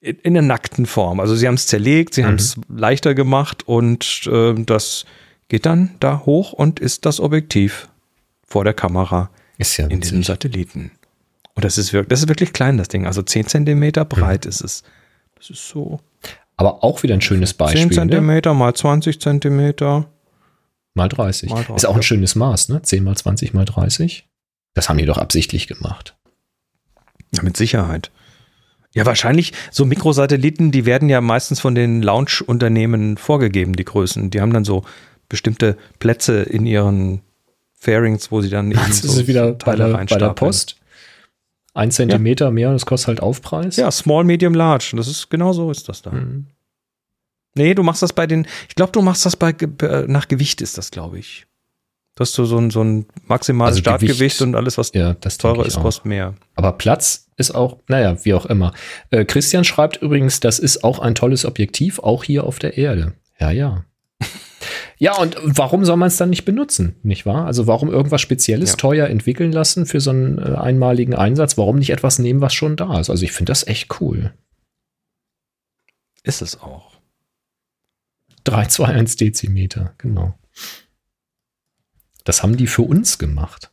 [0.00, 1.18] in, der nackten Form.
[1.18, 5.06] Also sie haben es zerlegt, sie haben es leichter gemacht und äh, das
[5.48, 7.88] geht dann da hoch und ist das Objektiv
[8.46, 10.22] vor der Kamera Ist ja in diesem.
[10.22, 10.92] Satelliten.
[11.54, 13.06] Und das ist wirklich, das ist wirklich klein, das Ding.
[13.06, 14.84] Also 10 Zentimeter breit ist es.
[15.34, 16.00] Das ist so
[16.58, 17.86] Aber auch wieder ein schönes 10 Beispiel.
[17.86, 17.92] Ne?
[17.92, 20.06] Zentimeter mal 20 Zentimeter.
[20.94, 21.48] Mal 30.
[21.50, 22.82] Mal 30, Ist auch ein schönes Maß, ne?
[22.82, 24.28] 10 mal 20 mal 30.
[24.74, 26.16] Das haben die doch absichtlich gemacht.
[27.32, 28.10] Ja, mit Sicherheit.
[28.92, 34.30] Ja, wahrscheinlich so Mikrosatelliten, die werden ja meistens von den Launch-Unternehmen vorgegeben, die Größen.
[34.30, 34.84] Die haben dann so
[35.28, 37.20] bestimmte Plätze in ihren
[37.74, 40.30] Fairings, wo sie dann eben so wieder bei Teile der, bei der.
[40.30, 40.76] Post.
[41.78, 43.76] Ein Zentimeter mehr und es kostet halt Aufpreis.
[43.76, 44.94] Ja, Small, Medium, Large.
[44.96, 46.10] Das ist genau so ist das da.
[46.10, 46.46] Mhm.
[47.54, 50.60] Nee, du machst das bei den, ich glaube, du machst das bei, äh, nach Gewicht
[50.60, 51.46] ist das, glaube ich.
[52.16, 55.64] Du hast so, ein, so ein maximales Also Startgewicht Gewicht, und alles, was Ja, teurer
[55.66, 55.82] ist, auch.
[55.82, 56.34] kostet mehr.
[56.56, 58.74] Aber Platz ist auch, naja, wie auch immer.
[59.10, 63.14] Äh, Christian schreibt übrigens, das ist auch ein tolles Objektiv, auch hier auf der Erde.
[63.38, 63.84] Ja, ja.
[64.98, 67.46] Ja, und warum soll man es dann nicht benutzen, nicht wahr?
[67.46, 68.76] Also warum irgendwas Spezielles Ja.
[68.76, 71.56] teuer entwickeln lassen für so einen äh, einmaligen Einsatz?
[71.56, 73.08] Warum nicht etwas nehmen, was schon da ist?
[73.10, 74.32] Also ich finde das echt cool.
[76.24, 76.92] Ist es auch.
[78.44, 80.34] 321 Dezimeter, genau.
[82.24, 83.70] Das haben die für uns gemacht.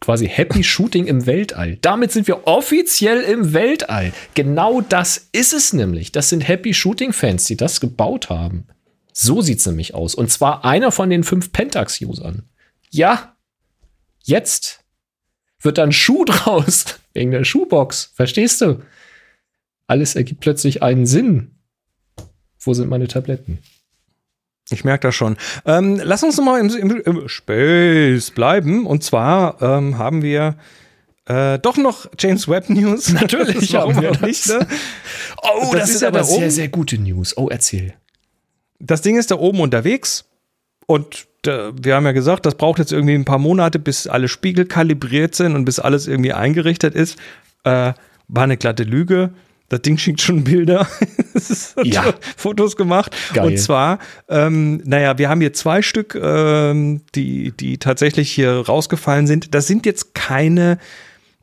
[0.00, 1.76] Quasi Happy Shooting im Weltall.
[1.82, 4.12] Damit sind wir offiziell im Weltall.
[4.34, 6.10] Genau das ist es nämlich.
[6.10, 8.66] Das sind Happy Shooting Fans, die das gebaut haben.
[9.12, 10.14] So sieht's nämlich aus.
[10.14, 12.42] Und zwar einer von den fünf Pentax-Usern.
[12.90, 13.36] Ja,
[14.22, 14.80] jetzt
[15.60, 18.12] wird dann Schuh draus wegen der Schuhbox.
[18.14, 18.82] Verstehst du?
[19.86, 21.56] Alles ergibt plötzlich einen Sinn.
[22.60, 23.58] Wo sind meine Tabletten?
[24.70, 25.36] Ich merke das schon.
[25.66, 28.86] Ähm, lass uns noch mal im, im, im Space bleiben.
[28.86, 30.56] Und zwar ähm, haben wir
[31.26, 33.12] äh, doch noch James Webb News.
[33.12, 34.22] Natürlich Warum haben wir auch das.
[34.28, 34.66] nicht, ne?
[35.42, 37.36] Oh, Das das, ist ist aber sehr, sehr gute News.
[37.36, 37.94] Oh, erzähl.
[38.82, 40.24] Das Ding ist da oben unterwegs.
[40.86, 44.28] Und äh, wir haben ja gesagt, das braucht jetzt irgendwie ein paar Monate, bis alle
[44.28, 47.18] Spiegel kalibriert sind und bis alles irgendwie eingerichtet ist.
[47.64, 47.92] Äh,
[48.28, 49.32] war eine glatte Lüge.
[49.68, 50.86] Das Ding schickt schon Bilder.
[51.82, 52.12] Ja.
[52.36, 53.16] Fotos gemacht.
[53.32, 53.46] Geil.
[53.46, 59.26] Und zwar, ähm, naja, wir haben hier zwei Stück, ähm, die, die tatsächlich hier rausgefallen
[59.26, 59.54] sind.
[59.54, 60.78] Das sind jetzt keine,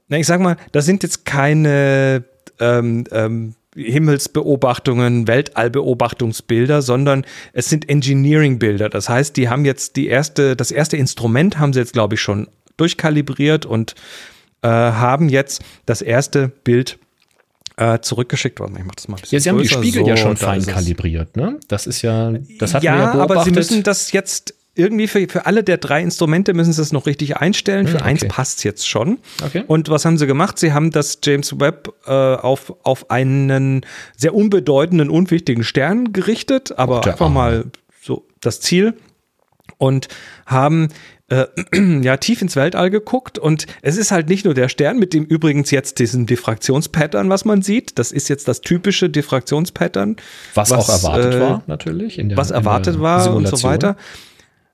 [0.08, 2.24] na, ich sag mal, das sind jetzt keine
[2.60, 8.90] ähm, ähm, Himmelsbeobachtungen, Weltallbeobachtungsbilder, sondern es sind Engineering-Bilder.
[8.90, 12.22] Das heißt, die haben jetzt die erste, das erste Instrument haben sie jetzt, glaube ich,
[12.22, 13.96] schon durchkalibriert und
[14.62, 17.00] äh, haben jetzt das erste Bild
[17.78, 18.60] äh, zurückgeschickt.
[18.60, 19.82] Mal, ich mach das mal ein bisschen Ja, sie haben die größer.
[19.82, 21.60] Spiegel ja So, schon da fein kalibriert, ne?
[21.68, 23.32] Das ist ja, das hatten ja, ja beobachtet.
[23.38, 26.92] aber sie müssen das jetzt irgendwie für, für alle der drei Instrumente müssen sie es
[26.92, 27.88] noch richtig einstellen.
[27.88, 28.32] Für Hm, eins okay.
[28.32, 29.20] passt jetzt schon.
[29.44, 29.64] Okay.
[29.68, 30.58] Und was haben sie gemacht?
[30.58, 37.06] Sie haben das James Webb äh, auf, auf einen sehr unbedeutenden, unwichtigen Stern gerichtet, aber
[37.06, 37.36] einfach Arme.
[37.36, 37.66] mal
[38.02, 38.94] so das Ziel
[39.78, 40.08] und
[40.46, 40.90] haben
[41.30, 41.46] äh,
[42.02, 45.26] ja tief ins Weltall geguckt und es ist halt nicht nur der Stern mit dem
[45.26, 48.00] übrigens jetzt diesem Diffraktionspattern, was man sieht.
[48.00, 50.16] Das ist jetzt das typische Diffraktionspattern.
[50.54, 52.18] was, was, auch erwartet äh, war, natürlich.
[52.20, 53.72] In der, was erwartet war und so Simulation.
[53.72, 53.98] weiter.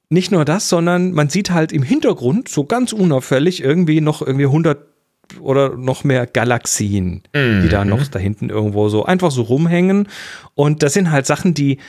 [0.09, 4.45] Nicht nur das, sondern man sieht halt im Hintergrund so ganz unauffällig irgendwie noch irgendwie
[4.45, 4.77] 100
[5.39, 10.07] oder noch mehr Galaxien, die da noch da hinten irgendwo so einfach so rumhängen.
[10.53, 11.79] Und das sind halt Sachen, die,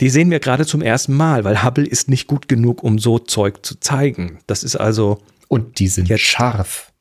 [0.00, 3.20] die sehen wir gerade zum ersten Mal, weil Hubble ist nicht gut genug, um so
[3.20, 4.38] Zeug zu zeigen.
[4.48, 6.92] Das ist also, Und die sind Jetzt- scharf.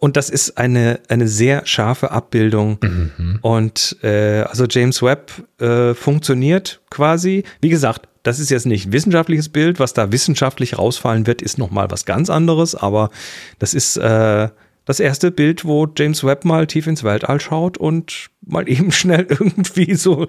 [0.00, 3.38] und das ist eine, eine sehr scharfe Abbildung Mhm.
[3.40, 5.30] Und äh, also James Webb
[5.60, 7.44] äh, funktioniert quasi.
[7.62, 9.78] Wie gesagt, das ist jetzt nicht wissenschaftliches Bild.
[9.78, 12.74] Was da wissenschaftlich rausfallen wird, ist nochmal was ganz anderes.
[12.74, 13.10] Aber
[13.58, 14.48] das ist äh,
[14.84, 19.26] das erste Bild, wo James Webb mal tief ins Weltall schaut und mal eben schnell
[19.28, 20.26] irgendwie so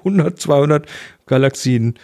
[0.00, 0.86] 100, 200
[1.26, 1.98] Galaxien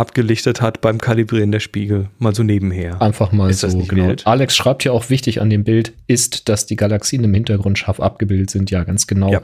[0.00, 2.08] abgelichtet hat beim Kalibrieren der Spiegel.
[2.18, 3.00] Mal so nebenher.
[3.00, 4.08] Einfach mal Ist so, genau.
[4.08, 4.26] wild?
[4.26, 8.00] Alex schreibt ja auch wichtig an dem Bild, ist, dass die Galaxien im Hintergrund scharf
[8.00, 8.70] abgebildet sind.
[8.70, 9.30] Ja, ganz genau.
[9.30, 9.42] Ja.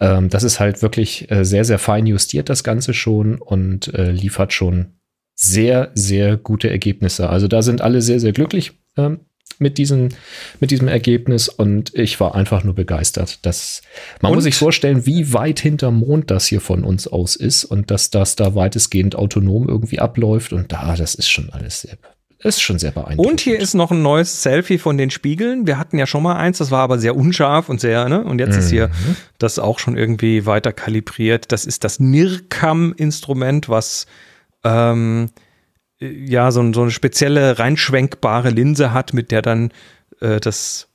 [0.00, 4.10] Ähm, das ist halt wirklich äh, sehr, sehr fein justiert, das Ganze schon und äh,
[4.10, 4.86] liefert schon
[5.34, 7.28] sehr, sehr gute Ergebnisse.
[7.28, 9.20] Also da sind alle sehr, sehr glücklich ähm,
[9.58, 10.14] mit, diesen,
[10.60, 13.38] mit diesem Ergebnis und ich war einfach nur begeistert.
[13.42, 13.82] Das,
[14.20, 14.36] man Und?
[14.36, 18.10] muss sich vorstellen, wie weit hinterm Mond das hier von uns aus ist und dass
[18.10, 21.98] das da weitestgehend autonom irgendwie abläuft und da, das ist schon alles sehr,
[22.40, 23.32] ist schon sehr beeindruckend.
[23.32, 25.66] Und hier ist noch ein neues Selfie von den Spiegeln.
[25.66, 28.22] Wir hatten ja schon mal eins, das war aber sehr unscharf und sehr, ne?
[28.22, 28.90] Und jetzt ist hier
[29.38, 31.50] das auch schon irgendwie weiter kalibriert.
[31.50, 34.06] Das ist das NIRCam-Instrument, was
[34.62, 35.30] ähm,
[36.00, 39.72] ja so, so eine spezielle reinschwenkbare Linse hat, mit der dann
[40.20, 40.88] äh, das,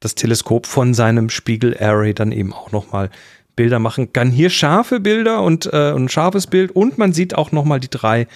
[0.00, 3.10] das Teleskop von seinem Spiegel-Array dann eben auch nochmal
[3.56, 4.30] Bilder machen kann.
[4.30, 8.26] Hier scharfe Bilder und äh, ein scharfes Bild und man sieht auch nochmal die drei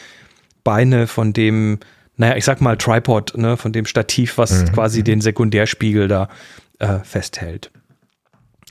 [0.63, 1.79] Beine von dem,
[2.17, 4.73] naja, ich sag mal Tripod, ne, von dem Stativ, was Mhm.
[4.73, 6.29] quasi den Sekundärspiegel da
[6.79, 7.71] äh, festhält.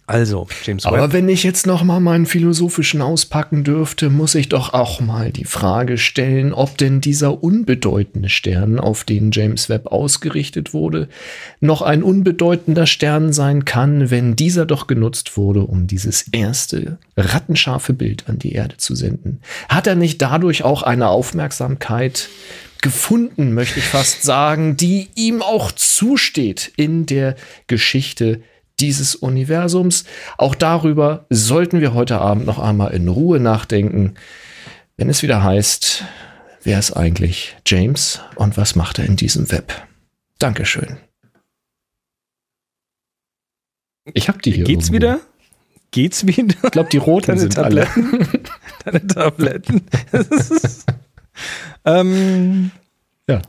[0.08, 1.14] Also, James Aber Webb.
[1.14, 5.46] wenn ich jetzt noch mal meinen philosophischen auspacken dürfte, muss ich doch auch mal die
[5.46, 11.10] Frage stellen, ob denn dieser unbedeutende Stern, auf den James Webb ausgerichtet wurde,
[11.60, 17.94] noch ein unbedeutender Stern sein kann, wenn dieser doch genutzt wurde, um dieses erste rattenscharfe
[17.94, 19.42] Bild an die Erde zu senden.
[19.70, 22.30] Hat er nicht dadurch auch eine Aufmerksamkeit
[22.84, 28.42] gefunden, möchte ich fast sagen, die ihm auch zusteht in der Geschichte
[28.80, 30.06] dieses Universums.
[30.38, 34.16] Auch darüber sollten wir heute Abend noch einmal in Ruhe nachdenken,
[34.98, 36.04] wenn es wieder heißt,
[36.64, 39.74] wer ist eigentlich James und was macht er in diesem Web?
[40.40, 40.98] Dankeschön.
[44.14, 44.66] Ich hab die hier.
[44.66, 44.94] Geht's irgendwo.
[44.94, 45.20] wieder?
[45.92, 46.56] Geht's wieder?
[46.64, 47.88] Ich glaube, die roten Deine sind alle.
[48.86, 49.82] Deine Tabletten.
[51.86, 52.72] ähm,
[53.28, 53.42] Ja.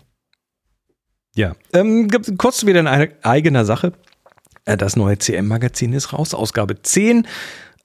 [1.35, 1.55] Ja.
[1.75, 2.09] Ähm,
[2.39, 3.93] kurz wieder in eine- eigener Sache.
[4.67, 7.27] Äh, Das neue CM-Magazin ist raus, Ausgabe 10.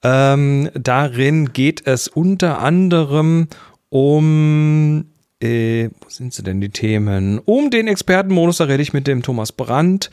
[0.03, 3.48] Ähm, darin geht es unter anderem
[3.90, 5.06] um,
[5.41, 7.40] äh, wo sind sie denn die Themen?
[7.40, 10.10] Um den Expertenmodus, da rede ich mit dem Thomas Brandt.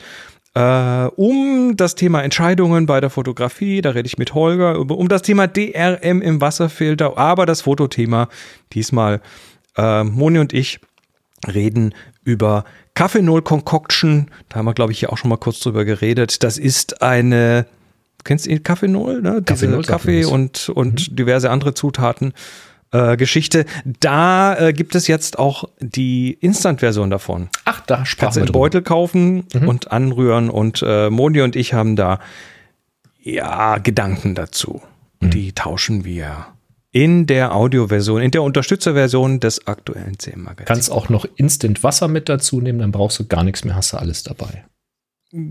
[0.53, 5.21] Äh, um das Thema Entscheidungen bei der Fotografie, da rede ich mit Holger, um das
[5.21, 8.29] Thema DRM im Wasserfilter, aber das Fotothema
[8.73, 9.21] diesmal
[9.77, 10.79] äh, Moni und ich
[11.47, 11.93] reden
[12.23, 12.63] über
[12.93, 14.29] Kaffee Null Concoction.
[14.49, 16.43] Da haben wir, glaube ich, hier auch schon mal kurz drüber geredet.
[16.43, 17.65] Das ist eine,
[18.23, 19.41] kennst du Kaffee Null, ne?
[19.43, 22.33] Kaffee Diese Null sagt Kaffee und, und diverse andere Zutaten.
[22.91, 23.65] Äh, Geschichte.
[23.99, 27.49] Da äh, gibt es jetzt auch die Instant-Version davon.
[27.65, 28.51] Ach, da Kannst du einen.
[28.51, 29.67] Beutel kaufen Mhm.
[29.67, 32.19] und anrühren und äh, Moni und ich haben da
[33.21, 34.81] ja Gedanken dazu.
[35.21, 35.29] Mhm.
[35.29, 36.47] die tauschen wir
[36.91, 40.67] in der Audioversion, in der Unterstützerversion des aktuellen CM-Magazins.
[40.67, 43.93] Kannst auch noch Instant Wasser mit dazu nehmen, dann brauchst du gar nichts mehr, hast
[43.93, 44.65] du alles dabei.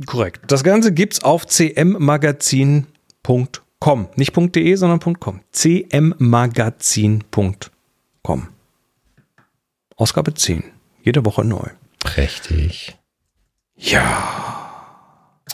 [0.06, 0.50] Korrekt.
[0.50, 4.08] Das Ganze gibt's auf cmmagazin.com.
[4.16, 5.40] Nicht .de, sondern .com.
[5.52, 8.48] cmmagazin.com.
[9.96, 10.64] Ausgabe 10.
[11.02, 11.68] Jede Woche neu.
[12.00, 12.96] Prächtig.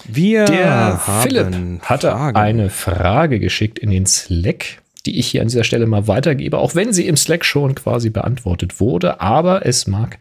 [0.06, 2.36] Wir Der Philipp hatte Fragen.
[2.36, 6.74] eine Frage geschickt in den Slack, die ich hier an dieser Stelle mal weitergebe, auch
[6.74, 10.18] wenn sie im Slack schon quasi beantwortet wurde, aber es mag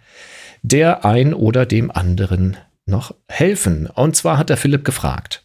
[0.62, 3.88] der ein oder dem anderen noch helfen.
[3.88, 5.44] Und zwar hat der Philipp gefragt,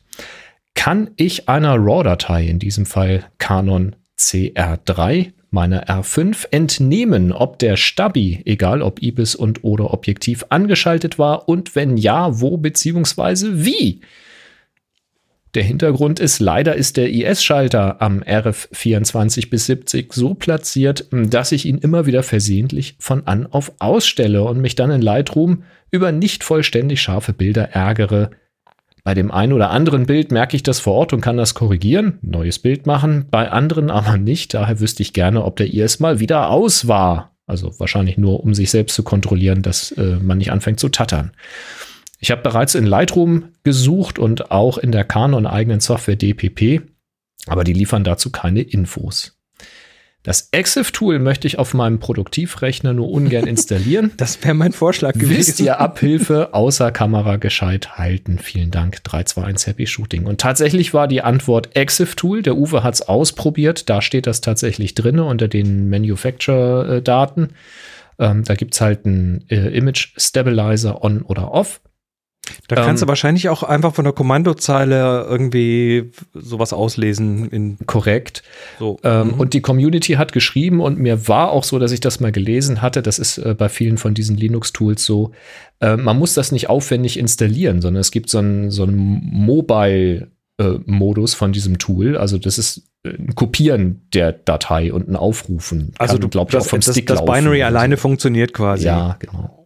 [0.75, 8.43] kann ich einer RAW-Datei, in diesem Fall Canon CR3, meiner R5, entnehmen, ob der Stabi,
[8.45, 14.03] egal ob IBIS und oder Objektiv, angeschaltet war und wenn ja, wo beziehungsweise wie?
[15.55, 21.53] Der Hintergrund ist, leider ist der IS-Schalter am RF 24 bis 70 so platziert, dass
[21.53, 26.13] ich ihn immer wieder versehentlich von an auf ausstelle und mich dann in Lightroom über
[26.13, 28.31] nicht vollständig scharfe Bilder ärgere.
[29.05, 32.19] Bei dem einen oder anderen Bild merke ich das vor Ort und kann das korrigieren,
[32.21, 34.53] neues Bild machen, bei anderen aber nicht.
[34.53, 37.33] Daher wüsste ich gerne, ob der IS mal wieder aus war.
[37.47, 41.33] Also wahrscheinlich nur, um sich selbst zu kontrollieren, dass äh, man nicht anfängt zu tattern.
[42.19, 46.83] Ich habe bereits in Lightroom gesucht und auch in der Canon eigenen Software DPP,
[47.47, 49.39] aber die liefern dazu keine Infos.
[50.25, 54.11] Das EXIF-Tool möchte ich auf meinem Produktivrechner nur ungern installieren.
[54.17, 55.39] Das wäre mein Vorschlag gewesen.
[55.39, 58.39] Wisst ihr Abhilfe außer Kamera gescheit halten?
[58.39, 59.03] Vielen Dank.
[59.05, 60.27] 321 Happy Shooting.
[60.27, 62.43] Und tatsächlich war die Antwort EXIF Tool.
[62.43, 63.89] Der Uwe hat es ausprobiert.
[63.89, 67.51] Da steht das tatsächlich drin unter den Manufacturer-Daten.
[68.19, 71.81] Ähm, da gibt es halt einen äh, Image Stabilizer on oder off.
[72.67, 78.43] Da kannst Ähm, du wahrscheinlich auch einfach von der Kommandozeile irgendwie sowas auslesen Korrekt.
[78.79, 78.99] so.
[79.05, 79.35] Ähm, Mhm.
[79.41, 82.83] Und die Community hat geschrieben und mir war auch so, dass ich das mal gelesen
[82.83, 83.03] hatte.
[83.03, 85.33] Das ist äh, bei vielen von diesen Linux-Tools so.
[85.81, 89.21] Äh, man muss das nicht aufwendig installieren, sondern es gibt so einen so einen
[90.59, 92.17] Mobile-Modus von diesem Tool.
[92.17, 95.93] Also das ist äh, ein Kopieren der Datei und ein Aufrufen.
[95.99, 97.97] also Kann, du glaub ich, das, auch vom das, Stick das laufen Binary oder alleine
[97.97, 98.87] funktioniert quasi.
[98.87, 99.58] Ja, genau.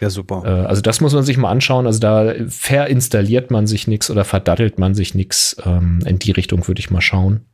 [0.00, 0.42] Ja super.
[0.44, 1.86] Äh, also das muss man sich mal anschauen.
[1.86, 5.56] Also da verinstalliert man sich nichts oder verdattelt man sich nichts.
[5.64, 7.46] Ähm, in die Richtung würde ich mal schauen.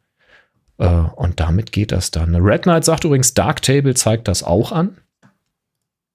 [0.79, 2.35] Äh, und damit geht das dann.
[2.35, 4.99] Red Knight sagt übrigens, Darktable zeigt das auch an.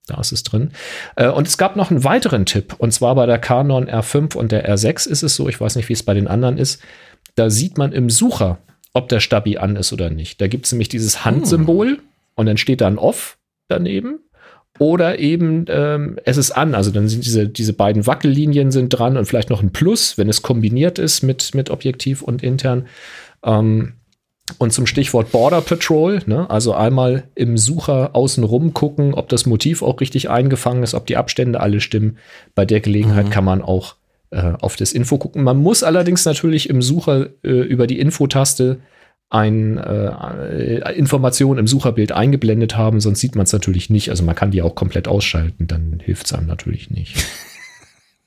[0.08, 0.72] Da ist es drin.
[1.16, 2.76] Äh, und es gab noch einen weiteren Tipp.
[2.78, 5.90] Und zwar bei der Canon R5 und der R6 ist es so, ich weiß nicht,
[5.90, 6.82] wie es bei den anderen ist.
[7.36, 8.58] Da sieht man im Sucher,
[8.94, 10.42] ob der Stabi an ist oder nicht.
[10.42, 12.00] Da gibt es nämlich dieses Handsymbol
[12.36, 13.38] und dann steht da ein Off
[13.68, 14.20] daneben.
[14.80, 19.18] Oder eben ähm, es ist an, also dann sind diese, diese beiden Wackellinien sind dran
[19.18, 22.88] und vielleicht noch ein Plus, wenn es kombiniert ist mit, mit Objektiv und intern.
[23.44, 23.94] Ähm,
[24.58, 29.84] und zum Stichwort Border Patrol, ne, also einmal im Sucher außenrum gucken, ob das Motiv
[29.84, 32.18] auch richtig eingefangen ist, ob die Abstände alle stimmen.
[32.56, 33.30] Bei der Gelegenheit Mhm.
[33.30, 33.96] kann man auch
[34.32, 35.44] äh, auf das Info gucken.
[35.44, 38.80] Man muss allerdings natürlich im Sucher äh, über die Infotaste
[39.30, 44.10] ein äh, Information im Sucherbild eingeblendet haben, sonst sieht man es natürlich nicht.
[44.10, 47.24] Also man kann die auch komplett ausschalten, dann hilft es einem natürlich nicht.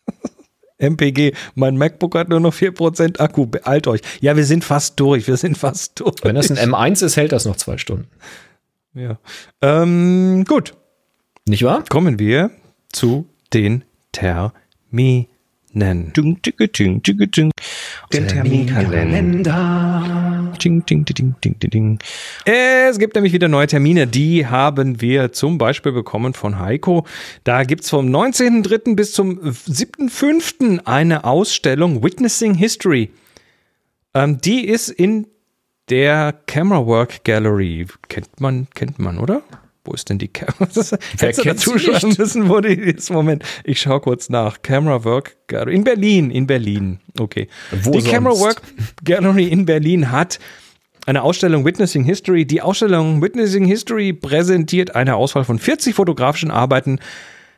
[0.79, 4.01] MPG, mein MacBook hat nur noch 4% Akku, beeilt euch.
[4.21, 6.17] Ja, wir sind fast durch, wir sind fast durch.
[6.23, 8.09] Wenn das ein M1 ist, hält das noch zwei Stunden.
[8.95, 9.19] Ja.
[9.61, 10.75] Ähm, gut,
[11.47, 11.85] Nicht wahr?
[11.89, 12.51] kommen wir
[12.93, 15.27] zu den Terminen.
[15.75, 17.51] Ding, ding, ding, ding, ding.
[18.13, 20.53] Den Terminkalender.
[20.63, 21.99] Ding, ding, ding, ding, ding, ding.
[22.45, 24.07] Es gibt nämlich wieder neue Termine.
[24.07, 27.07] Die haben wir zum Beispiel bekommen von Heiko.
[27.45, 28.97] Da gibt es vom 19.03.
[28.97, 30.85] bis zum 7.05.
[30.85, 33.11] eine Ausstellung Witnessing History.
[34.13, 35.27] Ähm, die ist in
[35.89, 37.87] der Camera Work Gallery.
[38.09, 39.43] Kennt man, kennt man, oder?
[39.85, 40.69] Wo ist denn die Camera?
[41.19, 43.11] Hättest du dazu schreiben müssen, wo die ist.
[43.11, 44.63] Moment, ich schaue kurz nach.
[44.63, 45.75] Camera Work Gallery.
[45.75, 47.01] In Berlin, in Berlin.
[47.19, 47.49] Okay.
[47.83, 48.13] Wo die sonst?
[48.13, 48.63] Camera Work
[49.05, 50.39] Gallery in Berlin hat
[51.07, 52.45] eine Ausstellung Witnessing History.
[52.45, 57.01] Die Ausstellung Witnessing History präsentiert eine Auswahl von 40 fotografischen Arbeiten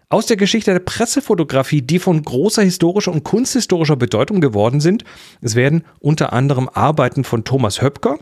[0.09, 5.05] aus der Geschichte der Pressefotografie, die von großer historischer und kunsthistorischer Bedeutung geworden sind.
[5.43, 8.19] Es werden unter anderem Arbeiten von Thomas Höpker,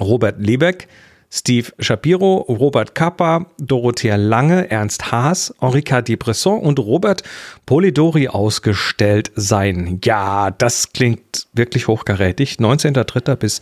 [0.00, 0.88] Robert Lebeck,
[1.32, 7.22] Steve Shapiro, Robert Kappa, Dorothea Lange, Ernst Haas, Enrica Depresson und Robert
[7.66, 10.00] Polidori ausgestellt sein.
[10.04, 12.56] Ja, das klingt wirklich hochkarätig.
[12.56, 13.36] 19.03.
[13.36, 13.60] bis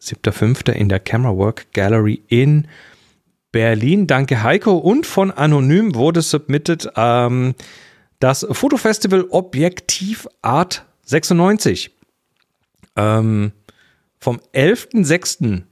[0.00, 0.72] 7.05.
[0.72, 2.66] in der Camera Work Gallery in
[3.52, 4.06] Berlin.
[4.06, 4.78] Danke Heiko.
[4.78, 7.54] Und von Anonym wurde submitted ähm,
[8.20, 11.90] das Fotofestival Objektiv Art 96.
[12.96, 13.52] Ähm,
[14.18, 15.64] vom 11.06.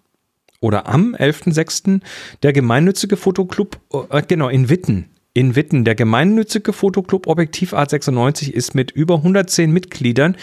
[0.60, 2.00] oder am 11.06.
[2.42, 3.80] der gemeinnützige Fotoclub,
[4.10, 5.10] äh, genau, in Witten.
[5.32, 5.84] In Witten.
[5.84, 10.36] Der gemeinnützige Fotoclub Objektiv Art 96 ist mit über 110 Mitgliedern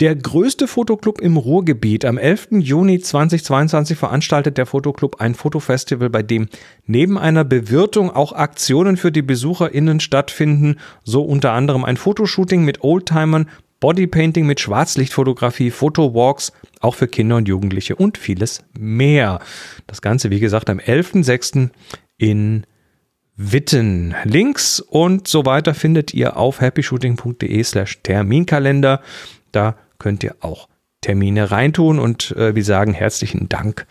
[0.00, 2.04] der größte Fotoclub im Ruhrgebiet.
[2.04, 2.48] Am 11.
[2.60, 6.48] Juni 2022 veranstaltet der Fotoclub ein Fotofestival, bei dem
[6.86, 12.82] neben einer Bewirtung auch Aktionen für die BesucherInnen stattfinden, so unter anderem ein Fotoshooting mit
[12.82, 13.48] Oldtimern,
[13.84, 19.40] Bodypainting mit Schwarzlichtfotografie, Fotowalks, auch für Kinder und Jugendliche und vieles mehr.
[19.86, 21.68] Das Ganze, wie gesagt, am 11.06.
[22.16, 22.64] in
[23.36, 24.14] Witten.
[24.24, 29.02] Links und so weiter findet ihr auf happyshooting.de slash Terminkalender.
[29.52, 30.70] Da könnt ihr auch
[31.02, 33.86] Termine reintun und äh, wir sagen herzlichen Dank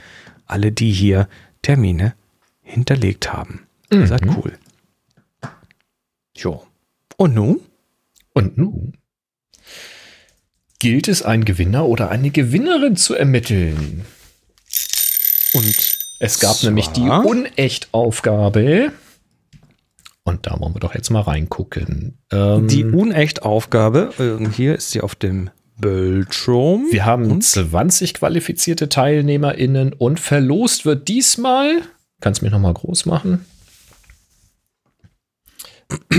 [0.48, 1.30] alle, die hier
[1.62, 2.16] Termine
[2.64, 3.68] hinterlegt haben.
[3.92, 4.54] Ihr seid cool.
[6.36, 6.64] Jo.
[7.16, 7.60] Und nun?
[8.34, 8.94] Und nun
[10.84, 14.04] gilt es, einen Gewinner oder eine Gewinnerin zu ermitteln.
[15.54, 18.92] Und Es gab Zwar- nämlich die Unechtaufgabe.
[20.26, 22.18] Und da wollen wir doch jetzt mal reingucken.
[22.34, 26.88] Ähm, die Unecht-Aufgabe, äh, hier ist sie auf dem Bildschirm.
[26.92, 27.44] wir haben Und?
[27.46, 31.82] 20 qualifizierte TeilnehmerInnen und verlost wird diesmal,
[32.20, 33.46] kannst du mich nochmal groß machen?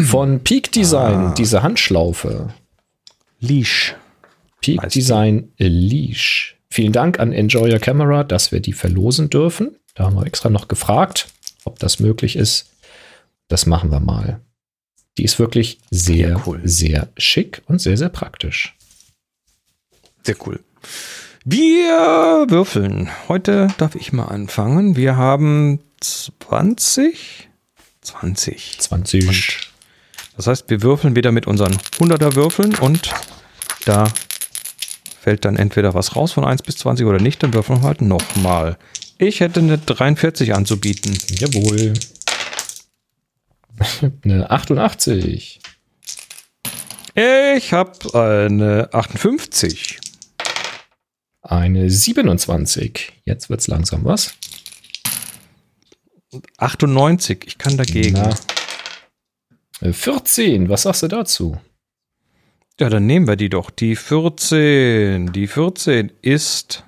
[0.05, 1.35] Von Peak Design, Ah.
[1.37, 2.55] diese Handschlaufe.
[3.41, 3.95] Leash.
[4.65, 4.89] Peak die.
[4.89, 6.57] Design Leash.
[6.71, 9.77] Vielen Dank an Enjoy Your Camera, dass wir die verlosen dürfen.
[9.95, 11.29] Da haben wir extra noch gefragt,
[11.65, 12.71] ob das möglich ist.
[13.49, 14.41] Das machen wir mal.
[15.19, 16.61] Die ist wirklich sehr, Ja, cool.
[16.65, 18.75] sehr schick und sehr, sehr praktisch.
[20.25, 20.61] Sehr cool.
[21.45, 23.11] Wir würfeln.
[23.29, 24.97] Heute darf ich mal anfangen.
[24.97, 27.49] Wir haben 20.
[28.01, 28.81] 20.
[28.81, 29.71] 20.
[30.37, 33.11] Das heißt, wir würfeln wieder mit unseren 100er Würfeln und
[33.85, 34.11] da
[35.25, 37.43] fällt dann entweder was raus von 1 bis 20 oder nicht.
[37.43, 38.77] Dann würfeln wir halt nochmal.
[39.17, 41.19] Ich hätte eine 43 anzubieten.
[41.29, 41.95] Jawohl.
[44.23, 45.61] Eine 88.
[47.17, 49.99] Ich habe eine 58.
[51.43, 53.13] Eine 27.
[53.25, 54.35] Jetzt wird's langsam was.
[56.59, 57.45] 98.
[57.47, 58.15] Ich kann dagegen.
[58.15, 58.37] Na.
[59.81, 60.69] Äh, 14.
[60.69, 61.59] Was sagst du dazu?
[62.81, 63.71] Ja, dann nehmen wir die doch.
[63.71, 65.33] Die 14.
[65.33, 66.85] Die 14 ist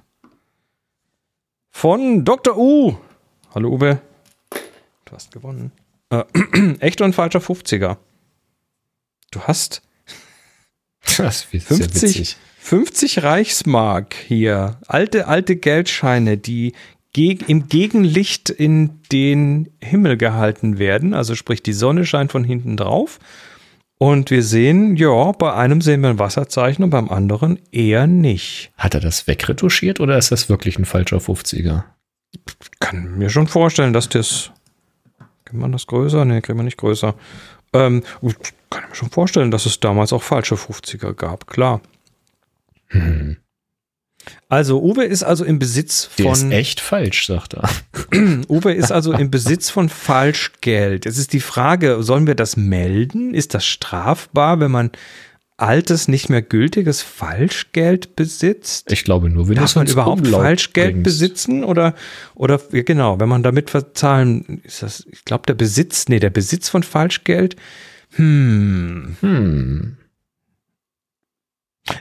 [1.71, 2.57] von Dr.
[2.57, 2.97] U.
[3.55, 4.01] Hallo Uwe.
[5.05, 5.71] Du hast gewonnen.
[6.11, 6.25] Äh,
[6.81, 7.99] echter und falscher 50er.
[9.31, 9.83] Du hast
[11.19, 12.37] Das ist sehr 50, witzig.
[12.59, 14.81] 50 Reichsmark hier.
[14.89, 16.73] Alte, alte Geldscheine, die
[17.13, 21.15] geg im Gegenlicht in den Himmel gehalten werden.
[21.15, 23.21] Also sprich, die Sonne scheint von hinten drauf.
[23.99, 28.71] Und wir sehen, ja, bei einem sehen wir ein Wasserzeichen und beim anderen eher nicht.
[28.77, 31.85] Hat er das wegretuschiert oder ist das wirklich ein falscher 50er?
[32.79, 34.51] Kann mir schon vorstellen, dass das.
[35.47, 36.25] Kann man das größer?
[36.25, 37.15] Nee, kriegt man nicht größer.
[37.73, 38.03] Ähm,
[38.71, 41.81] kann ich mir schon vorstellen, dass es damals auch falsche 50er gab, klar.
[42.89, 43.39] Hm.
[44.49, 47.69] Also Uwe ist also im Besitz Der ist von echt falsch, sagt er.
[48.49, 51.07] Uwe ist also im Besitz von Falschgeld.
[51.07, 53.35] Es ist die Frage, sollen wir das melden?
[53.35, 54.91] Ist das strafbar, wenn man
[55.57, 58.93] altes, nicht mehr gültiges Falschgeld besitzt?
[58.93, 61.05] Ich glaube nur, wenn Darf man überhaupt Falschgeld bringst.
[61.05, 61.95] besitzen oder
[62.35, 66.69] oder genau, wenn man damit verzahlen, ist das, ich glaube, der Besitz, nee, der Besitz
[66.69, 67.57] von Falschgeld,
[68.17, 69.97] hm, Hm.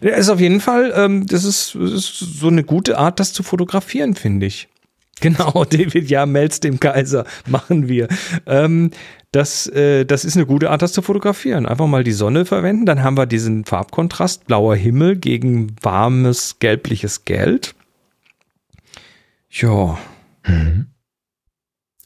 [0.01, 3.33] Ja, ist auf jeden Fall, ähm, das, ist, das ist so eine gute Art, das
[3.33, 4.67] zu fotografieren, finde ich.
[5.21, 8.09] Genau, David, ja, meld's dem Kaiser, machen wir.
[8.45, 8.91] Ähm,
[9.31, 11.65] das, äh, das ist eine gute Art, das zu fotografieren.
[11.65, 17.23] Einfach mal die Sonne verwenden, dann haben wir diesen Farbkontrast, blauer Himmel gegen warmes, gelbliches
[17.23, 17.75] Geld.
[19.49, 19.97] Ja,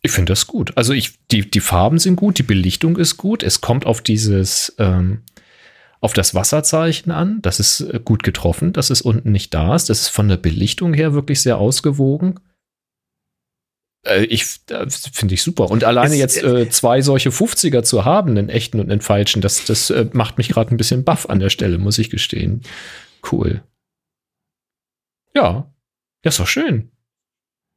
[0.02, 0.78] Ich finde das gut.
[0.78, 3.44] Also ich, die, die Farben sind gut, die Belichtung ist gut.
[3.44, 5.22] Es kommt auf dieses, ähm,
[6.02, 7.42] auf das Wasserzeichen an.
[7.42, 9.90] Das ist äh, gut getroffen, dass es unten nicht da ist.
[9.90, 12.40] Das ist von der Belichtung her wirklich sehr ausgewogen.
[14.06, 15.70] Äh, ich äh, finde ich super.
[15.70, 19.42] Und alleine Es- jetzt äh, zwei solche 50er zu haben, einen echten und einen falschen,
[19.42, 22.62] das, das äh, macht mich gerade ein bisschen baff an der Stelle, muss ich gestehen.
[23.32, 23.62] Cool.
[25.36, 25.72] Ja,
[26.24, 26.92] das ist doch schön.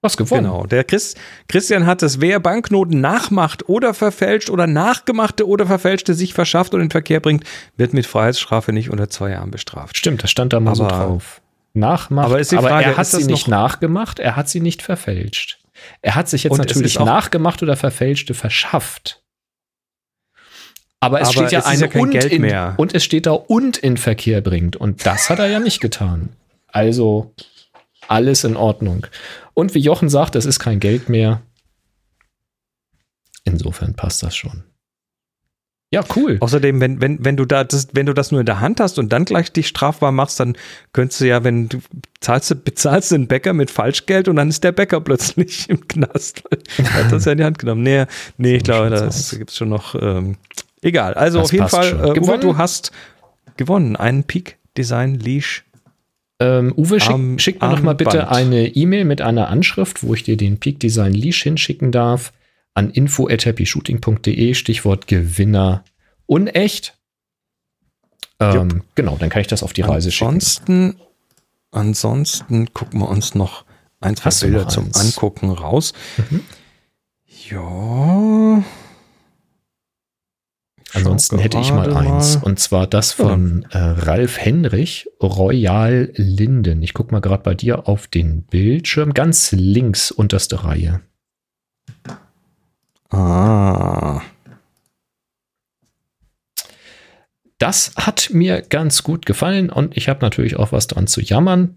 [0.02, 0.44] Was gewonnen.
[0.44, 0.66] Genau.
[0.66, 1.14] Der Chris,
[1.48, 6.80] Christian hat es, wer Banknoten nachmacht oder verfälscht oder nachgemachte oder verfälschte sich verschafft und
[6.80, 7.44] in den Verkehr bringt,
[7.76, 9.96] wird mit Freiheitsstrafe nicht unter zwei Jahren bestraft.
[9.96, 11.40] Stimmt, das stand da mal so Aber- drauf.
[11.74, 12.26] Nachmacht.
[12.26, 15.58] Aber ist die Frage, er hat sie nicht nachgemacht, er hat sie nicht verfälscht.
[16.02, 19.22] Er hat sich jetzt natürlich nachgemacht oder verfälschte verschafft.
[21.00, 22.74] Aber es Aber steht ja es ist ein ja und Geld in, mehr.
[22.76, 26.28] und es steht da und in Verkehr bringt und das hat er ja nicht getan.
[26.68, 27.32] Also
[28.12, 29.06] alles in Ordnung.
[29.54, 31.42] Und wie Jochen sagt, es ist kein Geld mehr.
[33.44, 34.64] Insofern passt das schon.
[35.92, 36.38] Ja, cool.
[36.40, 38.98] Außerdem, wenn, wenn, wenn, du da das, wenn du das nur in der Hand hast
[38.98, 40.56] und dann gleich dich strafbar machst, dann
[40.94, 41.80] könntest du ja, wenn du
[42.20, 46.44] zahlst, bezahlst den Bäcker mit Falschgeld und dann ist der Bäcker plötzlich im Knast.
[46.78, 47.82] Er hat das ja in die Hand genommen.
[47.82, 48.06] Nee,
[48.38, 49.94] nee ich glaube, da gibt es schon noch.
[49.94, 50.36] Ähm,
[50.80, 51.12] egal.
[51.12, 52.90] Also Das auf jeden Fall, äh, Uwe, du hast
[53.58, 53.94] gewonnen.
[53.94, 55.64] Einen Peak Design Leash.
[56.42, 58.30] Ähm, Uwe, schick, Am- schick mir doch mal bitte Band.
[58.30, 62.32] eine E-Mail mit einer Anschrift, wo ich dir den Peak Design Leash hinschicken darf,
[62.74, 65.84] an info.happyshooting.de, Stichwort Gewinner
[66.26, 66.94] unecht.
[68.40, 70.30] Ähm, genau, dann kann ich das auf die Reise schicken.
[70.34, 70.96] ansonsten,
[71.70, 73.64] ansonsten gucken wir uns noch
[74.00, 74.90] ein, zwei Hast Bilder zum?
[74.94, 75.92] Angucken raus.
[76.16, 76.40] Mhm.
[77.50, 78.64] Ja.
[80.94, 82.36] Ansonsten hätte ich mal eins.
[82.36, 82.44] mal.
[82.44, 86.82] Und zwar das Ja, von äh, Ralf Henrich, Royal Linden.
[86.82, 89.14] Ich gucke mal gerade bei dir auf den Bildschirm.
[89.14, 91.00] Ganz links, unterste Reihe.
[93.10, 94.22] Ah.
[97.58, 101.76] Das hat mir ganz gut gefallen und ich habe natürlich auch was dran zu jammern.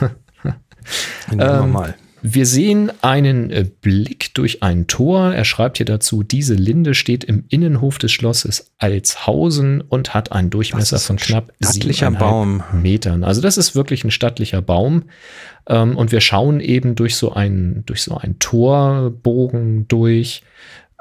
[1.30, 1.94] Ähm, mal.
[2.24, 5.34] Wir sehen einen äh, Blick durch ein Tor.
[5.34, 10.48] Er schreibt hier dazu, diese Linde steht im Innenhof des Schlosses Alshausen und hat einen
[10.48, 12.62] Durchmesser von knapp stattlicher Baum.
[12.72, 13.24] Metern.
[13.24, 15.04] Also das ist wirklich ein stattlicher Baum.
[15.66, 20.44] Ähm, und wir schauen eben durch so einen, durch so einen Torbogen durch.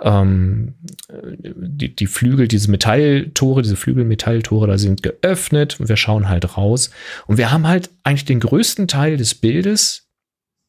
[0.02, 0.74] Ähm,
[1.12, 6.90] die, die Flügel, diese Metalltore, diese Flügelmetalltore, da sind geöffnet und wir schauen halt raus.
[7.28, 10.08] Und wir haben halt eigentlich den größten Teil des Bildes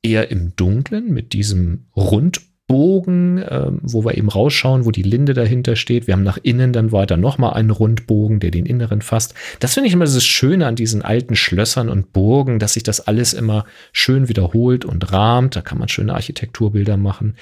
[0.02, 5.76] eher im Dunklen mit diesem Rundbogen, ähm, wo wir eben rausschauen, wo die Linde dahinter
[5.76, 6.06] steht.
[6.06, 9.34] Wir haben nach innen dann weiter nochmal einen Rundbogen, der den Inneren fasst.
[9.60, 13.00] Das finde ich immer das Schöne an diesen alten Schlössern und Burgen, dass sich das
[13.00, 15.54] alles immer schön wiederholt und rahmt.
[15.54, 17.36] Da kann man schöne Architekturbilder machen.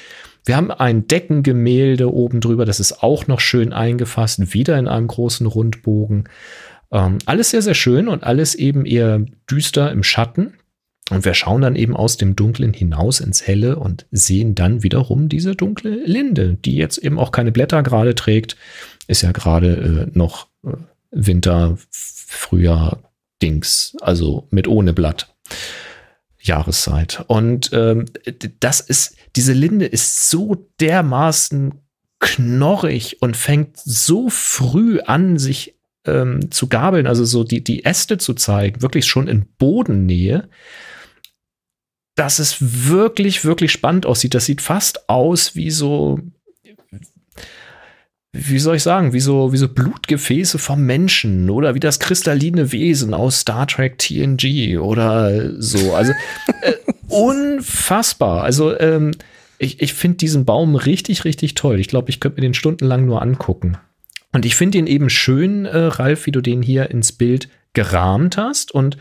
[0.44, 5.06] Wir haben ein Deckengemälde oben drüber, das ist auch noch schön eingefasst, wieder in einem
[5.06, 6.28] großen Rundbogen.
[6.92, 10.54] Ähm, alles sehr, sehr schön und alles eben eher düster im Schatten.
[11.10, 15.28] Und wir schauen dann eben aus dem Dunklen hinaus ins Helle und sehen dann wiederum
[15.28, 18.56] diese dunkle Linde, die jetzt eben auch keine Blätter gerade trägt.
[19.08, 20.70] Ist ja gerade äh, noch äh,
[21.10, 23.02] Winter, Frühjahr,
[23.42, 25.34] Dings, also mit ohne Blatt.
[26.42, 27.24] Jahreszeit.
[27.26, 28.06] Und ähm,
[28.60, 31.74] das ist, diese Linde ist so dermaßen
[32.18, 38.18] knorrig und fängt so früh an, sich ähm, zu gabeln, also so die, die Äste
[38.18, 40.48] zu zeigen, wirklich schon in Bodennähe,
[42.20, 44.34] dass es wirklich, wirklich spannend aussieht.
[44.34, 46.18] Das sieht fast aus wie so,
[48.30, 52.72] wie soll ich sagen, wie so, wie so Blutgefäße vom Menschen oder wie das kristalline
[52.72, 55.94] Wesen aus Star Trek TNG oder so.
[55.94, 56.12] Also
[56.60, 56.74] äh,
[57.08, 58.44] unfassbar.
[58.44, 59.12] Also ähm,
[59.58, 61.80] ich, ich finde diesen Baum richtig, richtig toll.
[61.80, 63.78] Ich glaube, ich könnte mir den stundenlang nur angucken.
[64.32, 68.36] Und ich finde ihn eben schön, äh, Ralf, wie du den hier ins Bild gerahmt
[68.36, 68.98] hast und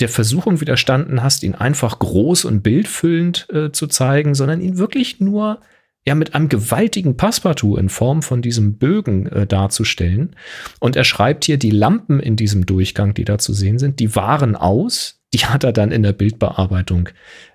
[0.00, 5.20] der Versuchung widerstanden hast, ihn einfach groß und bildfüllend äh, zu zeigen, sondern ihn wirklich
[5.20, 5.60] nur
[6.04, 10.34] ja mit einem gewaltigen Passepartout in Form von diesem Bögen äh, darzustellen.
[10.80, 14.16] Und er schreibt hier, die Lampen in diesem Durchgang, die da zu sehen sind, die
[14.16, 15.20] waren aus.
[15.32, 17.08] Die hat er dann in der Bildbearbeitung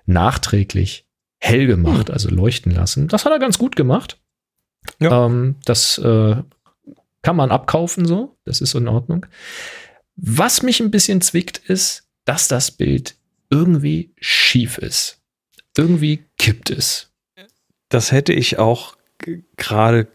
[0.06, 1.06] nachträglich
[1.38, 2.14] hell gemacht, hm.
[2.14, 3.08] also leuchten lassen.
[3.08, 4.18] Das hat er ganz gut gemacht.
[4.98, 5.26] Ja.
[5.26, 6.36] Ähm, das äh,
[7.22, 8.36] kann man abkaufen so.
[8.44, 9.26] Das ist in Ordnung.
[10.16, 13.16] Was mich ein bisschen zwickt, ist, dass das Bild
[13.48, 15.18] irgendwie schief ist.
[15.76, 17.10] Irgendwie kippt es.
[17.88, 18.96] Das hätte ich auch
[19.56, 20.08] gerade,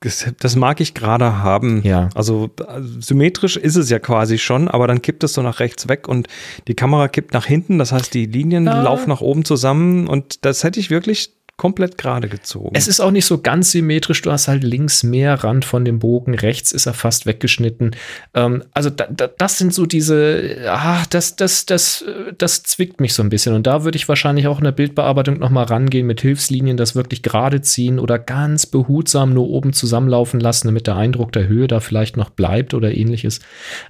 [0.00, 1.80] das mag ich gerade haben.
[1.82, 2.10] Ja.
[2.14, 5.88] Also, also symmetrisch ist es ja quasi schon, aber dann kippt es so nach rechts
[5.88, 6.28] weg und
[6.68, 7.78] die Kamera kippt nach hinten.
[7.78, 8.82] Das heißt, die Linien ah.
[8.82, 12.74] laufen nach oben zusammen und das hätte ich wirklich komplett gerade gezogen.
[12.74, 14.22] Es ist auch nicht so ganz symmetrisch.
[14.22, 17.94] Du hast halt links mehr Rand von dem Bogen, rechts ist er fast weggeschnitten.
[18.34, 22.04] Ähm, also da, da, das sind so diese, ah, das, das, das,
[22.38, 23.54] das zwickt mich so ein bisschen.
[23.54, 26.96] Und da würde ich wahrscheinlich auch in der Bildbearbeitung noch mal rangehen mit Hilfslinien, das
[26.96, 31.68] wirklich gerade ziehen oder ganz behutsam nur oben zusammenlaufen lassen, damit der Eindruck der Höhe
[31.68, 33.38] da vielleicht noch bleibt oder ähnliches.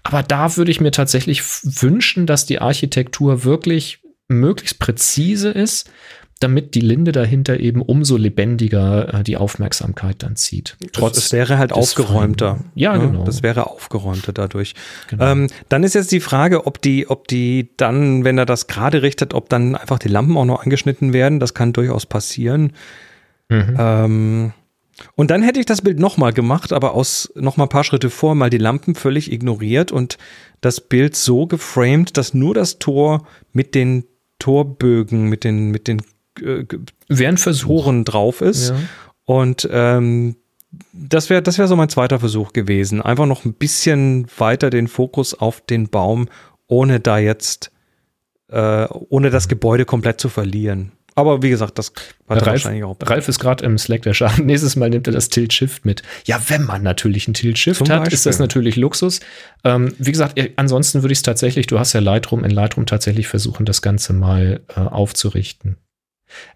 [0.02, 5.90] Aber da würde ich mir tatsächlich wünschen, dass die Architektur wirklich möglichst präzise ist
[6.40, 10.76] damit die Linde dahinter eben umso lebendiger äh, die Aufmerksamkeit dann zieht.
[10.92, 12.56] Trotz es wäre halt aufgeräumter.
[12.56, 12.70] Freien.
[12.74, 13.06] Ja, ne?
[13.06, 13.24] genau.
[13.24, 14.74] Das wäre aufgeräumter dadurch.
[15.08, 15.24] Genau.
[15.24, 19.02] Ähm, dann ist jetzt die Frage, ob die, ob die dann, wenn er das gerade
[19.02, 21.40] richtet, ob dann einfach die Lampen auch noch angeschnitten werden.
[21.40, 22.72] Das kann durchaus passieren.
[23.48, 23.76] Mhm.
[23.78, 24.52] Ähm,
[25.16, 28.34] und dann hätte ich das Bild nochmal gemacht, aber aus nochmal ein paar Schritte vor,
[28.34, 30.18] mal die Lampen völlig ignoriert und
[30.60, 34.04] das Bild so geframed, dass nur das Tor mit den
[34.38, 36.02] Torbögen, mit den, mit den
[36.40, 36.64] äh,
[37.08, 38.70] wäre Versuchen drauf ist.
[38.70, 38.76] Ja.
[39.24, 40.36] Und ähm,
[40.92, 43.00] das wäre das wäre so mein zweiter Versuch gewesen.
[43.00, 46.28] Einfach noch ein bisschen weiter den Fokus auf den Baum,
[46.66, 47.70] ohne da jetzt,
[48.48, 50.92] äh, ohne das Gebäude komplett zu verlieren.
[51.16, 51.92] Aber wie gesagt, das
[52.28, 52.96] hat Ralf, wahrscheinlich auch.
[53.00, 54.46] Ralf ist gerade im Slack der Schaden.
[54.46, 56.02] Nächstes Mal nimmt er das Tilt-Shift mit.
[56.24, 59.20] Ja, wenn man natürlich ein Tilt-Shift hat, ist das natürlich Luxus.
[59.62, 63.28] Ähm, wie gesagt, ansonsten würde ich es tatsächlich, du hast ja Lightroom, in Lightroom tatsächlich
[63.28, 65.76] versuchen, das Ganze mal äh, aufzurichten.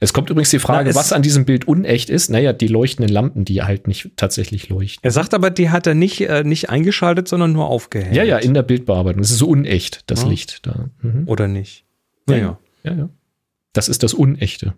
[0.01, 2.31] Es kommt übrigens die Frage, Na, was an diesem Bild unecht ist.
[2.31, 5.05] Naja, die leuchtenden Lampen, die halt nicht tatsächlich leuchten.
[5.05, 8.15] Er sagt aber, die hat er nicht, äh, nicht eingeschaltet, sondern nur aufgehängt.
[8.15, 9.23] Ja, ja, in der Bildbearbeitung.
[9.23, 10.28] Es ist so unecht, das ja.
[10.28, 10.89] Licht da.
[11.03, 11.28] Mhm.
[11.28, 11.85] Oder nicht.
[12.27, 12.59] Naja.
[12.82, 13.09] Ja, ja.
[13.73, 14.74] Das ist das Unechte.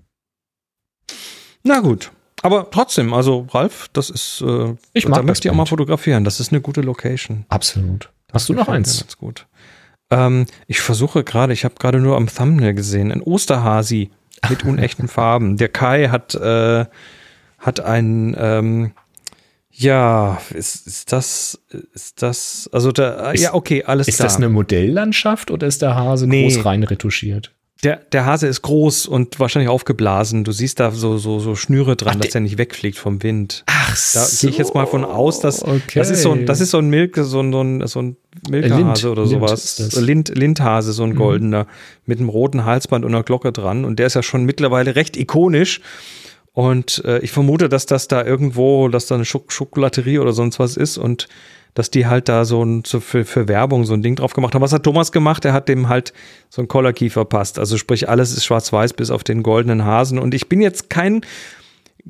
[1.62, 2.10] Na gut.
[2.42, 6.24] Aber trotzdem, also Ralf, das ist, äh, ich mag da möchte ich auch mal fotografieren.
[6.24, 7.44] Das ist eine gute Location.
[7.48, 8.10] Absolut.
[8.32, 9.00] Hast du noch eins?
[9.00, 9.46] Ganz gut.
[10.10, 14.10] Ähm, ich versuche gerade, ich habe gerade nur am Thumbnail gesehen, ein Osterhasi
[14.48, 15.56] mit unechten Farben.
[15.56, 16.86] Der Kai hat, äh,
[17.58, 18.92] hat ein, ähm,
[19.70, 21.60] ja, ist, ist das,
[21.94, 24.26] ist das, also da, ist, ja, okay, alles ist klar.
[24.26, 26.42] Ist das eine Modelllandschaft oder ist der Hase nee.
[26.42, 27.52] groß rein retuschiert?
[27.82, 30.44] Der, der Hase ist groß und wahrscheinlich aufgeblasen.
[30.44, 33.64] Du siehst da so, so, so Schnüre dran, Ach, dass er nicht wegfliegt vom Wind.
[33.66, 34.40] Ach Da so.
[34.40, 35.98] gehe ich jetzt mal von aus, dass okay.
[35.98, 38.16] das ist so ein, das ist so ein Milk, so ein, so ein, so ein
[38.48, 39.96] Milchhase oder Lind sowas.
[39.96, 41.16] Lind, Lindhase, so ein mhm.
[41.16, 41.68] goldener, mhm.
[42.04, 43.86] mit einem roten Halsband und einer Glocke dran.
[43.86, 45.80] Und der ist ja schon mittlerweile recht ikonisch.
[46.52, 50.58] Und äh, ich vermute, dass das da irgendwo, dass da eine Schok Schokolaterie oder sonst
[50.58, 51.28] was ist und
[51.74, 54.54] dass die halt da so, ein, so für, für Werbung so ein Ding drauf gemacht
[54.54, 54.62] haben.
[54.62, 55.44] Was hat Thomas gemacht?
[55.44, 56.12] Er hat dem halt
[56.48, 57.58] so ein Collar Key verpasst.
[57.58, 60.18] Also sprich, alles ist schwarz-weiß bis auf den goldenen Hasen.
[60.18, 61.22] Und ich bin jetzt kein,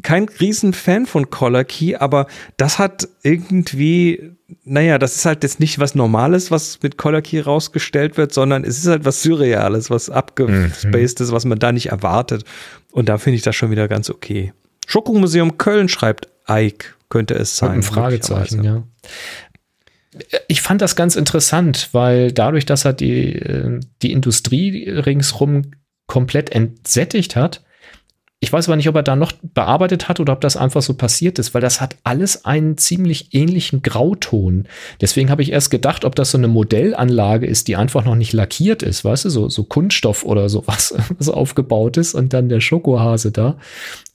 [0.03, 2.27] kein Riesenfan von Collar Key, aber
[2.57, 4.33] das hat irgendwie,
[4.65, 8.65] naja, das ist halt jetzt nicht was Normales, was mit Collar Key rausgestellt wird, sondern
[8.65, 12.45] es ist halt was Surreales, was abgespaced ist, was man da nicht erwartet.
[12.93, 14.53] Und da finde ich das schon wieder ganz okay.
[14.87, 17.71] Schokomuseum Köln schreibt Ike, könnte es sein.
[17.71, 18.83] Ein Fragezeichen, ja
[20.49, 25.73] ich fand das ganz interessant, weil dadurch, dass er die, äh, die Industrie ringsrum
[26.07, 27.63] komplett entsättigt hat,
[28.43, 30.95] ich weiß aber nicht, ob er da noch bearbeitet hat oder ob das einfach so
[30.95, 34.67] passiert ist, weil das hat alles einen ziemlich ähnlichen Grauton.
[34.99, 38.33] Deswegen habe ich erst gedacht, ob das so eine Modellanlage ist, die einfach noch nicht
[38.33, 42.61] lackiert ist, weißt du, so, so Kunststoff oder sowas, was aufgebaut ist und dann der
[42.61, 43.59] Schokohase da.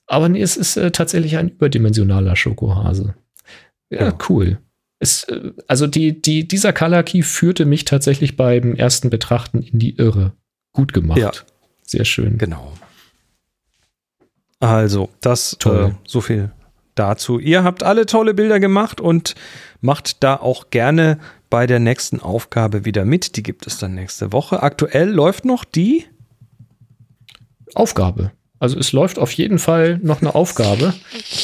[0.08, 3.14] Aber nee, es ist äh, tatsächlich ein überdimensionaler Schokohase.
[3.92, 4.18] Ja, Ja.
[4.28, 4.58] cool.
[5.06, 9.77] Es, äh, also die, die, dieser Color Key führte mich tatsächlich beim ersten Betrachten in
[9.77, 10.34] die Irre.
[10.73, 11.19] Gut gemacht.
[11.19, 11.32] Ja.
[11.84, 12.40] Sehr schön.
[12.40, 12.73] Genau.
[14.60, 15.91] Also, das Toll.
[15.91, 16.52] äh, so viel
[16.95, 17.38] dazu.
[17.38, 19.36] Ihr habt alle tolle Bilder gemacht und
[19.80, 21.19] macht da auch gerne
[21.52, 23.36] bei der nächsten Aufgabe wieder mit.
[23.36, 24.64] Die gibt es dann nächste Woche.
[24.64, 26.06] Aktuell läuft noch die.
[27.76, 28.32] Aufgabe.
[28.60, 30.94] Also es läuft auf jeden Fall noch eine Aufgabe,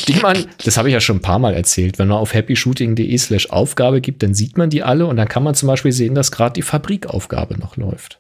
[0.08, 3.18] die man, das habe ich ja schon ein paar Mal erzählt, wenn man auf happyshooting.de
[3.18, 6.16] slash Aufgabe gibt, dann sieht man die alle und dann kann man zum Beispiel sehen,
[6.16, 8.20] dass gerade die Fabrikaufgabe noch läuft.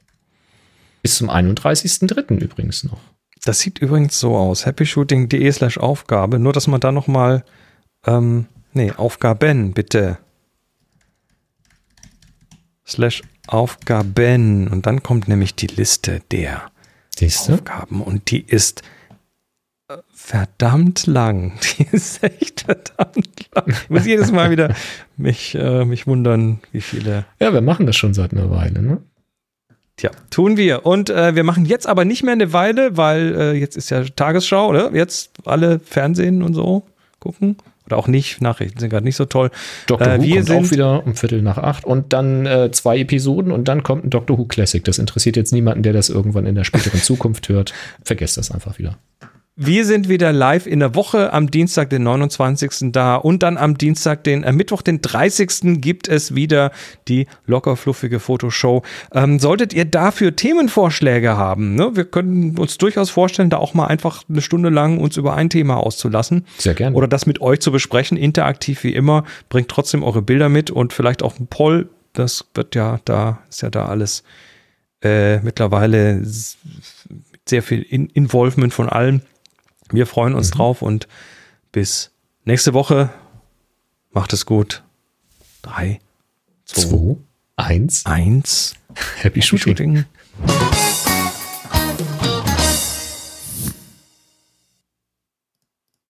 [1.01, 2.37] Bis zum 31.03.
[2.39, 2.99] übrigens noch.
[3.43, 4.65] Das sieht übrigens so aus.
[4.65, 6.37] happyshooting.de slash Aufgabe.
[6.37, 7.43] Nur, dass man da noch mal
[8.05, 10.19] ähm, nee, Aufgaben, bitte.
[12.85, 14.67] Slash Aufgaben.
[14.67, 16.70] Und dann kommt nämlich die Liste der
[17.21, 17.53] Siehst du?
[17.53, 18.81] Aufgaben und die ist
[19.89, 21.53] äh, verdammt lang.
[21.77, 23.65] Die ist echt verdammt lang.
[23.67, 24.73] Ich muss jedes Mal wieder
[25.17, 27.25] mich, äh, mich wundern, wie viele.
[27.39, 29.01] Ja, wir machen das schon seit einer Weile, ne?
[29.97, 30.85] Tja, tun wir.
[30.87, 34.03] Und äh, wir machen jetzt aber nicht mehr eine Weile, weil äh, jetzt ist ja
[34.03, 34.91] Tagesschau, oder?
[34.95, 36.87] Jetzt alle Fernsehen und so
[37.19, 37.57] gucken.
[37.91, 38.41] Oder auch nicht.
[38.41, 39.51] Nachrichten sind gerade nicht so toll.
[39.87, 40.07] Dr.
[40.07, 43.51] Äh, Who kommt sind- auch wieder um Viertel nach acht und dann äh, zwei Episoden
[43.51, 44.83] und dann kommt ein Doctor Who Classic.
[44.83, 47.73] Das interessiert jetzt niemanden, der das irgendwann in der späteren Zukunft hört.
[48.03, 48.97] Vergesst das einfach wieder.
[49.57, 52.93] Wir sind wieder live in der Woche am Dienstag, den 29.
[52.93, 55.81] da und dann am Dienstag, den äh, Mittwoch, den 30.
[55.81, 56.71] gibt es wieder
[57.09, 58.81] die locker fluffige Fotoshow.
[59.13, 61.91] Ähm, solltet ihr dafür Themenvorschläge haben, ne?
[61.95, 65.49] wir können uns durchaus vorstellen, da auch mal einfach eine Stunde lang uns über ein
[65.49, 66.95] Thema auszulassen Sehr gerne.
[66.95, 69.25] oder das mit euch zu besprechen, interaktiv wie immer.
[69.49, 71.89] Bringt trotzdem eure Bilder mit und vielleicht auch ein Poll.
[72.13, 74.23] Das wird ja da, ist ja da alles
[75.03, 79.23] äh, mittlerweile sehr viel In Involvement von allen.
[79.91, 81.07] Wir freuen uns drauf und
[81.71, 82.11] bis
[82.45, 83.09] nächste Woche.
[84.11, 84.83] Macht es gut.
[85.61, 85.99] Drei,
[86.65, 87.17] zwei, Zwei,
[87.55, 88.75] eins, eins.
[89.21, 90.05] Happy Shooting.
[90.47, 91.00] Shooting.